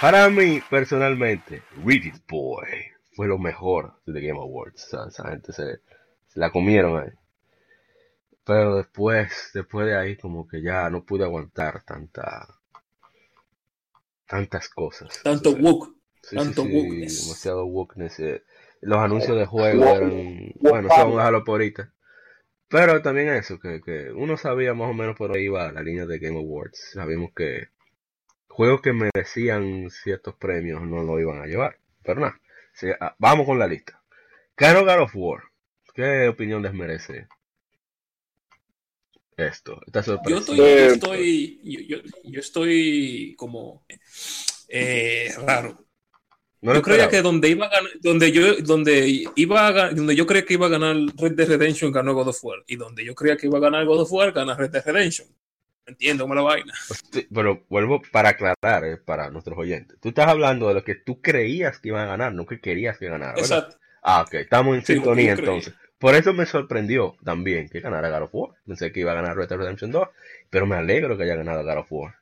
[0.00, 2.68] Para mí, personalmente, Read Boy
[3.16, 4.94] fue lo mejor de Game Awards.
[5.08, 5.80] esa gente se,
[6.34, 7.10] la comieron ahí.
[8.44, 12.46] Pero después, después de ahí, como que ya no pude aguantar tanta
[14.28, 15.20] tantas cosas.
[15.24, 15.92] Tanto woke.
[16.30, 17.24] tanto wokeness.
[17.24, 18.20] Demasiado wokeness.
[18.20, 18.44] Eh.
[18.80, 20.52] Los anuncios de juego eran.
[20.60, 21.92] Bueno, vamos a dejarlo por ahorita.
[22.68, 26.06] Pero también eso, que, que uno sabía más o menos por ahí iba la línea
[26.06, 26.92] de Game Awards.
[26.92, 27.68] Sabíamos que
[28.58, 31.78] juegos que merecían ciertos premios no lo iban a llevar.
[32.02, 32.40] Pero nada,
[32.98, 34.02] ah, vamos con la lista.
[34.56, 35.44] Caro God of War.
[35.94, 37.28] ¿Qué opinión les merece
[39.36, 39.80] esto?
[40.26, 41.60] yo estoy, yo estoy,
[42.24, 43.84] yo, estoy como
[44.66, 45.78] eh, raro.
[46.60, 50.44] yo creía que donde iba a ganar, donde yo, donde iba a donde yo creía
[50.44, 53.36] que iba a ganar Red Dead Redemption ganó God of War y donde yo creía
[53.36, 55.28] que iba a ganar God of War gana Red Dead Redemption
[55.88, 56.72] entiendo cómo la vaina.
[57.34, 59.98] pero vuelvo para aclarar, eh, para nuestros oyentes.
[60.00, 62.98] Tú estás hablando de lo que tú creías que iban a ganar, no que querías
[62.98, 63.38] que ganara.
[63.38, 63.76] Exacto.
[64.02, 65.74] Ah, ok, estamos en sintonía entonces.
[65.98, 68.50] Por eso me sorprendió también que ganara God of War.
[68.64, 70.08] Pensé que iba a ganar Red Dead Redemption 2,
[70.48, 72.14] pero me alegro que haya ganado God of War.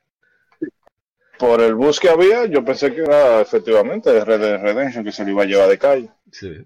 [1.37, 5.23] Por el bus que había, yo pensé que era efectivamente Red Dead Redemption que se
[5.23, 6.09] lo iba a llevar de calle.
[6.31, 6.65] Sí.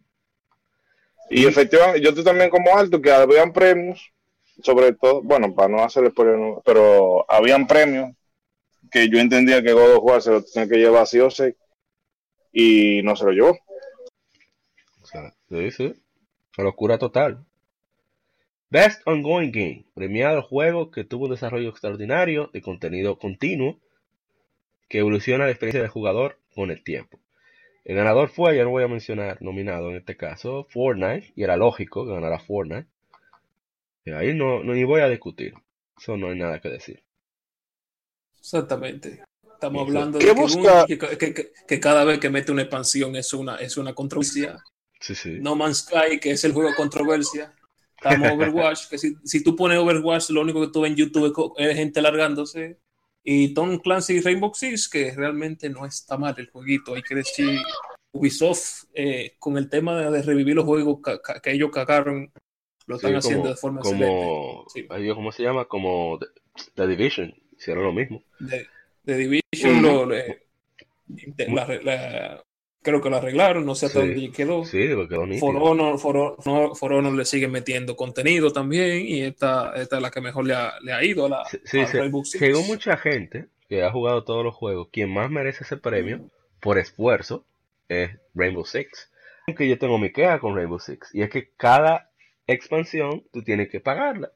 [1.29, 4.11] Y efectivamente, yo estoy también como alto que habían premios
[4.63, 8.11] sobre todo, bueno, para no spoiler, pero habían premios
[8.91, 11.29] que yo entendía que God of War se lo tenía que llevar sí o
[12.51, 13.57] y no se lo llevó.
[15.49, 15.93] sí, sí.
[16.57, 17.45] locura total.
[18.69, 23.79] Best Ongoing Game, premiado juego que tuvo un desarrollo extraordinario de contenido continuo
[24.87, 27.19] que evoluciona la experiencia del jugador con el tiempo.
[27.83, 31.57] El ganador fue, ya no voy a mencionar, nominado en este caso, Fortnite, y era
[31.57, 32.87] lógico que ganara Fortnite.
[34.05, 35.53] Ahí no, no ni voy a discutir.
[35.97, 37.03] Eso no hay nada que decir.
[38.39, 39.23] Exactamente.
[39.43, 44.57] Estamos hablando de que, cada vez que mete una expansión es una, es una controversia.
[44.99, 45.37] Sí, sí.
[45.39, 47.53] No Man's Sky, que es el juego de controversia.
[47.95, 51.53] Estamos Overwatch, que si, si, tú pones Overwatch, lo único que tú ves en YouTube
[51.57, 52.79] es gente largándose.
[53.23, 56.95] Y Tom Clancy Rainbow Six, que realmente no está mal el jueguito.
[56.95, 57.61] Hay que decir,
[58.11, 60.99] Ubisoft, eh, con el tema de, revivir los juegos
[61.43, 62.31] que ellos cagaron
[62.87, 64.65] lo están haciendo de forma como,
[65.15, 65.65] ¿Cómo se llama?
[65.65, 66.19] Como
[66.75, 67.33] The, Division.
[67.57, 68.23] Hicieron lo mismo.
[69.05, 70.05] The, Division, lo,
[71.83, 72.43] la,
[72.81, 74.07] creo que lo arreglaron, no sé hasta Sí.
[74.07, 74.65] dónde quedó.
[74.65, 75.27] Sí, porque quedó.
[75.39, 80.01] For Honor, For Honor- For Honor le sigue metiendo contenido también y esta, esta es
[80.01, 81.97] la que mejor le ha, le ha ido a la Sí, sí, a sí.
[81.97, 82.39] Rainbow Six.
[82.39, 86.29] Según mucha gente que ha jugado todos los juegos, quien más merece ese premio
[86.59, 87.45] por esfuerzo
[87.89, 89.11] es Rainbow Six.
[89.47, 92.10] Aunque yo tengo mi queja con Rainbow Six, y es que cada
[92.51, 94.31] expansión tú tienes que pagarla.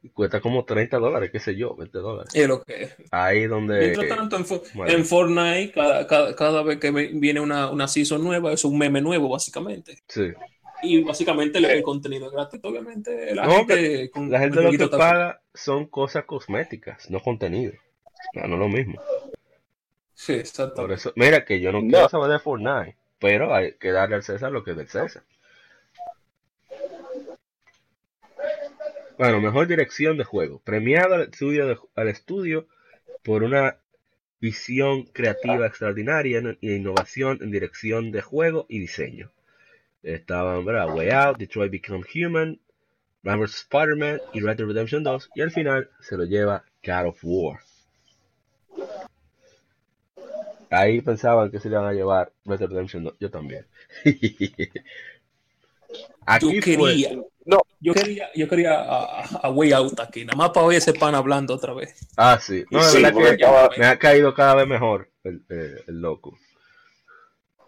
[0.00, 2.32] Y cuesta como 30 dólares, qué sé yo, 20 dólares.
[2.34, 2.96] Es lo que es.
[3.10, 3.80] Ahí donde...
[3.96, 4.44] Mientras tanto, en,
[4.74, 4.92] bueno.
[4.92, 9.00] en Fortnite, cada, cada, cada vez que viene una, una season nueva, es un meme
[9.00, 9.98] nuevo, básicamente.
[10.06, 10.32] Sí.
[10.82, 12.60] Y básicamente el, el contenido es gratis.
[12.62, 14.10] Obviamente, la No, gente.
[14.10, 17.72] Con, La gente con lo que paga son cosas cosméticas, no contenido.
[18.34, 19.00] No, no es lo mismo.
[20.14, 20.92] Sí, Por exacto.
[20.92, 21.88] eso, mira que yo no, No.
[21.88, 25.24] quiero saber de Fortnite, pero hay que darle al César lo que es del César.
[29.18, 30.60] Bueno, mejor dirección de juego.
[30.64, 32.66] Premiado al estudio, de- al estudio
[33.24, 33.76] por una
[34.40, 39.32] visión creativa extraordinaria e innovación en dirección de juego y diseño.
[40.04, 40.94] Estaban, ¿verdad?
[40.94, 42.60] Way Out, Detroit Become Human,
[43.24, 43.54] vs.
[43.62, 45.30] Spider-Man y Red Dead Redemption 2.
[45.34, 47.58] Y al final se lo lleva God of War.
[50.70, 53.14] Ahí pensaban que se le iban a llevar Red Dead Redemption 2.
[53.18, 53.66] Yo también.
[56.26, 57.10] Aquí quería,
[57.80, 61.54] yo quería, yo quería a, Way Out aquí, nada más para oír ese pan hablando
[61.54, 62.06] otra vez.
[62.16, 62.64] Ah, sí.
[62.70, 65.82] No, de Sí, verdad porque que estaba- me ha caído cada vez mejor el, eh,
[65.86, 66.36] el loco.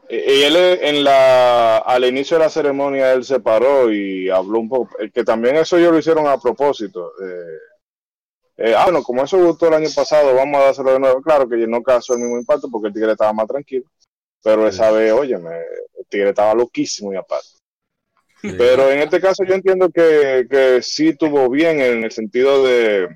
[0.08, 4.68] Y él en la al inicio de la ceremonia él se paró y habló un
[4.68, 7.12] poco, eh, que también eso ellos lo hicieron a propósito.
[7.22, 7.58] eh,
[8.62, 11.22] eh, ah, bueno, como eso gustó el año pasado, vamos a dárselo de nuevo.
[11.22, 13.84] Claro que no causó el mismo impacto porque el tigre estaba más tranquilo,
[14.42, 15.50] pero esa vez, óyeme,
[15.98, 17.48] el tigre estaba loquísimo y aparte.
[18.42, 23.08] Pero en este caso yo entiendo que, que sí tuvo bien en el sentido de,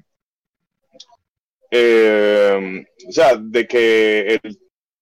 [1.70, 4.59] eh, o sea, de que el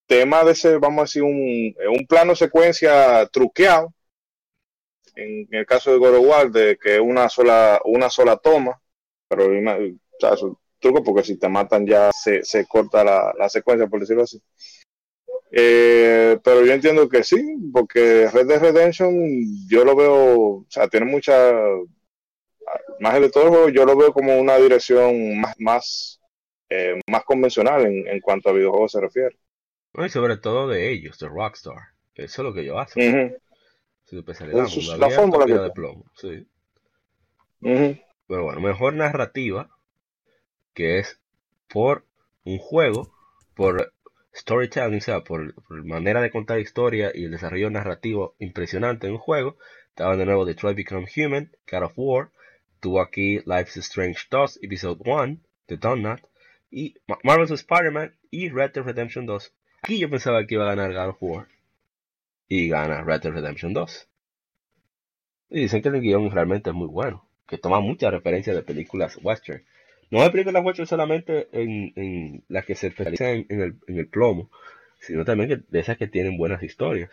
[0.06, 3.92] tema de ese, vamos a decir, un, un plano secuencia truqueado,
[5.14, 8.80] en, el caso de War, de que una sola, una sola toma,
[9.28, 9.50] pero
[10.18, 13.86] sea, es un truco porque si te matan ya se, se corta la, la secuencia,
[13.86, 14.42] por decirlo así.
[15.54, 17.36] Eh, pero yo entiendo que sí,
[17.72, 19.14] porque Red Dead Redemption
[19.68, 21.52] yo lo veo, o sea, tiene mucha,
[23.00, 26.20] más de todo el juego, yo lo veo como una dirección más, más,
[26.70, 29.36] eh, más convencional en, en cuanto a videojuegos se refiere.
[29.92, 31.76] No, y sobre todo de ellos, de Rockstar.
[32.14, 33.26] Eso es lo que ellos hacen.
[33.26, 33.36] Ujú,
[34.04, 34.64] Su especialidad.
[34.64, 36.04] Es la abierto, fórmula que de plomo.
[36.14, 36.46] Sí.
[37.60, 39.68] Pero bueno, mejor narrativa,
[40.72, 41.20] que es
[41.68, 42.04] por
[42.44, 43.12] un juego,
[43.54, 43.92] por
[44.34, 45.54] storytelling, o sea, por,
[45.84, 49.56] manera de contar historia y el desarrollo narrativo impresionante en un juego.
[49.88, 52.30] Estaban de nuevo Detroit Become Human, God of War,
[52.80, 56.20] tuvo aquí Life's Strange 2, Episode 1, The Donut,
[56.70, 59.52] y Ma- Marvel's Spider-Man y Red Dead Redemption 2.
[59.82, 61.48] Aquí yo pensaba que iba a ganar God of War,
[62.48, 64.08] y gana Red Dead Redemption 2.
[65.50, 69.18] Y dicen que el guion realmente es muy bueno, que toma muchas referencias de películas
[69.22, 69.62] western.
[70.12, 73.98] No de películas western solamente en, en las que se especializan en, en el, en
[73.98, 74.50] el plomo,
[75.00, 77.10] sino también que- de esas que tienen buenas historias.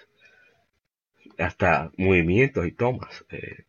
[1.37, 3.25] Hasta movimientos y tomas.
[3.29, 3.63] Eh,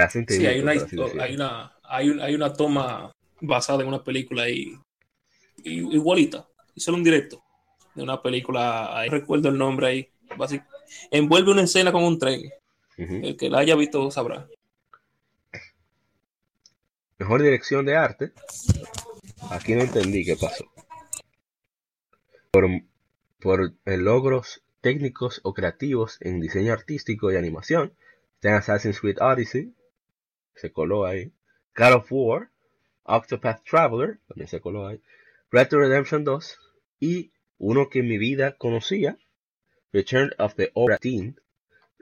[0.00, 4.48] hacen Sí, hay una, hay una, hay un- hay una toma basada en una película
[4.50, 4.76] y,
[5.62, 6.46] y- igualita.
[6.74, 7.40] Hicieron un directo
[7.94, 10.08] de una película, ahí recuerdo el nombre ahí.
[10.36, 10.66] basic-
[11.12, 12.50] envuelve una escena con un tren.
[12.98, 14.48] El que la haya visto sabrá.
[17.18, 18.32] Mejor dirección de arte.
[19.50, 20.66] Aquí no entendí qué pasó.
[22.50, 22.66] Por,
[23.40, 27.94] por eh, logros técnicos o creativos en diseño artístico y animación.
[28.34, 29.74] Está en Assassin's Creed Odyssey.
[30.54, 31.32] Se coló ahí.
[31.74, 32.50] God of War.
[33.04, 34.18] Octopath Traveler.
[34.28, 35.00] También se coló ahí.
[35.50, 36.58] Red Dead Redemption 2.
[37.00, 39.16] Y uno que en mi vida conocía.
[39.92, 41.40] Return of the Obra Dinn.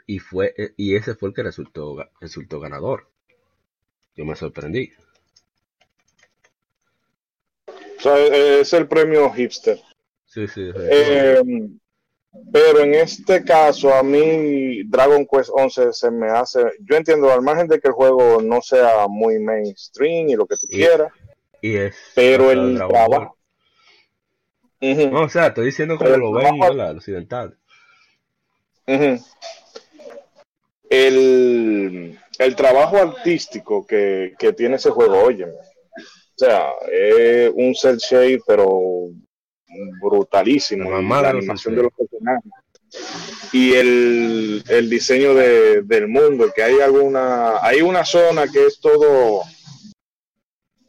[0.06, 3.08] Y, fue, eh, y ese fue el que resultó, resultó ganador.
[4.16, 4.92] Yo me sorprendí.
[7.66, 8.18] O sea,
[8.60, 9.80] es el premio hipster.
[10.26, 10.70] Sí, sí.
[10.72, 10.78] sí.
[10.90, 11.42] Eh,
[12.52, 17.42] pero en este caso, a mí Dragon Quest 11 se me hace, yo entiendo, al
[17.42, 21.12] margen de que el juego no sea muy mainstream y lo que tú Y- quieras,
[21.62, 23.36] y es pero el trabajo.
[24.80, 27.56] No, o sea, estoy diciendo como lo ven el occidental.
[28.86, 29.24] ujú.
[30.90, 35.46] El, el trabajo artístico que, que tiene ese juego, oye,
[36.36, 39.08] o sea, es un cel shade, pero
[40.02, 40.90] brutalísimo.
[40.90, 42.50] La animación de los personajes.
[43.52, 48.80] Y el, el diseño de- del mundo, que hay alguna, hay una zona que es
[48.80, 49.42] todo,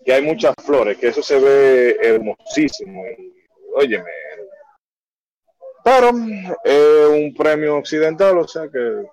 [0.04, 3.04] que hay muchas flores, que eso se ve hermosísimo.
[3.08, 3.34] Y,
[3.76, 4.10] óyeme,
[5.84, 6.10] Pero
[6.64, 9.06] es un premio occidental, o sea que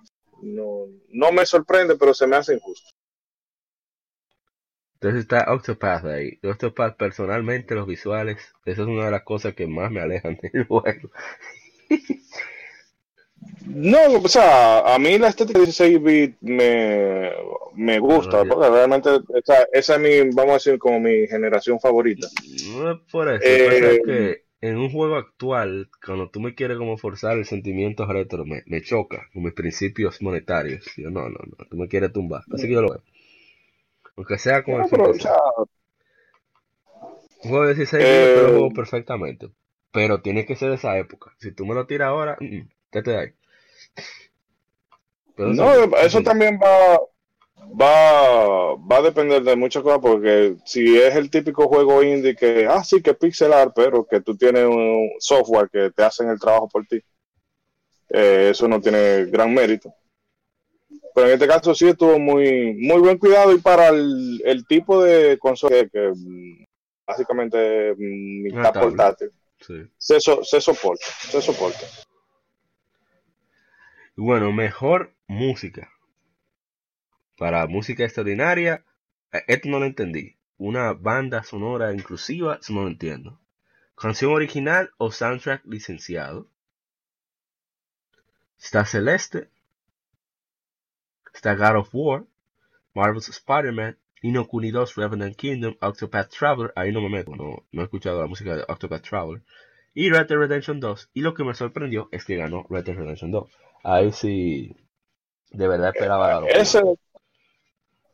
[0.42, 2.90] no, no me sorprende, pero se me hace injusto.
[5.03, 6.39] Entonces está Octopath ahí.
[6.43, 10.65] Octopath personalmente, los visuales, eso es una de las cosas que más me alejan del
[10.69, 11.11] juego.
[13.65, 17.31] No, o sea, a mí la estética de 16 bit me,
[17.74, 22.29] me gusta, porque realmente esa, esa es mi, vamos a decir, como mi generación favorita.
[22.45, 26.79] No es por eso, Eh, es que en un juego actual, cuando tú me quieres
[26.79, 30.85] como forzar el sentimiento retro, me, me choca con mis principios monetarios.
[30.97, 32.45] Yo, no, no, no, tú me quieres tumbar.
[32.51, 33.03] Así que yo lo veo.
[34.16, 35.18] Aunque sea con el pero, o 100%.
[35.18, 35.36] sea,
[37.44, 39.51] Un juego de 16 Eh, lo juego perfectamente.
[39.93, 41.34] Pero tiene que ser de esa época.
[41.39, 43.32] Si tú me lo tiras ahora, mm, mm, vete de ahí.
[45.36, 46.98] Pero no, eso también va,
[47.80, 52.66] va, va a depender de muchas cosas, porque si es el típico juego indie que,
[52.68, 56.68] ah, sí, que pixelar, pero que tú tienes un software que te hacen el trabajo
[56.68, 57.02] por ti,
[58.10, 59.94] eh, eso no tiene gran mérito.
[61.14, 65.02] Pero en este caso sí estuvo muy, muy buen cuidado y para el, el tipo
[65.02, 66.64] de consola que, que, mm,
[67.06, 68.82] básicamente mm, mitad tablet.
[68.97, 69.30] portátil,
[69.60, 69.74] Sí.
[69.98, 71.86] se, so- se soporta, se soporta.
[74.16, 75.90] Bueno, mejor música.
[77.36, 78.86] Para música extraordinaria,
[79.32, 80.39] eh, esto no lo entendí.
[80.56, 83.39] Una banda sonora inclusiva, eso no lo entiendo.
[83.97, 86.48] Canción original o soundtrack licenciado.
[88.59, 89.51] Está Celeste.
[91.34, 92.26] Está God of War.
[92.94, 93.96] Marvel's Spider-Man.
[94.22, 96.72] Nino Kuni 2, Revenant Kingdom, Octopath Traveler.
[96.76, 99.42] Ahí no me meto, no, no he escuchado la música de Octopath Traveler.
[99.94, 101.10] Y Red Dead Redemption 2.
[101.14, 103.50] Y lo que me sorprendió es que ganó Red Dead Redemption 2.
[103.82, 104.76] Ahí sí,
[105.50, 106.50] de verdad esperaba War.
[106.50, 106.82] Ese,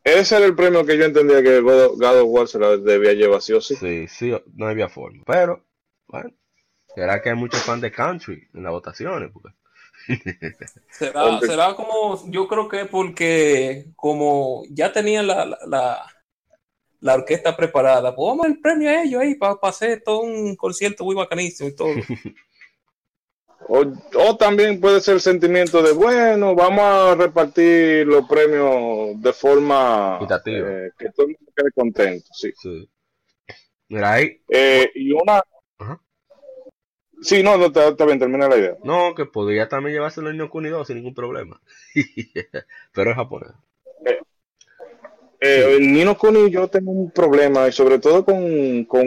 [0.02, 2.78] ese era el premio que yo entendía que God of, God of War se lo
[2.78, 3.76] debía llevar sí o sí.
[3.76, 5.22] Sí, sí, no había forma.
[5.26, 5.66] Pero,
[6.06, 6.30] bueno,
[6.94, 9.30] será que hay muchos fans de country en las votaciones.
[9.30, 9.54] Porque...
[10.90, 16.06] Será, será como, yo creo que porque como ya tenían la, la, la,
[17.00, 21.04] la orquesta preparada, pues vamos el premio a ellos ahí para hacer todo un concierto
[21.04, 21.88] muy bacanísimo y todo.
[23.70, 29.32] O, o también puede ser el sentimiento de, bueno, vamos a repartir los premios de
[29.32, 30.68] forma Equitativa.
[30.70, 32.26] eh, que todo el mundo quede contento.
[32.32, 32.52] Sí.
[32.56, 32.88] Sí.
[33.88, 35.42] Mira, ahí, Eh, y una...
[37.22, 38.76] Sí, no, no, está, está bien, termina la idea.
[38.82, 41.60] no, que podría también llevárselo en Nino Kuni 2 sin ningún problema.
[42.92, 43.50] Pero es japonés.
[45.40, 49.06] Eh, el Nino Kuni yo tengo un problema y sobre todo con, con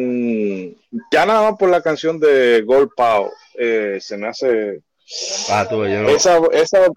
[1.12, 4.82] ya nada más por la canción de Gold Pau eh, se me hace
[5.50, 6.94] Ah, tú, yo no, esa esa no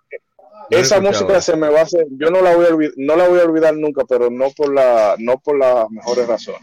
[0.70, 3.28] esa música se me va a hacer yo no la voy a olvidar no la
[3.28, 6.60] voy a olvidar nunca pero no por la no por las mejores razones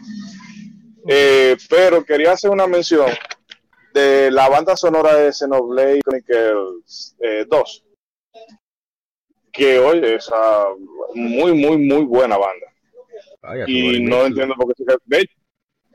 [1.06, 3.08] Eh, pero quería hacer una mención
[3.92, 7.84] de la banda sonora de Xenoblade Chronicles eh, 2
[9.52, 10.66] que oye esa
[11.14, 12.66] muy muy muy buena banda
[13.42, 14.98] Vaya, y no entiendo por qué se quedó.
[15.04, 15.34] De hecho,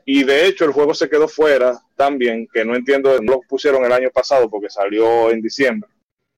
[0.04, 3.84] y de hecho el juego se quedó fuera también, que no entiendo, no lo pusieron
[3.84, 5.90] el año pasado porque salió en diciembre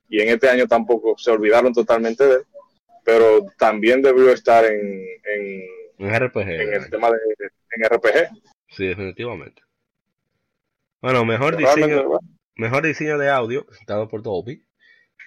[0.09, 2.43] y en este año tampoco se olvidaron totalmente de él,
[3.05, 4.81] pero también debió estar en,
[5.25, 5.63] en,
[5.99, 6.49] Un RPG.
[6.49, 7.19] en el tema de
[7.77, 8.29] en RPG.
[8.69, 9.63] Sí, definitivamente.
[11.03, 12.21] Bueno, mejor diseño, bueno,
[12.57, 14.67] mejor diseño de audio presentado por Dolby,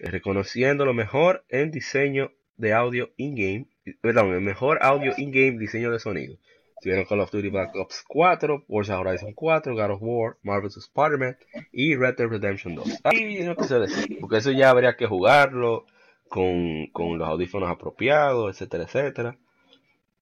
[0.02, 3.68] eh, reconociendo lo mejor en diseño de audio in-game,
[4.00, 6.38] perdón, el mejor audio in-game diseño de sonido.
[6.80, 11.38] Tuvieron Call of Duty Black Ops 4, Forza Horizon 4, God of War, Marvel's Spider-Man
[11.72, 13.00] y Red Dead Redemption 2.
[13.06, 15.88] Ahí no sé decir, porque eso ya habría que jugarlo
[16.28, 19.38] con, con los audífonos apropiados, etcétera, etcétera,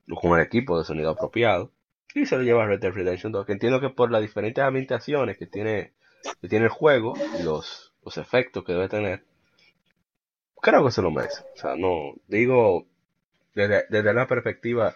[0.10, 1.72] o con el equipo de sonido apropiado.
[2.14, 5.38] Y se lo lleva Red Dead Redemption 2, que entiendo que por las diferentes ambientaciones
[5.38, 5.94] que tiene,
[6.42, 9.24] que tiene el juego y los, los efectos que debe tener,
[10.62, 11.44] creo que se lo merece.
[11.56, 12.86] O sea, no, digo,
[13.56, 14.96] desde, desde la perspectiva,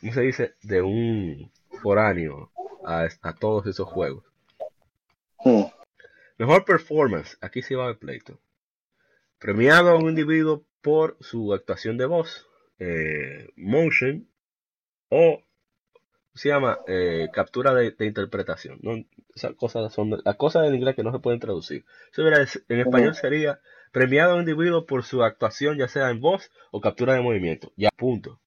[0.00, 0.54] ¿cómo se dice?
[0.62, 1.52] De un
[1.82, 2.50] foráneo
[2.84, 4.24] a, a todos esos juegos.
[5.44, 5.64] hmm.
[6.38, 8.38] Mejor performance, aquí se va el pleito.
[9.40, 12.48] Premiado a un individuo por su actuación de voz,
[12.78, 14.28] eh, motion
[15.08, 15.42] o
[16.38, 18.78] se llama eh, captura de, de interpretación.
[18.82, 19.04] ¿no?
[19.34, 21.84] Esas cosas son las cosas en inglés que no se pueden traducir.
[22.12, 23.60] Eso en español sería
[23.92, 27.72] premiado a un individuo por su actuación, ya sea en voz o captura de movimiento.
[27.76, 28.40] Ya, punto.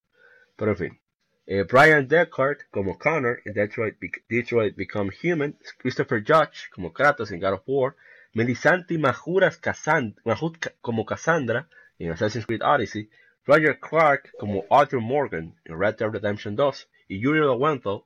[0.55, 0.99] Pero en fin.
[1.47, 3.97] Eh, Brian Deckard como Connor en Detroit,
[4.29, 7.95] Detroit Become Human, Christopher Judge como Kratos en God of War,
[8.33, 11.67] Melisanti Majuras Cassand- Mahut Ca- como Cassandra
[11.99, 13.09] en Assassin's Creed Odyssey,
[13.45, 18.03] Roger Clark como Arthur Morgan en Red Dead Redemption 2 y Yuri Lowenthal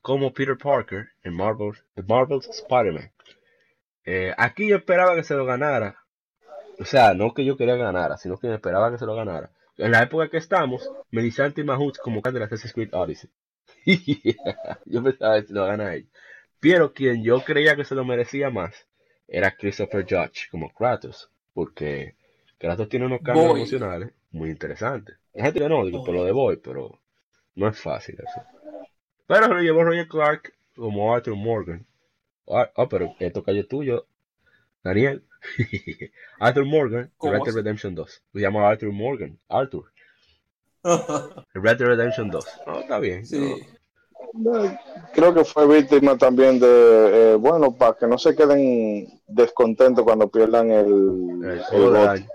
[0.00, 3.10] como Peter Parker en Marvel's, Marvel's Spider-Man.
[4.04, 5.96] Eh, aquí yo esperaba que se lo ganara.
[6.78, 9.50] O sea, no que yo quería ganara, sino que esperaba que se lo ganara.
[9.76, 13.30] En la época que estamos, Melisante y Mahut como de la Assassin's Creed Odyssey.
[14.84, 16.08] yo pensaba que se lo gana él.
[16.60, 18.86] Pero quien yo creía que se lo merecía más
[19.26, 21.32] era Christopher Judge como Kratos.
[21.52, 22.14] Porque
[22.58, 23.60] Kratos tiene unos cambios Boy.
[23.62, 25.16] emocionales muy interesantes.
[25.34, 27.00] Hay gente que no, digo, por lo de Boy, pero
[27.56, 28.42] no es fácil eso.
[29.26, 31.84] Pero lo llevó Roger Clark como Arthur Morgan.
[32.48, 34.06] Ah, ah, pero esto cayó tuyo,
[34.84, 35.24] Daniel.
[36.38, 37.54] Arthur Morgan, ¿Cómo Red Dead?
[37.54, 38.22] Redemption 2.
[38.32, 39.38] Se llama Arthur Morgan.
[39.48, 39.84] Arthur.
[41.54, 42.46] Red Dead Redemption 2.
[42.66, 43.26] No, está bien.
[43.26, 43.60] sí.
[45.14, 46.66] Creo que fue víctima también de,
[47.32, 52.00] eh, bueno, para que no se queden descontentos cuando pierdan el, El el juego del
[52.00, 52.10] voto.
[52.10, 52.26] año.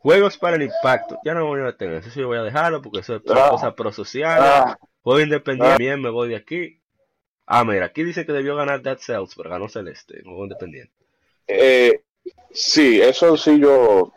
[0.00, 1.18] Juegos para el impacto.
[1.24, 1.94] Ya no me voy a tener.
[1.96, 3.48] Eso sí voy a dejarlo porque eso es Ah.
[3.50, 4.44] cosas prosociales.
[4.44, 5.74] Ah, Juego independiente.
[5.74, 5.78] Ah.
[5.78, 6.80] Bien, me voy de aquí.
[7.46, 10.22] Ah, mira, aquí dice que debió ganar Dead Cells, pero ganó Celeste.
[10.22, 10.92] Juego independiente.
[11.48, 12.02] eh,
[12.52, 14.12] sí, eso sí yo,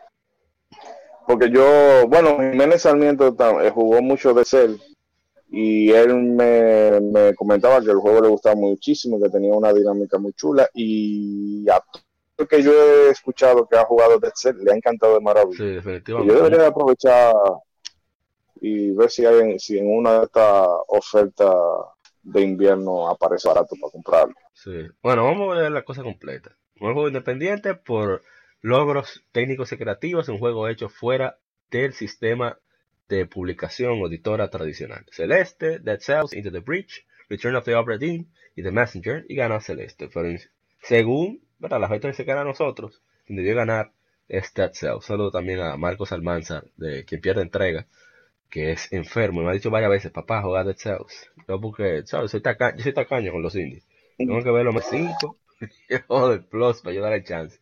[1.26, 4.76] porque yo, bueno, Jiménez Sarmiento eh, jugó mucho de Cell
[5.50, 10.18] y él me, me comentaba que el juego le gustaba muchísimo, que tenía una dinámica
[10.18, 11.82] muy chula y a
[12.36, 15.56] que yo he escuchado que ha jugado de Cell le ha encantado de maravilla.
[15.56, 16.34] Sí, Y yo definitivamente.
[16.34, 17.34] debería de aprovechar
[18.60, 21.54] y ver si hay en- si en una de estas ofertas
[22.22, 24.34] de invierno aparece barato para comprarlo.
[24.52, 24.86] Sí.
[25.02, 26.56] Bueno, vamos a ver la cosa completa.
[26.80, 28.22] Un juego independiente por
[28.62, 31.38] logros técnicos y creativos, un juego hecho fuera
[31.70, 32.58] del sistema
[33.08, 35.04] de publicación o editora tradicional.
[35.12, 39.34] Celeste, Dead Cells, Into the Breach, Return of the Obra Dinn y The Messenger y
[39.36, 40.08] ganó Celeste.
[40.12, 40.38] Pero
[40.82, 41.80] según ¿verdad?
[41.80, 43.92] la gente que se gana a nosotros, quien debió ganar
[44.28, 45.04] es Dead Cells.
[45.04, 47.86] Saludo también a Marcos Almanzar, de quien pierde entrega,
[48.50, 51.30] que es enfermo y me ha dicho varias veces, papá, juega Dead Cells.
[51.48, 52.30] Yo porque, ¿sabes?
[52.30, 53.84] Soy taca- yo soy tacaño con los indies.
[54.16, 55.38] Tengo que verlo más 5
[55.88, 57.58] y joder, plus para yo darle chance.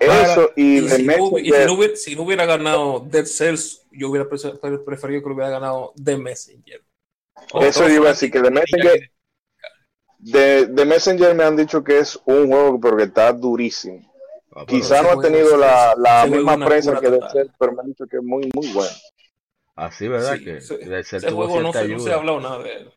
[0.00, 3.24] Eso y, Y, de si, no, y si no hubiera, si no hubiera ganado Dead
[3.26, 6.82] Cells, yo hubiera pre- pre- preferido que lo hubiera ganado The Messenger.
[7.60, 9.10] Eso iba a decir que The Messenger-
[10.32, 14.00] De, de Messenger me han dicho que es un juego pero que está durísimo.
[14.56, 17.18] Ah, Quizá ese no ha juego tenido la, la ese juego misma prensa que debe
[17.18, 17.32] total.
[17.32, 18.92] ser, pero me han dicho que es muy, muy bueno.
[19.76, 20.36] Así, ¿verdad?
[20.36, 22.90] Sí, que ese- Ese tuvo juego no se, no se ha hablado nada de él.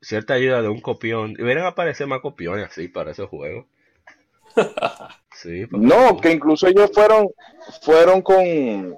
[0.00, 1.34] Cierta ayuda de un copión.
[1.34, 3.66] Deberían aparecer más copiones así para esos juegos.
[5.32, 7.28] Sí, No, que incluso ellos fueron,
[7.82, 8.96] fueron con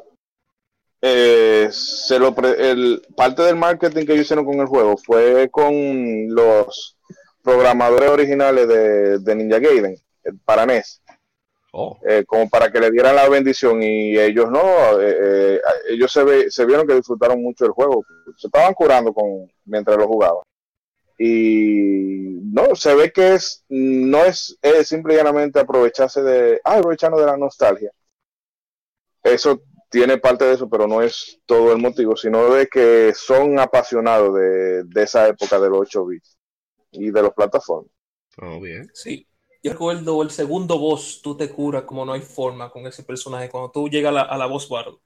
[1.01, 5.49] eh, se lo pre- el, parte del marketing que ellos hicieron con el juego fue
[5.51, 5.75] con
[6.29, 6.97] los
[7.43, 11.03] programadores originales de, de Ninja Gaiden, el para NES,
[11.73, 15.61] Oh, eh, como para que le dieran la bendición y ellos no, eh, eh,
[15.91, 18.05] ellos se, ve- se vieron que disfrutaron mucho el juego,
[18.39, 20.43] se estaban curando con mientras lo jugaban.
[21.19, 26.77] Y no, se ve que es, no es, es simple y llanamente aprovecharse de, ah,
[26.79, 27.91] aprovecharnos de la nostalgia.
[29.23, 29.61] Eso
[29.91, 34.35] tiene parte de eso, pero no es todo el motivo, sino de que son apasionados
[34.35, 36.38] de, de esa época de los 8 bits
[36.91, 37.91] y de las plataformas.
[38.43, 38.91] oh, bien.
[38.95, 39.27] Sí.
[39.63, 43.49] Yo recuerdo el segundo boss, tú te curas como no hay forma con ese personaje
[43.49, 44.99] cuando tú llegas a la, a la boss battle.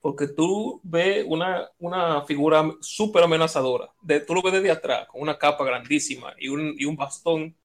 [0.00, 3.92] Porque tú ves una, una figura súper amenazadora.
[4.00, 7.56] De, tú lo ves desde atrás, con una capa grandísima y un, y un bastón.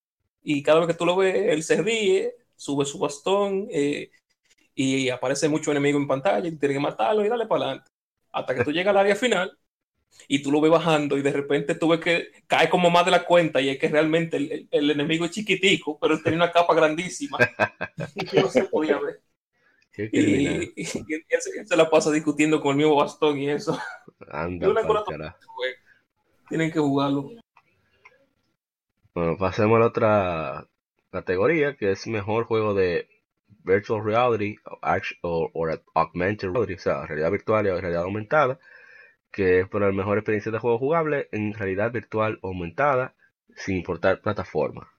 [0.41, 4.11] Y cada vez que tú lo ves, él se ríe, sube su bastón eh,
[4.73, 7.91] y aparece mucho enemigo en pantalla y tienes que matarlo y darle para adelante.
[8.31, 9.57] Hasta que tú llegas al área final
[10.27, 13.11] y tú lo ves bajando y de repente tú ves que cae como más de
[13.11, 16.51] la cuenta y es que realmente el, el- el enemigo es chiquitico, pero tenía una
[16.51, 17.45] capa grandísima
[18.15, 19.21] y no se podía ver.
[19.93, 20.71] Qué Y, criminal.
[20.75, 23.77] y- y él, se, él se la pasa discutiendo con el mismo bastón y eso.
[24.31, 24.67] Anda.
[26.47, 27.31] Tienen que jugarlo.
[29.13, 30.67] Bueno, pasemos a la otra
[31.11, 33.07] categoría, que es mejor juego de
[33.63, 38.59] virtual reality o, act- o- o augmented reality, o sea, realidad virtual y realidad aumentada,
[39.31, 43.15] que es por la mejor experiencia de juego jugable en realidad virtual aumentada,
[43.55, 44.91] sin importar plataforma.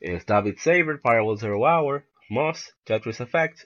[0.00, 3.60] Está Beat Saber, Firewall Zero Hour, Moss, Tetris Effect,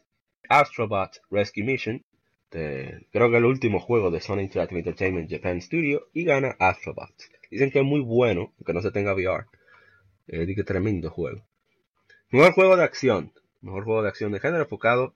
[0.49, 2.05] Astrobot Rescue Mission,
[2.51, 7.13] de- creo que el último juego de Sony Interactive Entertainment Japan Studio, y gana Astrobot.
[7.51, 9.47] Dicen que es muy bueno, que no se tenga VR.
[10.29, 11.43] Eh, que tremendo juego.
[12.31, 13.33] Mejor juego de acción.
[13.61, 15.15] Mejor juego de acción de género enfocado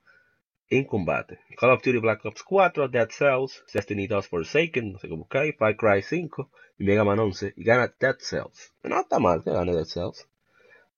[0.69, 1.39] en combate.
[1.57, 5.55] Call of Duty Black Ops 4, Dead Cells, Destiny 2 Forsaken, no sé qué buscáis,
[5.57, 6.49] Far Cry 5
[6.79, 7.53] y Mega Man 11.
[7.55, 8.73] Y gana Dead Cells.
[8.83, 10.27] No está mal que gane Dead Cells.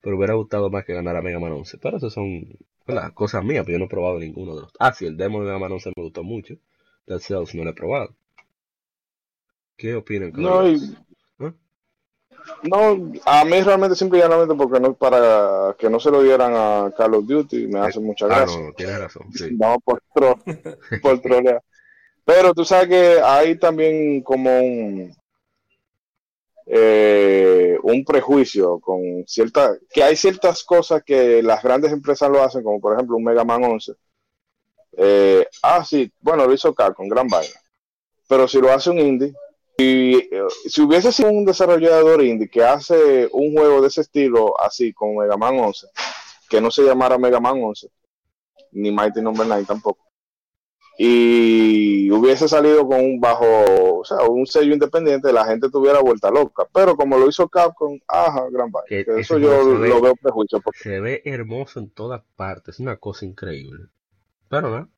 [0.02, 1.78] Pero hubiera gustado más que ganara Mega Man 11.
[1.78, 3.14] Pero eso son ¿verdad?
[3.14, 4.72] cosas mías, pero yo no he probado ninguno de los.
[4.80, 6.56] Ah, sí, el demo de Mega Man 11 me gustó mucho.
[7.06, 8.16] Dead Cells no lo he probado.
[9.78, 10.34] ¿Qué opinan?
[10.36, 10.96] No, y-.
[12.64, 17.16] No, a mí realmente simplemente porque no para que no se lo dieran a Call
[17.16, 18.60] of Duty me hace mucha Ah, gracia.
[18.62, 19.24] no, tienes razón.
[19.34, 19.50] Sí.
[19.54, 20.38] Vamos por, tro
[21.02, 21.62] por trolear.
[22.26, 25.12] Pero tú sabes que hay también como un
[26.72, 32.64] eh, un prejuicio con cierta que hay ciertas cosas que las grandes empresas lo hacen,
[32.64, 33.94] como por ejemplo un Mega Man 11.
[34.98, 37.54] Eh, ah, sí, bueno, lo hizo Capcom, gran vaina.
[38.28, 39.34] Pero si lo hace un indie,
[39.84, 40.30] eh,
[40.68, 45.19] si hubiese sido un desarrollador indie que hace un juego de ese estilo, así como
[45.22, 45.88] Mega Man 11,
[46.49, 47.89] que no se llamara Mega Man 11,
[48.72, 50.06] ni Mighty Number 9 tampoco,
[50.97, 56.30] y hubiese salido con un bajo, o sea, un sello independiente, la gente tuviera vuelta
[56.30, 56.68] loca.
[56.73, 58.88] Pero como lo hizo Capcom, ajá, gran vaina.
[59.18, 60.60] Eso yo ve- lo veo prejuicio.
[60.60, 62.76] porque- Se ve hermoso en todas partes.
[62.76, 63.85] Es una cosa increíble.
[64.49, 64.89] Pero no.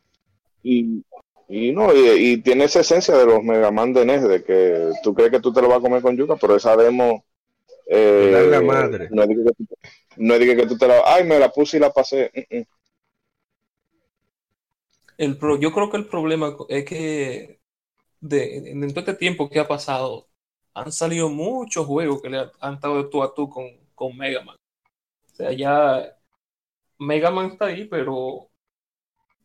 [0.64, 1.04] Y,
[1.52, 4.92] y no, y, y tiene esa esencia de los Mega Man de NES, de que
[5.04, 7.26] tú crees que tú te lo vas a comer con yuca, pero esa demo.
[7.88, 9.10] eh, la madre.
[9.12, 9.76] No es de que, que tú-
[10.18, 11.02] no es que, tú te la.
[11.06, 12.32] Ay, me la puse y la pasé.
[12.52, 12.64] Mm, mm.
[15.18, 17.60] El pro- yo creo que el problema es que
[18.22, 20.28] de, en todo este tiempo que ha pasado,
[20.74, 23.66] han salido muchos juegos que le han, han estado de tú a tú con,
[23.96, 24.56] con Mega Man.
[25.34, 26.18] O sea, ya
[27.00, 28.50] Mega Man está ahí, pero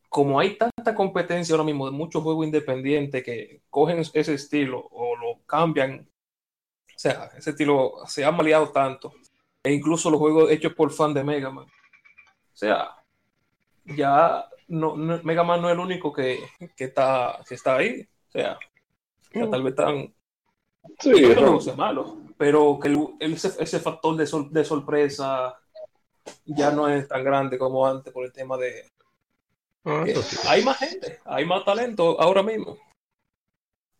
[0.08, 5.16] como hay tanta competencia ahora mismo de muchos juegos independientes que cogen ese estilo o
[5.16, 9.12] lo cambian, o sea, ese estilo se ha maleado tanto,
[9.62, 11.64] e incluso los juegos hechos por fan de Mega Man.
[11.66, 12.90] O sea,
[13.84, 16.38] ya no, no- Mega Man no es el único que,
[16.76, 18.06] que está, que está ahí.
[18.28, 18.58] O sea,
[19.32, 20.14] ya tal vez están.
[21.00, 21.10] Sí,
[21.40, 25.58] no sé malo, pero que el- el- ese, ese factor de, sor- de sorpresa
[26.44, 28.84] ya no es tan grande como antes por el tema de.
[29.88, 30.36] Ah, sí.
[30.48, 32.76] hay más gente, hay más talento ahora mismo.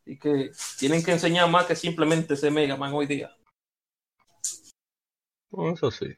[0.04, 0.50] Y que
[0.80, 3.30] tienen que enseñar más que simplemente ese Mega Man hoy día.
[5.52, 6.16] Ah, Eso sí.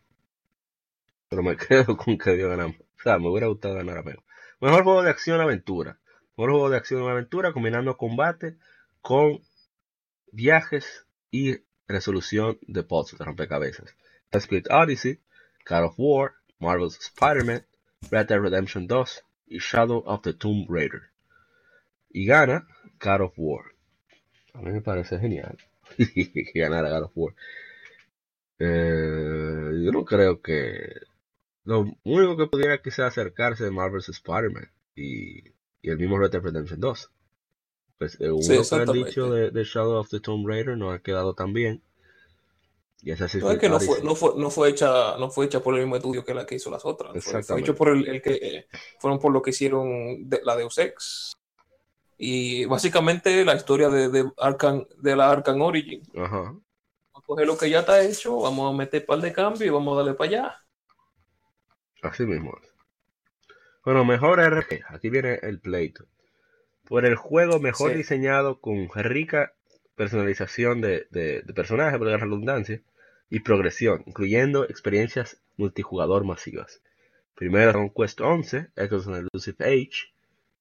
[1.29, 2.69] Pero me quedo con que dio ganar.
[2.69, 4.23] O sea, me hubiera gustado ganar a Mega.
[4.59, 6.01] Mejor juego de acción-aventura.
[6.39, 8.57] Mejor juego de acción-aventura combinando combate
[9.03, 9.43] con
[10.33, 13.95] viajes y resolución de puzzles de rompecabezas.
[14.49, 15.21] Creed Odyssey,
[15.69, 17.67] God of War, Marvel's Spider-Man,
[18.11, 21.11] Red Dead Redemption 2 y Shadow of the Tomb Raider.
[22.11, 22.67] Y gana
[23.01, 23.75] God of War.
[24.55, 25.59] A mí me parece genial
[25.97, 27.35] que ganara God of War.
[28.61, 31.03] Eh, yo no creo que.
[31.65, 35.41] Lo único que pudiera quizás acercarse de Marvel's Spider-Man y,
[35.83, 37.11] y el mismo Red Dead Redemption 2.
[37.99, 41.01] Pues eh, uno que han dicho de, de Shadow of the Tomb Raider no ha
[41.01, 41.83] quedado tan bien.
[43.01, 45.75] Y No es que no fue, no fue, no fue hecha, no fue hecha por
[45.75, 47.13] el mismo estudio que la que hizo las otras.
[47.13, 47.71] Fue, fue Exactamente.
[47.71, 48.69] hecho por el, el que eh,
[48.99, 51.33] fueron por lo que hicieron de, la Deus Ex.
[52.17, 56.03] Y básicamente la historia de, de, Arkham, de la Arkham Origin.
[56.17, 56.39] Ajá.
[56.43, 56.63] Vamos
[57.15, 59.71] a coger lo que ya está hecho, vamos a meter un par de cambios y
[59.71, 60.57] vamos a darle para allá.
[62.03, 62.59] Así mismo.
[63.85, 64.85] Bueno, mejor RPG.
[64.89, 66.05] Aquí viene el pleito.
[66.85, 67.99] Por el juego mejor Sí.
[67.99, 69.55] diseñado con rica
[69.99, 72.81] personalización de, personajes, por la redundancia,
[73.29, 76.81] y progresión, incluyendo experiencias multijugador masivas.
[77.35, 80.15] Primero Dragon Quest 11, Echoes of Elusive Age,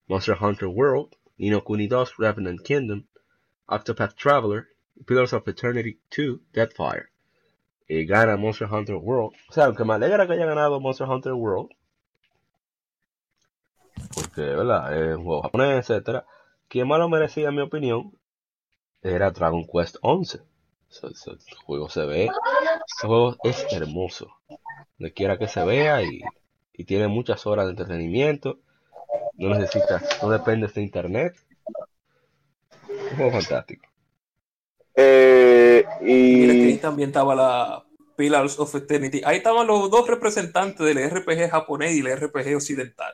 [0.08, 3.06] Monster Hunter World, Nino Kuni 2, Revenant Kingdom,
[3.68, 4.68] Octopath Traveler,
[5.06, 7.10] Pillars of Eternity 2, Deathfire.
[7.88, 9.34] Y gana Monster Hunter World.
[9.50, 11.70] O sea, aunque me alegra que haya ganado Monster Hunter World,
[14.14, 15.12] porque, ¿verdad?
[15.12, 16.26] Es juego japonés, etcétera.
[16.68, 18.12] Quien más lo merecía, en mi opinión,
[19.12, 20.40] era Dragon Quest 11.
[20.90, 24.28] Ese, ese juego se ve, ese juego es hermoso.
[24.98, 26.22] Donde quiera que se vea y,
[26.74, 28.60] y tiene muchas horas de entretenimiento.
[29.34, 31.36] No necesitas, no dependes de internet.
[32.90, 33.86] Un juego fantástico.
[34.96, 37.86] Eh, Mira que ahí y también estaba la
[38.16, 39.22] Pillars of Eternity.
[39.24, 43.14] Ahí estaban los dos representantes del RPG japonés y el RPG occidental.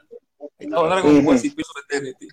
[0.59, 1.25] Ahí estaba Dragon.
[1.25, 2.27] Quest y Pillars of Eternity.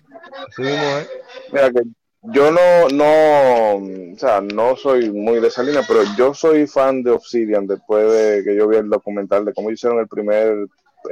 [0.57, 1.09] Mismo es.
[1.51, 1.81] mira que
[2.23, 7.03] yo no, no, o sea, no soy muy de esa línea, pero yo soy fan
[7.03, 10.67] de Obsidian después de que yo vi el documental de cómo hicieron el primer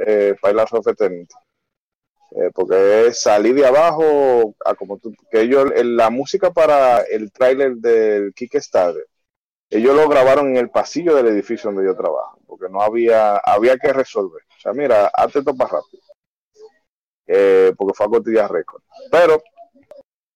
[0.06, 1.34] eh, Pillars of Eternity.
[2.32, 7.32] Eh, porque salir de abajo a como tú, que ellos, el- la música para el
[7.32, 9.04] tráiler del Kickstarter,
[9.70, 13.78] ellos lo grabaron en el pasillo del edificio donde yo trabajo, porque no había, había
[13.78, 14.42] que resolver.
[14.58, 16.02] O sea, mira, hazte esto para rápido.
[17.26, 18.82] Eh, porque fue a Cotilla Record.
[19.10, 19.42] Pero,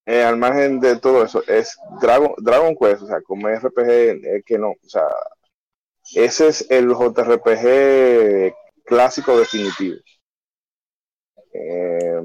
[0.06, 4.44] eh, al margen de todo eso, es Dragon, Dragon Quest, o sea, como RPG, es
[4.44, 5.06] que no, o sea,
[6.14, 8.54] ese es el JRPG
[8.84, 9.96] clásico definitivo.
[11.52, 12.20] Eh,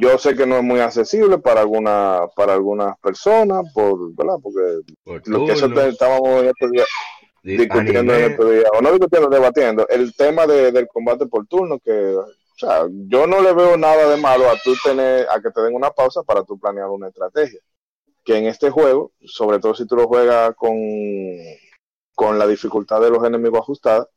[0.00, 4.34] yo sé que no es muy accesible para alguna, para algunas personas, por, ¿verdad?
[4.42, 6.86] Porque Por lo que eso te- estábamos en estos días,
[7.42, 11.78] discutiendo en estos días, o no discutiendo, debatiendo, el tema de, del combate por turno,
[11.78, 12.16] que,
[12.58, 15.60] o sea, yo no le veo nada de malo a tú tener, a que te
[15.62, 17.60] den una pausa para tú planear una estrategia.
[18.24, 20.76] Que en este juego, sobre todo si tú lo juegas con,
[22.14, 24.08] con la dificultad de los enemigos ajustada,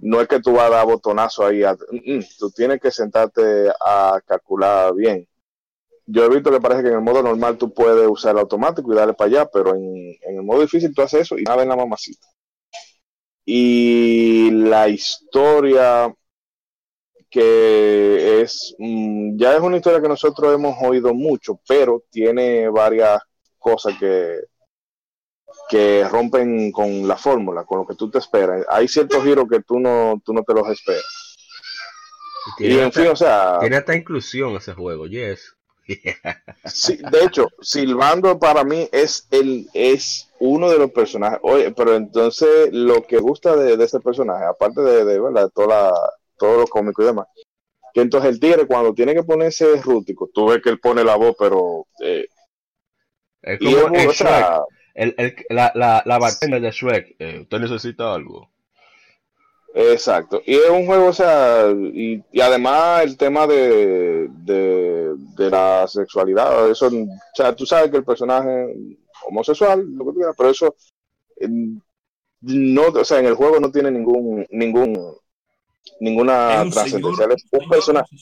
[0.00, 2.90] no es que tú vas a dar botonazo ahí, a- mm, mm, tú tienes que
[2.92, 5.28] sentarte a calcular bien.
[6.06, 8.92] Yo he visto que parece que en el modo normal tú puedes usar el automático
[8.92, 9.84] y darle para allá, pero en,
[10.22, 12.26] en el modo difícil tú haces eso y nada en la mamacita.
[13.44, 16.14] Y la historia
[17.30, 23.22] que es, mm, ya es una historia que nosotros hemos oído mucho, pero tiene varias
[23.58, 24.40] cosas que,
[25.68, 28.66] que rompen con la fórmula, con lo que tú te esperas.
[28.68, 31.36] Hay ciertos giros que tú no, tú no te los esperas.
[32.58, 35.56] Y en hasta, fin, o sea, tiene hasta inclusión ese juego, yes.
[36.64, 41.38] Sí, de hecho, Silvando para mí es el es uno de los personajes.
[41.42, 45.66] Oye, pero entonces lo que gusta de, de ese personaje, aparte de, de, de toda
[45.66, 45.92] la,
[46.40, 47.26] todo lo cómico y demás,
[47.94, 51.16] que entonces el tigre cuando tiene que ponerse rústico, tú ves que él pone la
[51.16, 52.26] voz, pero eh,
[53.42, 54.64] Es y es, o sea, Shrek,
[54.94, 57.16] el, el, la, la, la bartender de Shrek.
[57.18, 58.50] eh, ¿Usted necesita algo?
[59.74, 60.42] Exacto.
[60.46, 65.86] Y es un juego, o sea, y, y además el tema de, de, de la
[65.86, 68.74] sexualidad, eso, o sea, tú sabes que el personaje
[69.28, 70.74] homosexual, lo que tú quieras, pero eso
[72.40, 75.16] no, o sea, en el juego no tiene ningún, ningún,
[76.00, 77.24] ninguna Es un trascendencia.
[77.24, 78.16] señor- Es un personaje,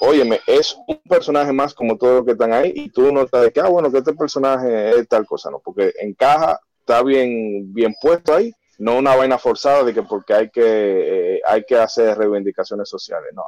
[0.00, 3.52] óyeme, es un personaje más como todos los que están ahí, y tú notas de
[3.52, 5.60] que, ah, bueno, que este personaje es tal cosa, ¿no?
[5.60, 10.50] Porque encaja, está bien, bien puesto ahí, no una vaina forzada de que porque hay
[10.50, 13.44] que, eh, hay que hacer reivindicaciones sociales, no.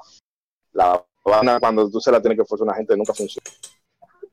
[0.73, 3.51] La vaina cuando tú se la tienes que forzar a una gente nunca funciona.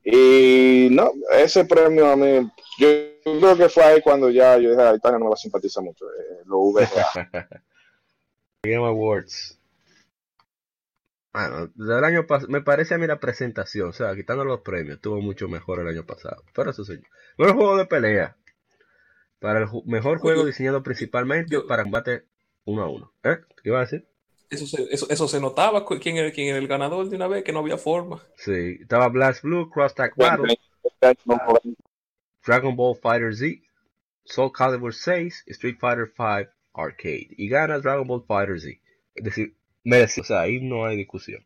[0.04, 2.48] Y no, ese premio a mí,
[2.78, 2.88] yo
[3.24, 5.82] creo que fue ahí cuando ya yo dije, a Italia no me va a simpatizar
[5.84, 6.84] mucho, eh, lo VGA.
[8.64, 9.58] Game Awards.
[11.32, 14.96] Bueno, del año pasado, me parece a mí la presentación, o sea, quitando los premios,
[14.96, 16.42] estuvo mucho mejor el año pasado.
[16.54, 16.94] Pero eso sí.
[17.36, 18.36] Mejor juego de pelea.
[19.38, 22.24] Para el ju- mejor juego Oye, diseñado principalmente yo- para combate
[22.64, 23.12] uno a uno.
[23.22, 23.36] ¿Eh?
[23.62, 24.08] ¿Qué iba a decir?
[24.50, 27.28] Eso se, eso, eso se notaba cu- quién era, quién era el ganador de una
[27.28, 28.20] vez, que no había forma.
[28.36, 30.58] Sí, estaba Blast Blue, Cross Tag Battle,
[32.44, 33.60] Dragon Ball Fighter Z,
[34.24, 37.28] Soul Calibur 6, Street Fighter 5 Arcade.
[37.36, 38.80] Y gana Dragon Ball Fighter Z.
[39.14, 41.44] Es decir, merece, o sea, ahí no hay discusión.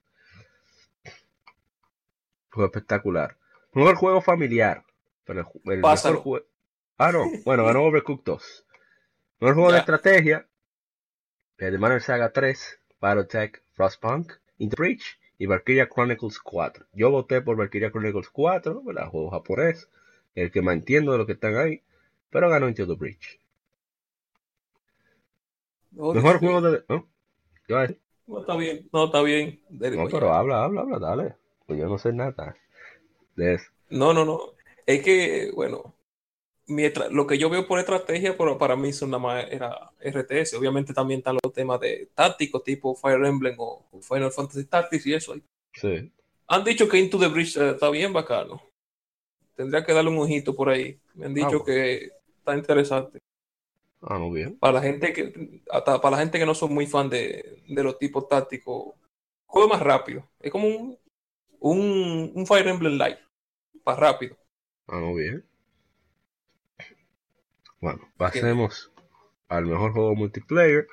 [2.50, 3.36] Fue espectacular.
[3.72, 4.84] Mejor juego familiar.
[5.24, 6.46] Pero el, mejor juego.
[6.98, 7.24] Ah, no.
[7.44, 8.66] Bueno, ganó Overcooked 2.
[9.40, 10.46] Mejor juego de estrategia.
[11.59, 16.86] El de Banner Saga 3, Battletech, Frostpunk, Into the Breach y Valkyria Chronicles 4.
[16.92, 19.09] Yo voté por Valkyria Chronicles 4, ¿verdad?
[19.09, 19.88] Juego japonés.
[20.34, 21.82] El que me entiendo de lo que están ahí.
[22.30, 23.41] Pero ganó Into the Breach.
[25.93, 26.85] No, Mejor juego de.
[26.89, 27.09] ¿no?
[27.66, 28.01] ¿Qué iba a decir?
[28.27, 29.60] No, está bien, no, está bien.
[29.69, 31.36] No, pero habla, habla, habla, dale.
[31.66, 32.56] Pues yo no sé nada
[33.36, 33.66] de eso.
[33.90, 34.40] No, no, no.
[34.86, 35.94] Es que, bueno,
[36.66, 39.90] mi estra- lo que yo veo por estrategia, pero para mí eso nada más era
[40.01, 40.56] RTS.
[40.56, 45.14] Obviamente también están los temas de tácticos, tipo Fire Emblem o Final Fantasy Tactics y
[45.14, 45.35] eso.
[45.74, 46.12] Sí.
[46.48, 48.62] Han dicho que Into the Breach eh, está bien bacano.
[49.55, 50.98] Tendría que darle un ojito por ahí.
[51.14, 51.64] Me han dicho bueno.
[51.64, 53.19] que está interesante.
[54.02, 54.58] Ah, bien.
[54.58, 57.82] Para la gente que, hasta para la gente que no son muy fan de, de
[57.82, 58.94] los tipos tácticos,
[59.46, 60.28] juego más rápido.
[60.40, 60.98] Es como un,
[61.60, 63.18] un, un Fire Emblem Light.
[63.84, 64.36] Para rápido.
[64.88, 65.44] Ah, bien.
[67.80, 68.92] Bueno, pasemos
[69.48, 70.86] al mejor juego multiplayer.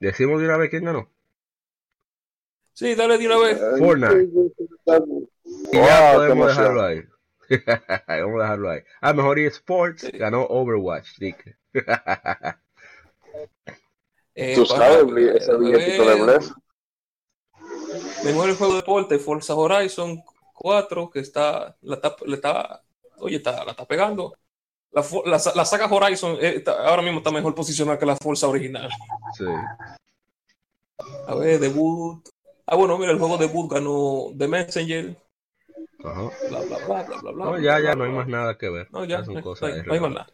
[0.00, 1.08] Decimos de una vez quién ganó.
[2.72, 3.60] Sí, dale de una vez.
[3.78, 4.28] Fortnite.
[5.72, 7.02] Y ya podemos dejarlo ahí.
[8.08, 8.80] Vamos a dejarlo ahí.
[9.00, 10.10] Ah, mejor eSports Sí.
[10.12, 11.56] ganó Overwatch, dije.
[14.34, 15.04] Eh, Tú sabes,
[15.42, 16.52] ese eh, billetito de Bless.
[18.24, 20.22] Mejor juego de deporte, Forza Horizon
[20.54, 22.82] 4, que está, la está, le está,
[23.18, 24.32] oye, está, la está pegando.
[24.90, 28.48] La, la, la saga Horizon eh, está- ahora mismo está mejor posicionada que la Forza
[28.48, 28.88] original.
[29.36, 29.44] Sí.
[31.26, 32.26] A ver, debut.
[32.66, 35.16] Ah, bueno, mira, el juego debut ganó The Messenger,
[36.04, 36.30] Ajá.
[36.50, 37.44] bla, bla, bla, bla, bla, bla.
[37.44, 38.88] No, ya, ya no hay más nada que ver.
[38.92, 40.26] No, ya, son no, hay- cosas no hay- de no hay más nada.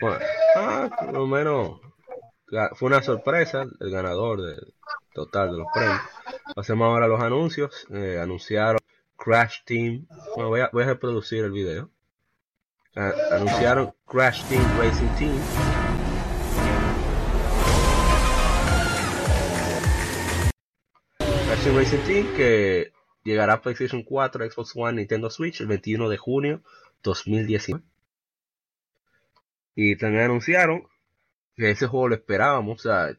[0.00, 0.18] Bueno,
[0.56, 1.80] ah, por lo menos
[2.74, 4.74] fue una sorpresa el ganador del
[5.12, 6.00] total de los premios.
[6.54, 7.86] Pasemos ahora a los anuncios.
[7.92, 8.78] Eh, anunciaron
[9.16, 10.06] Crash Team.
[10.34, 11.90] Bueno, voy a, voy a reproducir el video.
[12.96, 15.40] Ah, anunciaron Crash Team Racing Team.
[21.18, 22.92] Crash Team Racing Team que
[23.24, 26.62] llegará a PlayStation 4, Xbox One, Nintendo Switch el 21 de junio
[27.02, 27.82] 2019.
[29.74, 30.86] Y también anunciaron
[31.56, 32.80] que ese juego lo esperábamos.
[32.80, 33.16] O sea,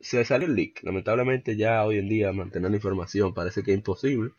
[0.00, 0.82] se salió el leak.
[0.82, 4.32] Lamentablemente ya hoy en día mantener la información parece que es imposible.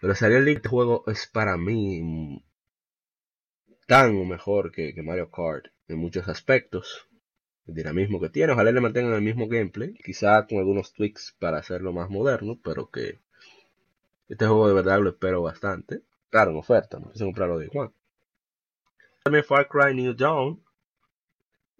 [0.00, 0.56] Pero salió el leak.
[0.58, 2.42] Este juego es para mí
[3.86, 7.06] tan o mejor que Mario Kart en muchos aspectos.
[7.66, 8.52] El dinamismo que tiene.
[8.52, 9.94] Ojalá le mantengan el mismo gameplay.
[9.94, 12.58] Quizá con algunos tweaks para hacerlo más moderno.
[12.62, 13.18] Pero que
[14.28, 16.02] este juego de verdad lo espero bastante.
[16.30, 16.98] Claro, en oferta.
[16.98, 17.92] No quise comprarlo de igual.
[19.22, 20.62] También Far Cry New Dawn.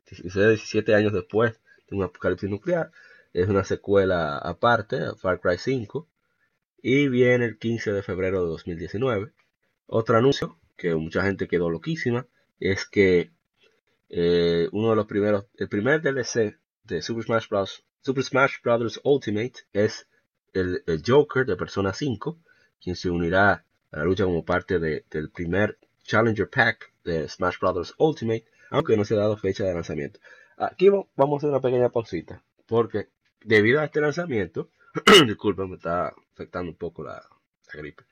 [0.07, 2.91] 17 años después de un apocalipsis nuclear.
[3.33, 6.09] Es una secuela aparte, Far Cry 5.
[6.83, 9.33] Y viene el 15 de febrero de 2019.
[9.87, 12.27] Otro anuncio que mucha gente quedó loquísima
[12.61, 13.33] es que
[14.09, 17.85] eh, uno de los primeros, el primer DLC de Super Smash Bros.
[18.01, 19.01] Super Smash Bros.
[19.03, 20.07] Ultimate es
[20.55, 22.39] el, Joker de Persona 5,
[22.81, 27.95] quien se unirá a la lucha como parte del primer Challenger Pack de Smash Bros.
[27.99, 30.21] Ultimate, aunque no se ha dado fecha de lanzamiento.
[30.57, 33.09] Aquí vamos a hacer una pequeña pausita, porque
[33.45, 34.71] debido a este lanzamiento,
[35.27, 37.23] disculpen, me está afectando un poco la,
[37.73, 38.05] gripe,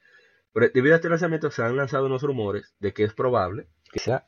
[0.52, 4.01] pero debido a este lanzamiento se han lanzado unos rumores de que es probable que
[4.01, 4.27] sea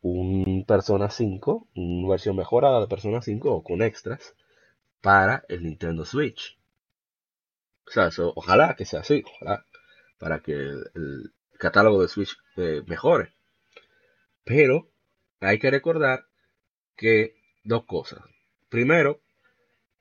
[0.00, 4.34] un Persona 5, una versión mejorada de Persona 5 o con extras
[5.02, 6.59] para el Nintendo Switch.
[8.34, 9.64] Ojalá que sea así, ojalá,
[10.18, 13.32] para que el, catálogo de Switch eh, mejore.
[14.44, 14.88] Pero
[15.40, 16.24] hay que recordar
[16.96, 17.34] que
[17.64, 18.20] dos cosas.
[18.68, 19.20] Primero,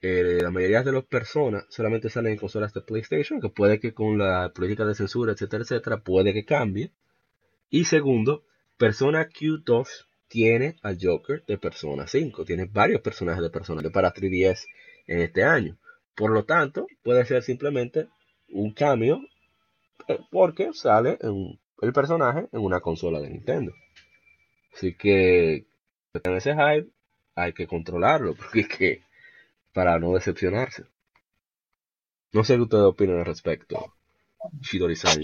[0.01, 3.93] eh, la mayoría de las personas solamente salen en consolas de PlayStation, que puede que
[3.93, 6.91] con la política de censura, etcétera, etcétera, puede que cambie.
[7.69, 8.45] Y segundo,
[8.77, 14.65] Persona Q2 tiene al Joker de Persona 5, tiene varios personajes de Persona para 3DS
[15.07, 15.77] en este año.
[16.19, 18.09] Por lo tanto, puede ser simplemente
[18.49, 19.21] un cambio
[20.09, 23.71] eh, porque sale el personaje en una consola de Nintendo.
[24.75, 25.65] Así que
[26.13, 26.89] en ese hype
[27.35, 29.01] hay que controlarlo, porque
[29.71, 30.83] para no decepcionarse.
[32.33, 33.93] No sé qué ustedes opinan al respecto,
[34.59, 35.21] Shidori-san.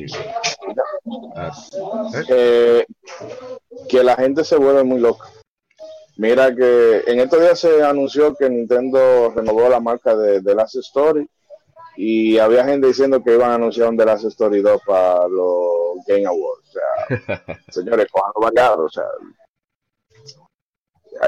[2.30, 2.86] ¿eh?
[3.90, 5.26] que la gente se vuelve muy loca.
[6.18, 10.76] Mira que en estos días se anunció que Nintendo renovó la marca de The Last
[10.76, 11.30] Story
[11.98, 16.06] y había gente diciendo que iban a anunciar un The Last Story 2 para los
[16.08, 16.70] Game Awards.
[16.70, 19.04] O sea, señores, cojando variado, o sea,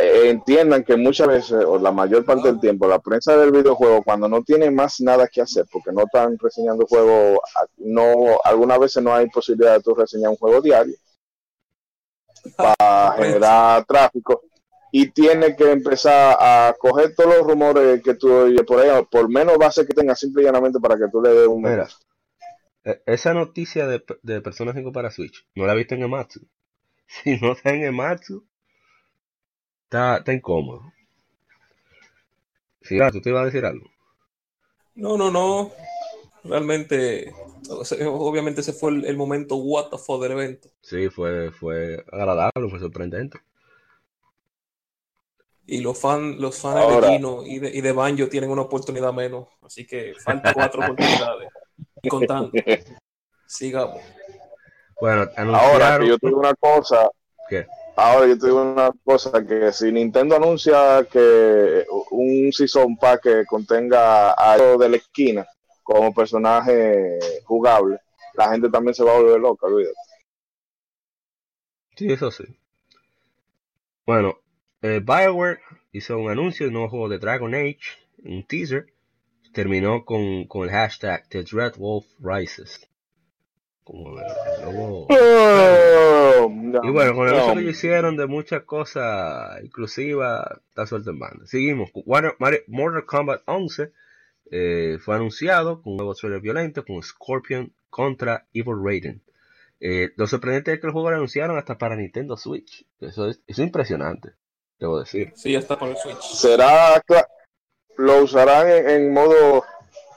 [0.02, 4.04] eh, entiendan que muchas veces, o la mayor parte del tiempo, la prensa del videojuego,
[4.04, 7.40] cuando no tiene más nada que hacer, porque no están reseñando juegos,
[7.78, 10.96] no, algunas veces no hay posibilidad de tú reseñar un juego diario
[12.56, 14.42] para generar tráfico
[14.92, 19.30] y tiene que empezar a coger todos los rumores que tú oyes por ahí, por
[19.30, 21.62] menos base que tenga, simple y llanamente para que tú le des un.
[21.62, 21.88] Mira,
[22.84, 26.42] e, esa noticia de, de Persona 5 para Switch, no la he visto en Ematsu.
[27.08, 28.46] Si no está en Ematsu,
[29.86, 30.92] está, está incómodo.
[32.82, 33.90] Sí, ¿tú te ibas a decir algo?
[34.96, 35.72] No, no, no.
[36.44, 37.34] Realmente,
[37.70, 40.70] obviamente ese fue el, momento what the fuck del evento.
[40.82, 43.40] Sí, fue, fue agradable, fue sorprendente.
[45.70, 49.12] Y los fans los fans de Gino y de, y de Banjo tienen una oportunidad
[49.14, 49.48] menos.
[49.62, 51.50] Así que faltan cuatro oportunidades.
[52.02, 52.52] Y contando.
[53.46, 54.02] Sigamos.
[55.00, 57.10] Bueno, ahora que yo tengo una cosa.
[57.50, 57.68] ¿Qué?
[57.96, 64.32] Ahora yo tengo una cosa que si Nintendo anuncia que un season pack que contenga
[64.32, 65.48] algo de la esquina
[65.84, 68.00] como personaje jugable,
[68.36, 69.96] la gente también se va a volver loca, olvídate.
[71.96, 72.44] Sí, eso sí.
[74.06, 74.38] Bueno,
[74.88, 75.60] eh, Bioware
[75.92, 77.80] hizo un anuncio de un nuevo juego de Dragon Age,
[78.24, 78.88] un teaser.
[79.54, 82.88] Terminó con, con el hashtag The Dread Wolf Rises.
[83.84, 84.26] Como el
[84.66, 85.08] oh,
[86.84, 91.46] y bueno, con el anuncio que hicieron de muchas cosas inclusivas, está suelto en banda.
[91.46, 91.90] Seguimos.
[92.68, 93.94] Mortal Kombat 11
[94.52, 99.22] eh, fue anunciado con un nuevo trailer violento con Scorpion contra Evil Raiden.
[99.80, 102.86] Eh, lo sorprendente es que el juego lo anunciaron hasta para Nintendo Switch.
[103.00, 104.34] Eso es, es impresionante,
[104.80, 105.34] debo decir.
[105.36, 106.22] Sí, ya está para el Switch.
[106.22, 107.02] ¿Será
[107.98, 109.64] lo usarán en, modo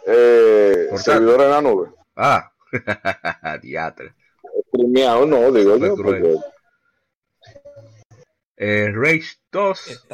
[0.06, 1.90] eh, servidor en la nube?
[2.16, 2.52] Ah,
[3.62, 4.14] diatre.
[4.70, 5.94] Premiado, no, digo yo.
[8.56, 10.06] Eh, Rage 2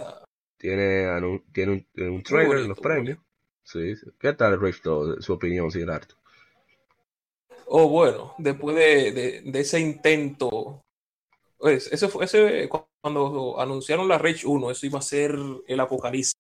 [0.56, 3.18] tiene, tiene un, un trailer en los premios.
[3.64, 5.24] Sí, ¿Qué tal Rage 2?
[5.24, 6.14] Su opinión, señor Arto.
[7.66, 10.84] Oh, bueno, después de, de, ese intento,
[11.58, 12.68] pues, ese fue, ese,
[13.00, 16.34] cuando anunciaron la Rage 1, eso iba a ser el apocalipsis.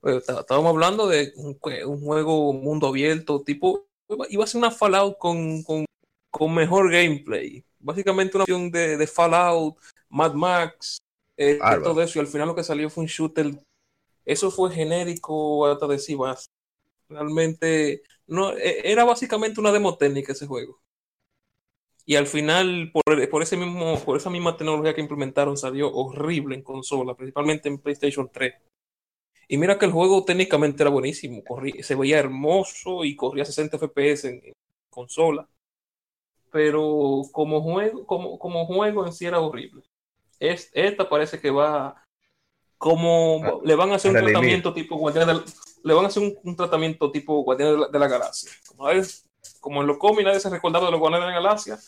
[0.00, 3.86] Pues, estábamos hablando de un, juego mundo abierto, tipo,
[4.28, 5.84] iba a ser una Fallout con, con,
[6.30, 7.64] con mejor gameplay.
[7.78, 9.76] Básicamente una opción de, de, Fallout,
[10.08, 10.98] Mad Max,
[11.36, 13.52] eh, todo eso, y al final lo que salió fue un shooter.
[14.24, 16.16] Eso fue genérico hasta decir.
[17.08, 20.80] Realmente, no, eh, era básicamente una demo técnica ese juego.
[22.10, 26.56] Y al final, por, por ese mismo, por esa misma tecnología que implementaron, salió horrible
[26.56, 28.52] en consola, principalmente en PlayStation 3.
[29.46, 33.78] Y mira que el juego técnicamente era buenísimo, corría- se veía hermoso y corría 60
[33.78, 34.52] FPS en, en
[34.90, 35.46] consola.
[36.50, 39.84] Pero como juego, como, como juego en sí era horrible.
[40.40, 42.02] Es, esta parece que va
[42.76, 45.44] como Ah, le van a hacer un tratamiento tipo Guardianes del-
[45.84, 48.50] le van a hacer un, un tratamiento tipo de la, de la Galaxia.
[48.66, 49.24] Como, es-
[49.60, 51.78] como en los cómics nadie se recordaba de los Guardianes de la Galaxia,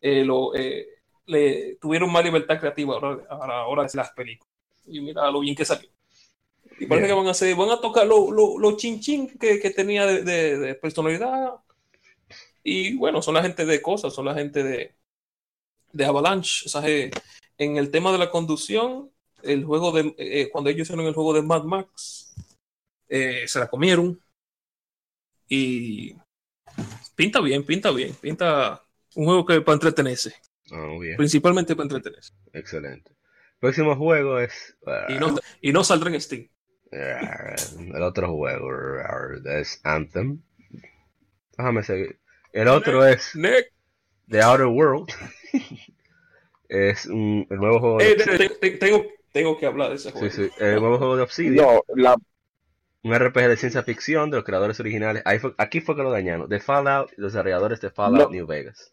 [0.00, 0.86] eh, lo, eh,
[1.26, 4.52] le tuvieron más libertad creativa ahora, a la hora de hacer las películas.
[4.86, 5.88] Y mira lo bien que salió.
[6.80, 7.16] Y parece Bien.
[7.16, 10.06] que van a hacer, van a tocar lo, lo, lo chin chin que, que tenía
[10.06, 11.54] de, de- de personalidad.
[12.62, 14.94] Y bueno, son la gente de cosas, son la gente de,
[15.92, 16.66] de Avalanche.
[16.66, 17.10] O sea, eh,
[17.56, 19.10] en el tema de la conducción,
[19.42, 22.34] el juego de eh, cuando ellos hicieron el juego de Mad Max,
[23.08, 24.20] eh, se la comieron.
[25.48, 26.14] Y
[27.16, 28.84] pinta bien, pinta bien, pinta
[29.18, 30.32] un juego que para entretenerse,
[30.70, 31.16] Ah, bien.
[31.16, 32.32] principalmente para entretenerse.
[32.52, 33.10] Excelente.
[33.58, 34.76] Próximo juego es.
[35.08, 36.48] Y no, y no saldrá en Steam.
[36.92, 39.00] El otro juego
[39.44, 40.40] es Anthem.
[41.56, 42.20] Déjame seguir.
[42.52, 43.72] El otro es Nick,
[44.28, 45.08] The Outer World.
[46.68, 48.38] es un, el nuevo juego de eh, Obsidian.
[48.38, 50.30] te- te- tengo, tengo que hablar de ese juego.
[50.30, 51.66] sí, el nuevo juego de Obsidian.
[51.66, 52.16] No, la,
[53.02, 55.22] Un RPG de ciencia ficción de los creadores originales.
[55.24, 56.48] Ahí fue- aquí fue que lo dañaron.
[56.48, 58.30] De Fallout y los desarrolladores de Fallout No.
[58.30, 58.92] New Vegas.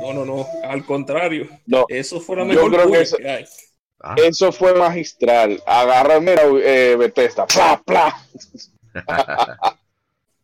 [0.00, 1.48] No, no, no, al contrario.
[1.66, 3.44] no, Eso fue la Yo mejor creo que eso- que hay.
[4.00, 5.60] Ah, eso fue magistral.
[5.66, 8.14] Agarra, mira, eh, Bethesda, pla, pla.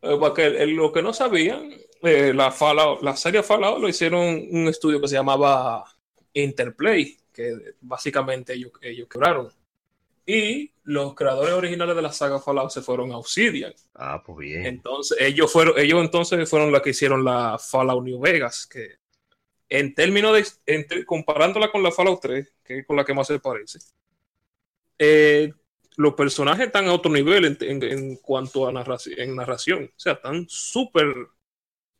[0.02, 1.70] Eh, Porque el- el- lo que no sabían,
[2.02, 5.82] eh, la, Fallout- la serie Fallout lo hicieron un estudio que se llamaba
[6.34, 9.50] Interplay, que básicamente ellos, ellos quebraron.
[10.26, 13.72] Y los creadores originales de la saga Fallout se fueron a Obsidian.
[13.94, 14.66] ah, pues bien.
[14.66, 18.96] Entonces, ellos fueron, ellos entonces fueron los que hicieron la Fallout New Vegas, que
[19.78, 23.38] en términos de, comparándola con la Fallout 3, que es con la que más se
[23.40, 23.78] parece,
[24.98, 25.52] eh,
[25.96, 29.84] los personajes están a otro nivel en, cuanto a narraci- en narración.
[29.84, 31.06] O sea, están súper,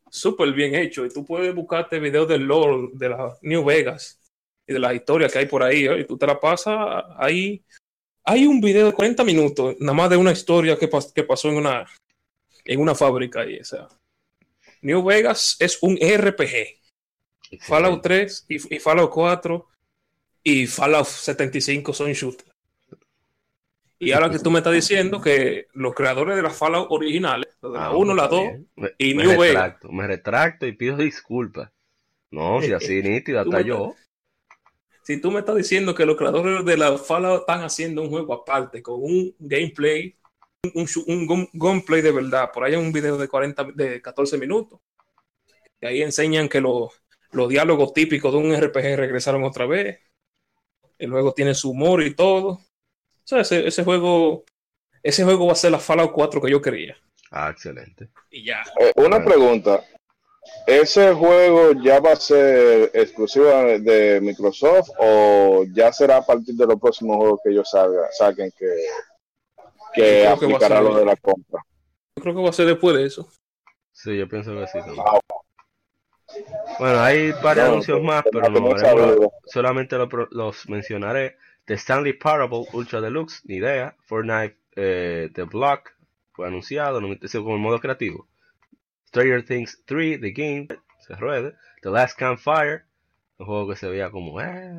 [0.09, 1.07] súper bien hechos.
[1.07, 4.19] Y tú puedes buscarte videos del lore de la New Vegas
[4.67, 5.99] y de las historias que hay por ahí, ¿eh?
[6.01, 6.77] y tú te la pasas
[7.17, 7.63] ahí.
[8.25, 11.49] Hay un video de 40 minutos, nada más de una historia que, pas- que pasó
[11.49, 11.85] en una,
[12.65, 13.59] en una fábrica ahí.
[13.59, 13.87] O sea,
[14.81, 16.79] New Vegas es un RPG.
[17.61, 19.67] Fallout 3 y, y Fallout 4
[20.43, 22.49] y Fallout 75 son shooters.
[23.97, 27.69] Y ahora que tú me estás diciendo que los creadores de las Fallout originales, la
[27.69, 28.69] de la Ah, 1, la está 2, bien.
[28.75, 31.71] Me, y me New retracto, me retracto y pido disculpas.
[32.31, 32.99] No, si así
[33.37, 33.95] hasta me yo.
[35.03, 38.33] si tú me estás diciendo que los creadores de la Fallout están haciendo un juego
[38.33, 40.15] aparte, con un gameplay,
[40.63, 44.01] un, un, un gun- gunplay de verdad, por ahí hay un video de 40, de
[44.01, 44.79] 14 minutos,
[45.79, 46.89] que ahí enseñan que los,
[47.35, 49.99] los diálogos típicos de un RPG regresaron otra vez,
[50.97, 52.47] el juego tiene su humor y todo.
[52.49, 52.61] O
[53.27, 54.45] sea, ese, ese juego,
[55.03, 56.95] ese juego va a ser la Fallout 4 que yo quería.
[57.31, 58.09] Ah, excelente.
[58.29, 58.63] Y ya.
[58.79, 59.83] Eh, una pregunta.
[60.67, 66.67] ¿Ese juego ya va a ser exclusivo de Microsoft o ya será a partir de
[66.67, 68.67] los próximos juegos que ellos salga, saquen que,
[69.93, 71.63] que que aplicará ser- lo de la compra?
[72.15, 73.27] Yo creo que va a ser después de eso.
[73.91, 74.79] Sí, yo pienso que sí.
[74.79, 75.03] también.
[75.05, 75.19] Ah,
[76.79, 78.75] Bueno, hay varios No, anuncios más, pero no
[79.45, 81.37] solamente lo los mencionaré.
[81.65, 83.95] The Stanley Parable Ultra Deluxe, ni idea.
[84.05, 85.93] Fortnite eh, The Block
[86.33, 88.27] fue anunciado, no me ese como el modo creativo.
[89.07, 90.67] Stranger Things 3, The Game,
[90.99, 91.55] se ruede.
[91.81, 92.83] The Last Campfire,
[93.37, 94.73] un juego que se veía como, eh,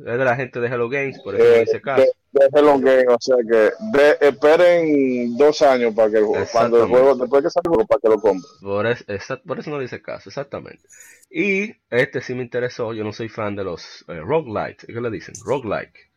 [0.00, 2.04] es de la gente de Hello Games, por eso no Eh, hice caso.
[2.32, 6.88] De, Game, o sea que de- esperen dos años para que el juego, cuando el
[6.88, 8.52] juego, después que salga para que lo compren.
[8.60, 9.04] Por, es-
[9.46, 10.82] por eso no le hice caso, exactamente.
[11.30, 15.10] Y este sí me interesó, yo no soy fan de los eh, roguelite, ¿qué le
[15.10, 15.34] dicen?
[15.44, 16.08] Roguelike.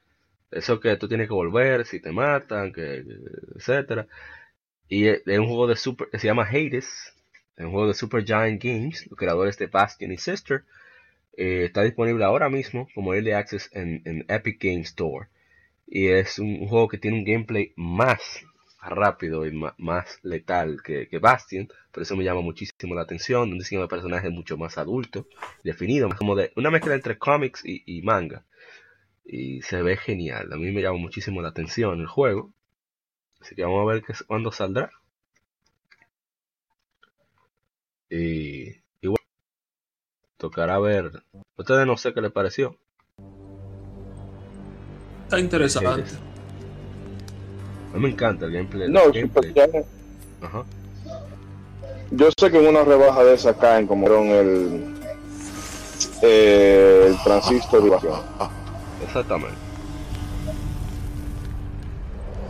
[0.52, 3.04] Eso que tú tienes que volver si te matan, que,
[3.56, 4.08] etcétera.
[4.90, 7.14] Y es es un juego de super, que se llama Hades,
[7.58, 10.64] es un juego de Super Giant Games, los creadores de Bastion y Sister.
[11.38, 15.28] Eh, está disponible ahora mismo como Early Access en, en Epic Games Store.
[15.94, 18.46] Y es un, juego que tiene un gameplay más
[18.82, 21.68] rápido y más letal que, que Bastion.
[21.92, 23.52] Por eso me llama muchísimo la atención.
[23.52, 25.28] Un diseño de personaje mucho más adulto,
[25.66, 28.46] definido, más como de una mezcla entre cómics y, manga.
[29.26, 30.54] Y se ve genial.
[30.54, 32.54] A mí me llama muchísimo la atención el juego.
[33.42, 34.92] Así que vamos a ver qué, cuándo saldrá.
[38.10, 38.70] Y,
[39.02, 39.26] y bueno,
[40.38, 41.24] tocará ver.
[41.58, 42.78] Ustedes no sé qué les pareció.
[45.32, 46.04] Está interesante.
[47.94, 48.90] A mí me encanta el gameplay.
[48.90, 49.54] No, el gameplay.
[50.42, 50.66] Ajá.
[52.12, 54.94] yo sé que en una rebaja de esa caen como el,
[56.22, 58.10] eh, el transistor de.
[59.06, 59.56] Exactamente.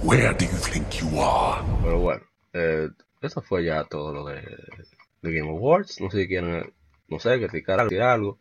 [0.02, 1.62] Where do you think you are?
[1.84, 2.90] Pero bueno, eh,
[3.22, 4.42] eso fue ya todo lo de,
[5.22, 6.02] de Game Awards.
[6.02, 6.74] No sé si quieren,
[7.10, 8.40] no sé, criticar algo.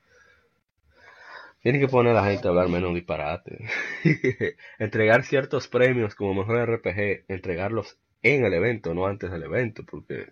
[1.62, 3.59] Tienen que poner a la gente a hablar menos disparate.
[4.78, 10.28] Entregar ciertos premios como mejor RPG, entregarlos en el evento, no antes del evento, porque,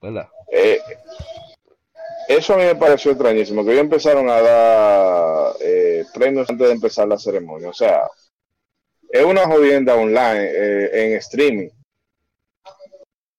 [0.00, 0.28] ¿verdad?
[0.52, 0.80] Eh,
[2.28, 6.72] eso a mí me pareció extrañísimo, que ellos empezaron a dar eh, premios antes de
[6.72, 7.70] empezar la ceremonia.
[7.70, 8.02] O sea,
[9.10, 11.68] es una jodienda online, eh, en streaming.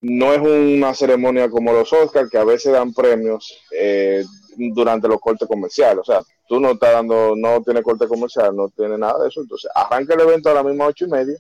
[0.02, 3.58] No es una ceremonia como los Oscars, que a veces dan premios
[4.58, 6.00] durante los cortes comerciales.
[6.00, 9.40] O sea, tú no estás dando, no tiene corte comercial, no tiene nada de eso.
[9.42, 11.38] Entonces, arranca el evento a las mismas ocho y media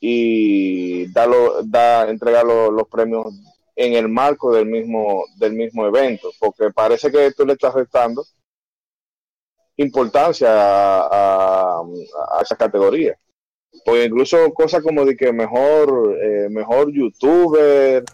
[0.00, 3.26] y da, lo- da entregar lo- los premios
[3.74, 8.24] en el marco del mismo, del mismo evento, porque parece que tú le estás restando
[9.76, 11.82] importancia a, a-
[12.38, 13.18] a esa categoría.
[13.84, 18.04] Pues incluso cosas como de que mejor, eh, mejor youtuber,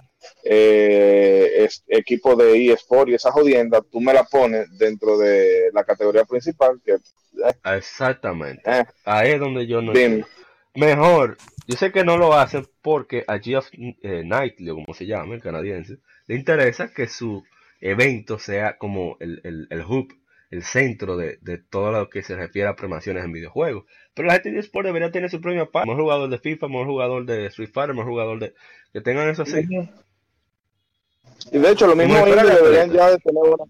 [0.44, 5.84] eh, es- equipo de eSport y esa jodienda, tú me la pones dentro de la
[5.84, 6.96] categoría principal, que
[7.64, 8.62] Exactamente.
[8.66, 9.92] eh, Ahí es donde yo no.
[10.74, 11.36] Mejor,
[11.66, 15.42] yo sé que no lo hacen porque a Geoff eh, Knightley, como se llama, el
[15.42, 17.42] canadiense, le interesa que su
[17.80, 20.12] evento sea como el, el, el hub,
[20.50, 23.84] el centro de, de todo lo que se refiere a premiaciones en videojuegos.
[24.14, 25.88] Pero la gente de eSport debería tener su premio aparte.
[25.88, 28.54] Mejor jugador de FIFA, mejor jugador de Street Fighter, mejor jugador de...
[28.92, 29.66] Que tengan eso así.
[31.52, 33.64] Y de hecho, los Como mismos si fuera indies deberían ya de tener una,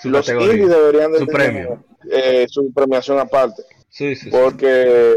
[0.00, 1.84] Su los indies deberían de Su tener premio.
[2.10, 3.62] eh, su premiación aparte.
[3.88, 4.30] Sí, sí, sí.
[4.30, 5.14] porque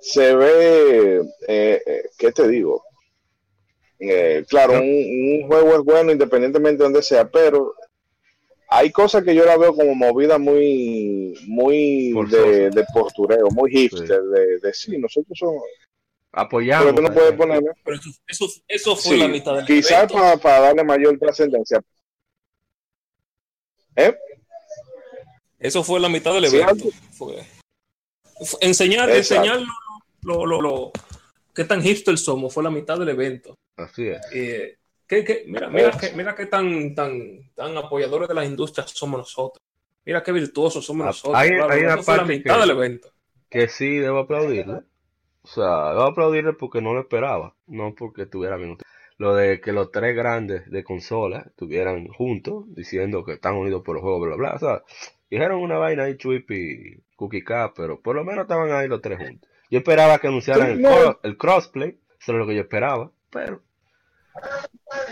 [0.00, 2.82] se ve, eh, eh, ¿qué te digo?
[3.98, 4.80] Eh, claro, No.
[4.80, 4.86] un,
[5.42, 7.74] un juego es bueno independientemente de donde sea, pero
[8.68, 14.20] hay cosas que yo la veo como movida muy, muy de, de postureo, muy hipster,
[14.22, 15.62] de, de sí, nosotros somos,
[16.36, 16.84] Apoyamos.
[16.86, 17.32] pero tú no a- puedes
[17.84, 20.40] Pero eso, eso, eso fue sí, la mitad del quizás evento.
[20.42, 21.82] para, darle mayor trascendencia.
[23.96, 24.16] ¿Eh?
[25.58, 26.86] Eso fue la mitad del evento.
[27.12, 27.34] Fue,
[28.44, 29.60] fue- enseñar, enseñar
[30.22, 30.92] lo, lo, lo, lo-
[31.54, 33.54] qué tan hipster somos fue la mitad del evento.
[33.76, 34.20] Así es.
[34.32, 38.90] Eh, qué- qué- mira, mira, qué, mira qué tan, tan, tan apoyadores de las industrias
[38.90, 39.62] somos nosotros.
[40.04, 41.36] Mira qué virtuosos somos Ah, nosotros.
[41.40, 43.12] hay- Claro, hay una la parte mitad que- del evento.
[43.48, 44.80] que sí debo aplaudirle.
[45.44, 48.78] O sea, debo aplaudirle porque no lo esperaba, no porque estuviera bien.
[49.18, 53.96] Lo de que los tres grandes de consola estuvieran juntos, diciendo que están unidos por
[53.96, 54.56] el juego, bla, bla, bla.
[54.56, 54.82] O sea,
[55.30, 59.00] dijeron una vaina ahí, Chuip y Cookie Cat, pero por lo menos estaban ahí los
[59.02, 59.48] tres juntos.
[59.70, 63.60] Yo esperaba que anunciaran el, cro- el crossplay, eso es lo que yo esperaba, pero.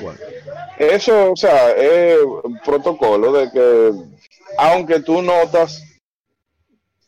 [0.00, 0.18] Bueno,
[0.78, 3.92] Eso, o sea, es un protocolo de que,
[4.58, 5.82] aunque tú notas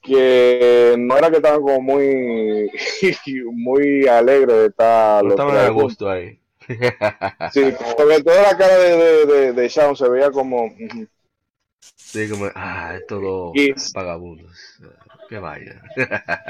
[0.05, 2.71] que no era que estaban como muy,
[3.53, 6.39] muy alegres de estar no estaban a gusto ahí.
[6.67, 7.63] Sí,
[7.99, 10.73] sobre todo la cara de, de, de, de Shaun se veía como.
[11.97, 14.79] Sí, como, ah, estos dos vagabundos.
[15.29, 15.83] Qué vaina.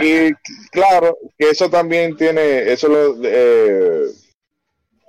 [0.02, 0.32] y
[0.70, 4.06] claro, que eso también tiene, eso lo, eh,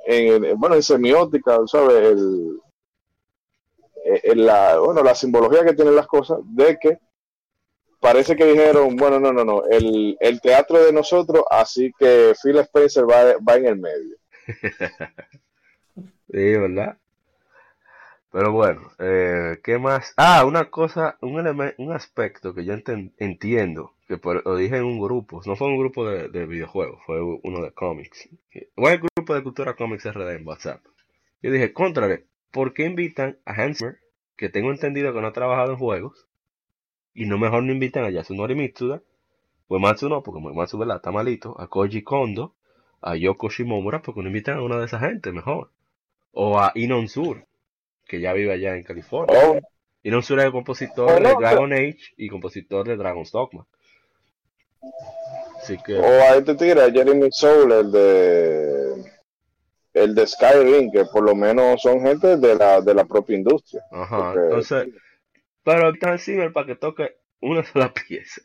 [0.06, 2.12] en, bueno, en semiótica, ¿sabes?
[2.12, 2.60] El,
[4.06, 7.00] eh, en la, bueno, la simbología que tienen las cosas, de que
[8.06, 12.57] parece que dijeron, bueno, no, no, no, el, el teatro de nosotros, así que Phil
[12.60, 14.18] Spencer va, va en el medio.
[16.32, 16.98] Sí, ¿verdad?
[18.32, 20.14] Pero bueno, eh, ¿qué más?
[20.18, 21.36] Ah, una cosa, un
[21.77, 22.73] un aspecto que yo
[23.18, 27.02] entiendo, que por- lo dije en un grupo, no fue un grupo de, de videojuegos,
[27.06, 28.27] fue uno de cómics.
[28.76, 30.82] Fue el grupo de cultura cómics RD en WhatsApp.
[31.41, 33.99] Yo dije, contrale, ¿por qué invitan a Hans Zimmer,
[34.38, 36.25] que tengo entendido que no ha trabajado en juegos,
[37.16, 39.02] y no mejor no invitan a Yasunori Mitsuda,
[39.68, 40.98] o Matsu no, porque Matsu ¿verdad?
[40.98, 42.54] está malito, a Koji Kondo,
[43.02, 45.72] a Yoko Shimomura, porque no invitan a una de esa gente, mejor.
[46.34, 47.46] O a Inon Sur,
[48.06, 49.36] que ya vive allá en California.
[49.44, 49.60] Oh,
[50.04, 53.66] Inon Sur es el compositor de Dragon Age y compositor de Dragon's Dogma.
[55.58, 59.12] Así que, o a este tigre, a Jeremy Soule, el de
[59.94, 63.82] el de Skyrim, que por lo menos son gente de la, de la propia industria.
[63.92, 64.88] ajá, porque- entonces,
[65.66, 68.42] pero Hans Zimmer para que toque una sola pieza.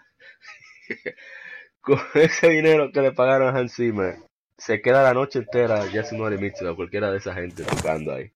[1.80, 4.16] Con ese dinero que le pagaron a Hans Zimmer,
[4.58, 8.32] se queda la noche entera Yasunori Mitsuda, cualquiera de esa gente tocando ahí.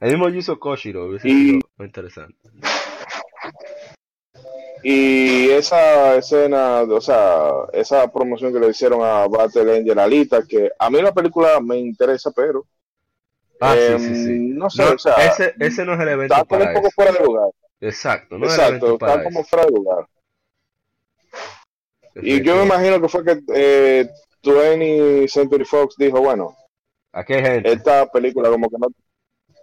[0.00, 2.38] El mismo Yuzo Koshiro hubiese Y- sido interesante.
[4.82, 10.70] Y esa escena, o sea, esa promoción que le hicieron a Battle Angel Alita, que
[10.78, 12.66] a mí la película me interesa, pero
[13.60, 14.38] Ah, em, sí, sí, sí.
[14.52, 16.88] no sé, No, o sea, ese, ese no es el evento está para un poco
[16.88, 16.94] eso.
[16.96, 17.50] fuera de lugar.
[17.86, 20.06] Exacto, no Exacto, está como lugar.
[22.16, 24.08] Y yo me imagino que fue que eh,
[24.42, 26.56] 20th Century Fox dijo, bueno,
[27.12, 27.72] Aquí hay gente.
[27.72, 28.86] esta película como que no,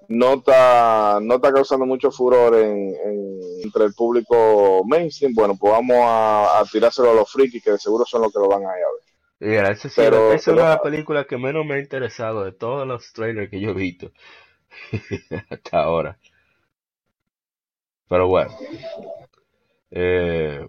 [0.09, 5.71] no está no está causando mucho furor en, en- entre el público mainstream, bueno, pues
[5.73, 8.61] vamos a, a tirárselo a los frikis que de seguro son los que lo van
[8.63, 9.01] a ir a ver.
[9.39, 12.51] Mira, esa Pero- es una de las pero- películas que menos me ha interesado de
[12.51, 14.11] todos los trailers que yo he visto
[15.49, 16.17] hasta ahora.
[18.11, 18.51] Pero bueno.
[19.89, 20.67] Eh,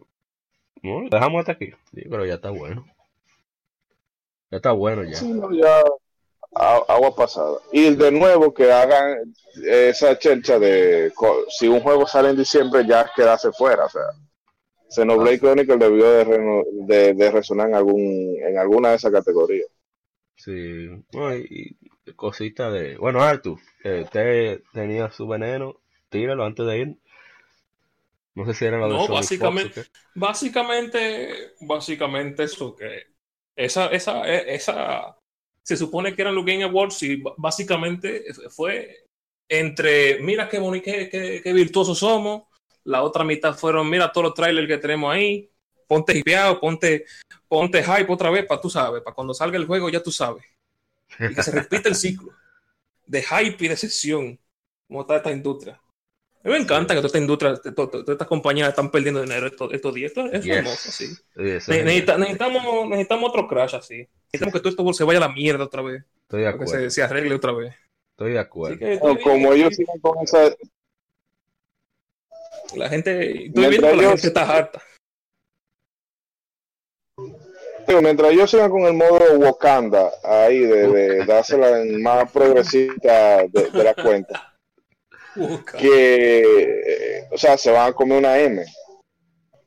[0.81, 1.73] bueno, dejamos hasta aquí.
[1.93, 2.86] Sí, pero ya está bueno.
[4.48, 5.16] Ya está bueno ya.
[5.16, 5.82] Sí, no, ya
[6.55, 7.59] agua pasada.
[7.73, 11.12] Y de nuevo que hagan esa chelcha de
[11.48, 14.02] si un juego sale en diciembre ya quedarse fuera, o sea.
[14.89, 19.66] Xenoblade Chronicle debió de, reno- de, de resonar en algún en alguna de esas categorías.
[20.36, 20.86] Sí.
[21.12, 22.98] No, y, y cosita de.
[22.98, 25.74] Bueno, Artu, eh, usted tenía su veneno.
[26.09, 26.98] Tíralo antes de ir.
[28.34, 29.84] No sé si era lo de No, Sony Fox básicamente-.
[30.14, 33.12] Básicamente, básicamente eso que
[33.56, 35.16] esa, esa, e- esa
[35.62, 39.04] se supone que eran los Game Awards y básicamente fue
[39.48, 42.44] entre mira qué bonito, qué, qué, qué virtuosos somos,
[42.84, 45.50] la otra mitad fueron mira todos los trailers que tenemos ahí,
[45.86, 47.04] ponte hipeado, ponte,
[47.46, 50.44] ponte hype otra vez para tú sabes, para cuando salga el juego ya tú sabes.
[51.18, 52.32] Y que se repite el ciclo
[53.06, 54.40] de hype y de sesión,
[54.88, 55.80] como está esta industria.
[56.44, 59.20] A mí me encanta que toda esta industria, to- to- todas estas compañías están perdiendo
[59.23, 60.10] dinero estos, estos días.
[60.10, 60.56] Esto es Yes.
[60.56, 61.06] hermoso, sí.
[61.36, 64.09] Ne- necesita- necesitamos, necesitamos otro crash así.
[64.27, 66.02] Necesitamos que todo esto se vaya a la mierda otra vez.
[66.23, 66.85] Estoy de Para que acuerdo.
[66.85, 67.74] se, se arregle otra vez.
[68.10, 68.78] Estoy de Así acuerdo.
[68.78, 70.55] que estoy No, bien, como ellos sigan con esa
[72.74, 74.82] la gente, estoy viendo que la gente está harta.
[78.01, 83.70] Mientras ellos sigan con el modo Wakanda ahí de, de dársela en más progresista de,
[83.70, 84.51] de la cuenta.
[85.78, 88.64] Que, eh, o sea, se van a comer una M.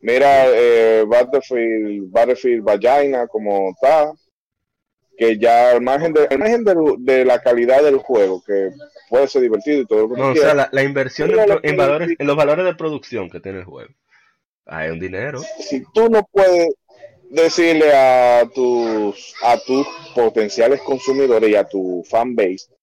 [0.02, 4.14] Mira, eh, Battlefield, Battlefield Vagina como está,
[5.18, 8.70] que ya al margen, de, al margen de, de la calidad del juego, que
[9.10, 11.60] puede ser divertido y todo lo que No, o sea, la, la inversión en, lo
[11.64, 13.94] en valores, en los valores de producción que tiene el juego.
[14.66, 15.42] Hay un dinero.
[15.60, 16.70] si tú no puedes
[17.30, 22.75] decirle a tus a tus potenciales consumidores y a tu fan base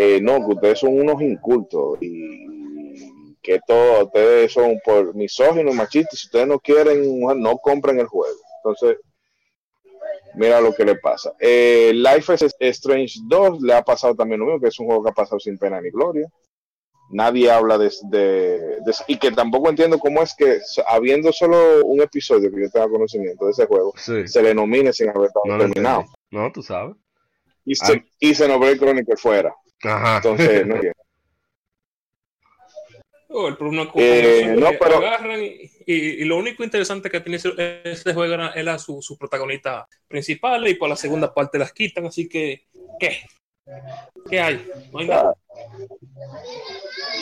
[0.00, 6.18] eh, no que ustedes son unos incultos y que todos ustedes son por misóginos machistas
[6.20, 8.98] si ustedes no quieren no compren el juego entonces
[10.34, 14.46] mira lo que le pasa eh, Life is Strange 2 le ha pasado también lo
[14.46, 16.28] mismo que es un juego que ha pasado sin pena ni gloria
[17.10, 22.02] nadie habla de, de- de- y que tampoco entiendo cómo es que habiendo solo un
[22.02, 24.28] episodio que yo tenga conocimiento de ese juego Sí.
[24.28, 25.44] se le nomine sin haber estado
[25.80, 26.04] No.
[26.30, 26.94] No, tú sabes.
[27.64, 28.04] y se, Ah.
[28.20, 30.16] y el Chronicle fuera Ajá.
[30.16, 30.98] entonces no entiendo.
[33.30, 37.10] Oh, el problema es Eh, que no, pero- agarran y, y- y lo único interesante
[37.10, 37.52] que tiene ese-
[37.84, 42.06] este juego era, era su, su protagonista principal y por la segunda parte las quitan,
[42.06, 42.64] así que
[42.98, 43.18] ¿qué?
[44.30, 44.66] ¿Qué hay?
[44.92, 45.34] No hay nada.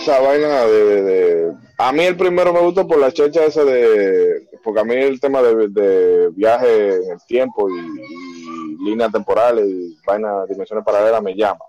[0.00, 3.64] esa vaina de, de- de- a mí el primero me gustó por la checha esa
[3.64, 9.10] de porque a mí el tema de, de viaje en el tiempo y, y líneas
[9.10, 11.64] temporales y vaina dimensiones paralelas me llama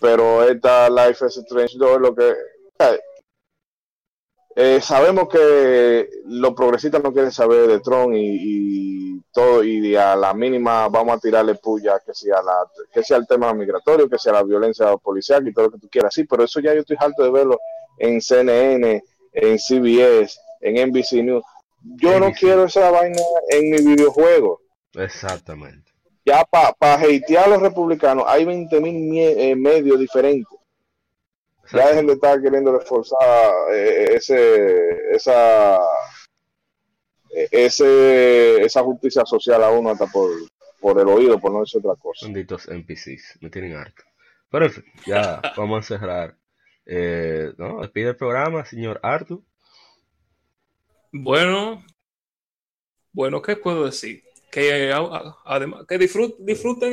[0.00, 2.34] pero esta Life is Strange 2 lo que
[4.56, 10.14] eh, sabemos que los progresistas no quieren saber de Tron y, y todo y a
[10.14, 14.18] la mínima vamos a tirarle puya que sea la que sea el tema migratorio que
[14.18, 16.14] sea la violencia policial y todo lo que tú quieras.
[16.14, 17.58] Sí pero eso ya yo estoy harto de verlo
[17.98, 19.02] en CNN
[19.32, 21.44] en CBS en NBC News.
[21.82, 23.20] Yo no quiero esa vaina
[23.50, 24.60] en mi videojuego.
[24.94, 25.93] Exactamente.
[26.24, 30.58] Ya para pa hatear a los republicanos hay 20 mil medios diferentes
[31.72, 35.76] ya dejen de estar queriendo reforzar eh, ese esa
[37.34, 40.30] eh, ese esa justicia social a uno hasta por
[40.80, 43.38] por el oído por no decir otra cosa Benditos NPCs.
[43.40, 44.02] Me tienen harto.
[44.50, 46.36] Pero en fin, ya vamos a cerrar.
[46.86, 47.80] Eh, ¿no?
[47.80, 49.42] Despide el programa, señor Artu.
[51.10, 51.82] Bueno,
[53.12, 54.22] bueno, ¿qué puedo decir?
[54.54, 54.92] Que
[55.54, 56.92] además que disfrut- disfruten,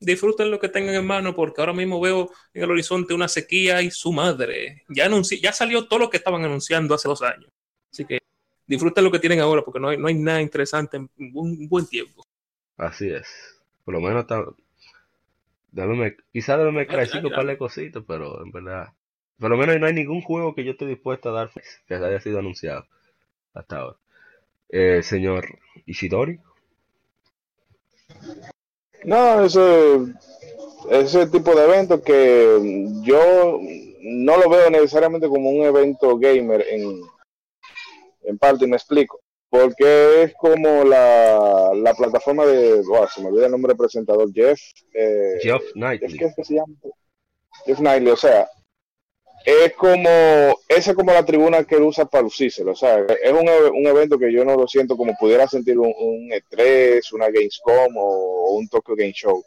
[0.00, 3.82] disfruten lo que tengan en mano, porque ahora mismo veo en el horizonte una sequía
[3.82, 4.84] y su madre.
[4.88, 7.50] Ya anunci- ya salió todo lo que estaban anunciando hace dos años.
[7.92, 8.18] Así que
[8.66, 11.86] disfruten lo que tienen ahora, porque no hay, no hay nada interesante en un buen
[11.86, 12.24] tiempo.
[12.76, 13.28] Así es.
[13.84, 14.44] Por lo menos está.
[15.72, 17.36] Dame, quizás debe Mira, cinco mira.
[17.36, 18.88] par de cositas, pero en verdad.
[19.38, 21.50] Por lo menos no hay ningún juego que yo esté dispuesto a dar
[21.86, 22.86] que haya sido anunciado.
[23.54, 23.96] hasta ahora.
[24.70, 25.46] Eh, señor
[25.86, 26.40] Ishidori.
[29.04, 29.98] No, ese,
[30.90, 33.58] ese tipo de evento que yo
[34.02, 37.00] no lo veo necesariamente como un evento gamer en,
[38.22, 39.20] en parte, y me explico.
[39.48, 42.84] Porque es como la, la plataforma de.
[43.12, 44.60] Se me olvida el nombre del presentador, Jeff.
[44.94, 46.16] Eh, Jeff Knightley.
[46.16, 46.72] ¿Qué es que se llama?
[47.66, 48.48] Jeff Knightley, o sea,
[49.44, 50.08] es como,
[50.68, 53.86] esa es como la tribuna que él usa para lucirse, o sea, es un, un
[53.86, 58.54] evento que yo no lo siento como pudiera sentir un, un E3, una Gamescom o
[58.54, 59.42] un Tokyo Game Show,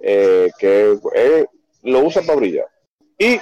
[0.00, 1.46] eh, que él
[1.82, 2.66] lo usa para brillar.
[3.18, 3.38] Y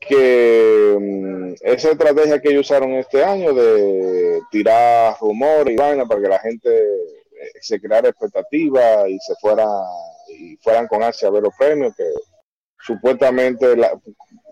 [0.00, 6.20] que mm, esa estrategia que ellos usaron este año de tirar rumores y vaina para
[6.20, 9.66] que la gente eh, se creara expectativa y se fuera
[10.28, 12.04] y fueran con ansia a ver los premios que
[12.78, 13.92] supuestamente la-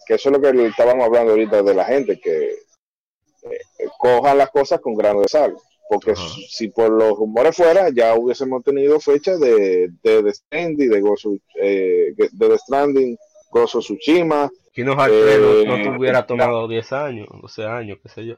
[0.06, 3.60] que eso es lo que estábamos hablando ahorita de la gente que eh,
[3.98, 5.54] cojan las cosas con grano de sal
[5.88, 6.14] porque
[6.48, 11.30] si por los rumores fuera ya hubiésemos tenido fecha de de The Stranding de Gozo,
[11.60, 13.18] eh, de The Stranding
[13.50, 15.08] Gozo Tsushima Kino 3
[15.40, 18.34] no, Eh, no te hubiera tomado 10 años, 12 años, qué sé yo.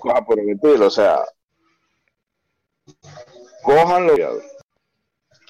[0.00, 1.18] cosas por el estilo, o sea,
[3.62, 4.14] cójanlo.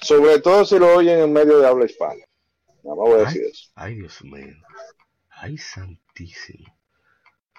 [0.01, 2.21] Sobre todo si lo oyen en medio de habla hispana.
[2.85, 3.71] Nada más voy a decir eso.
[3.73, 4.55] Ay, Dios mío.
[5.31, 6.71] Ay, santísimo.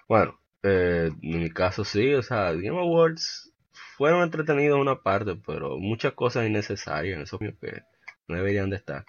[0.08, 3.52] Bueno, eh, en mi caso sí, o sea, Game Awards
[3.96, 7.82] fueron entretenidos en una parte, pero muchas cosas innecesarias en esos que
[8.28, 9.04] no deberían de estar.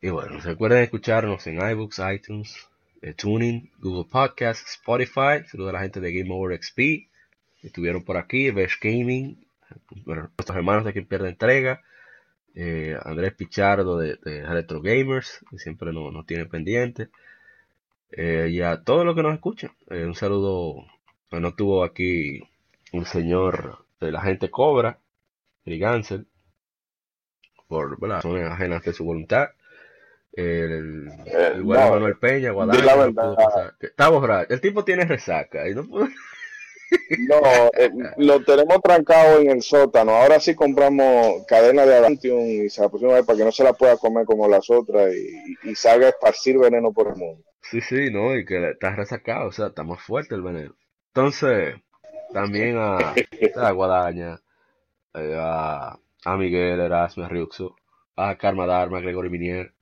[0.00, 2.56] Y bueno, recuerden escucharnos en iBooks, iTunes,
[3.02, 5.44] eh, Tuning, Google Podcasts, Spotify.
[5.50, 6.76] Saludos a la gente de Game Over XP.
[7.60, 9.46] que Estuvieron por aquí, Besh Gaming,
[10.06, 11.82] bueno, nuestros hermanos de quien pierde entrega.
[12.54, 17.08] Eh, Andrés Pichardo de, de Retro Gamers, que siempre nos, nos tiene pendiente.
[18.10, 19.72] Eh, y a todos los que nos escuchan.
[19.90, 20.84] Eh, un saludo.
[21.30, 22.40] No tuvo aquí
[22.92, 24.98] un señor de la gente Cobra,
[25.64, 26.26] Eric Ansel,
[27.66, 28.16] por ¿verdad?
[28.16, 29.48] razones ajenas de su voluntad.
[30.32, 32.72] El, Eh, el buen no, Manuel Peña, no.
[33.78, 34.52] Que Está borracho.
[34.52, 36.08] El tipo tiene resaca y no pudo.
[37.18, 37.36] No,
[37.76, 40.12] eh, lo tenemos trancado en el sótano.
[40.12, 43.72] Ahora sí compramos cadena de Adantium y se la pusimos para que no se la
[43.72, 47.42] pueda comer como las otras y, y salga a esparcir veneno por el mundo.
[47.62, 50.76] Sí, sí, no, y que está resacado, o sea, está más fuerte el veneno.
[51.08, 51.76] Entonces,
[52.32, 53.14] también a,
[53.56, 54.40] a Guadaña,
[55.14, 57.76] eh, a, a Miguel Erasmus Riuxo,
[58.16, 59.72] a Karma Dharma, Gregory Minier,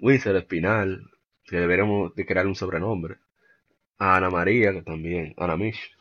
[0.00, 1.02] Winsor Espinal,
[1.44, 3.16] que deberíamos de crear un sobrenombre,
[3.98, 5.96] a Ana María, que también, Ana Mish,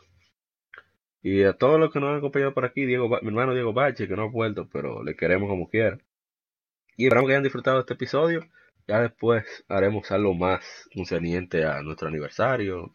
[1.28, 4.08] y a todos los que nos han acompañado por aquí, Diego, mi hermano Diego Bache,
[4.08, 5.98] que no ha vuelto, pero le queremos como quiera.
[6.96, 8.48] Y esperamos que hayan disfrutado este episodio.
[8.88, 10.64] Ya después haremos algo más
[10.96, 12.94] concerniente a nuestro aniversario.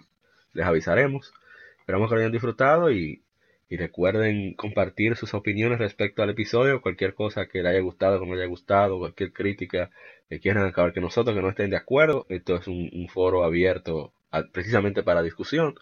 [0.55, 1.35] Les avisaremos.
[1.81, 3.23] Esperamos que lo hayan disfrutado y,
[3.69, 6.81] y recuerden compartir sus opiniones respecto al episodio.
[6.81, 9.91] Cualquier cosa que les haya gustado, que no haya gustado, cualquier crítica
[10.31, 12.25] que quieran acabar que nosotros, que no estén de acuerdo.
[12.31, 14.15] Esto es un, foro abierto
[14.53, 15.75] precisamente para discusión.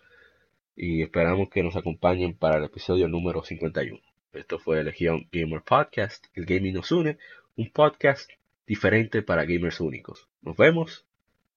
[0.77, 4.01] Y esperamos que nos acompañen para el episodio número 51.
[4.33, 6.27] Esto fue Legión Gamer Podcast.
[6.35, 7.19] El gaming nos une.
[7.57, 8.31] Un podcast
[8.67, 10.29] diferente para gamers únicos.
[10.43, 11.05] Nos vemos.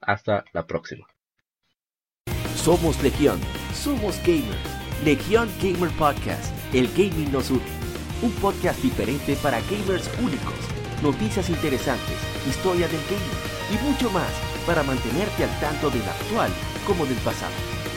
[0.01, 1.07] Hasta la próxima.
[2.55, 3.39] Somos Legión,
[3.73, 4.83] somos gamers.
[5.03, 7.61] Legión Gamer Podcast, el gaming nos une.
[8.21, 10.55] Un podcast diferente para gamers únicos.
[11.01, 12.15] Noticias interesantes,
[12.47, 14.31] historia del gaming y mucho más
[14.65, 16.51] para mantenerte al tanto del actual
[16.87, 17.82] como del pasado.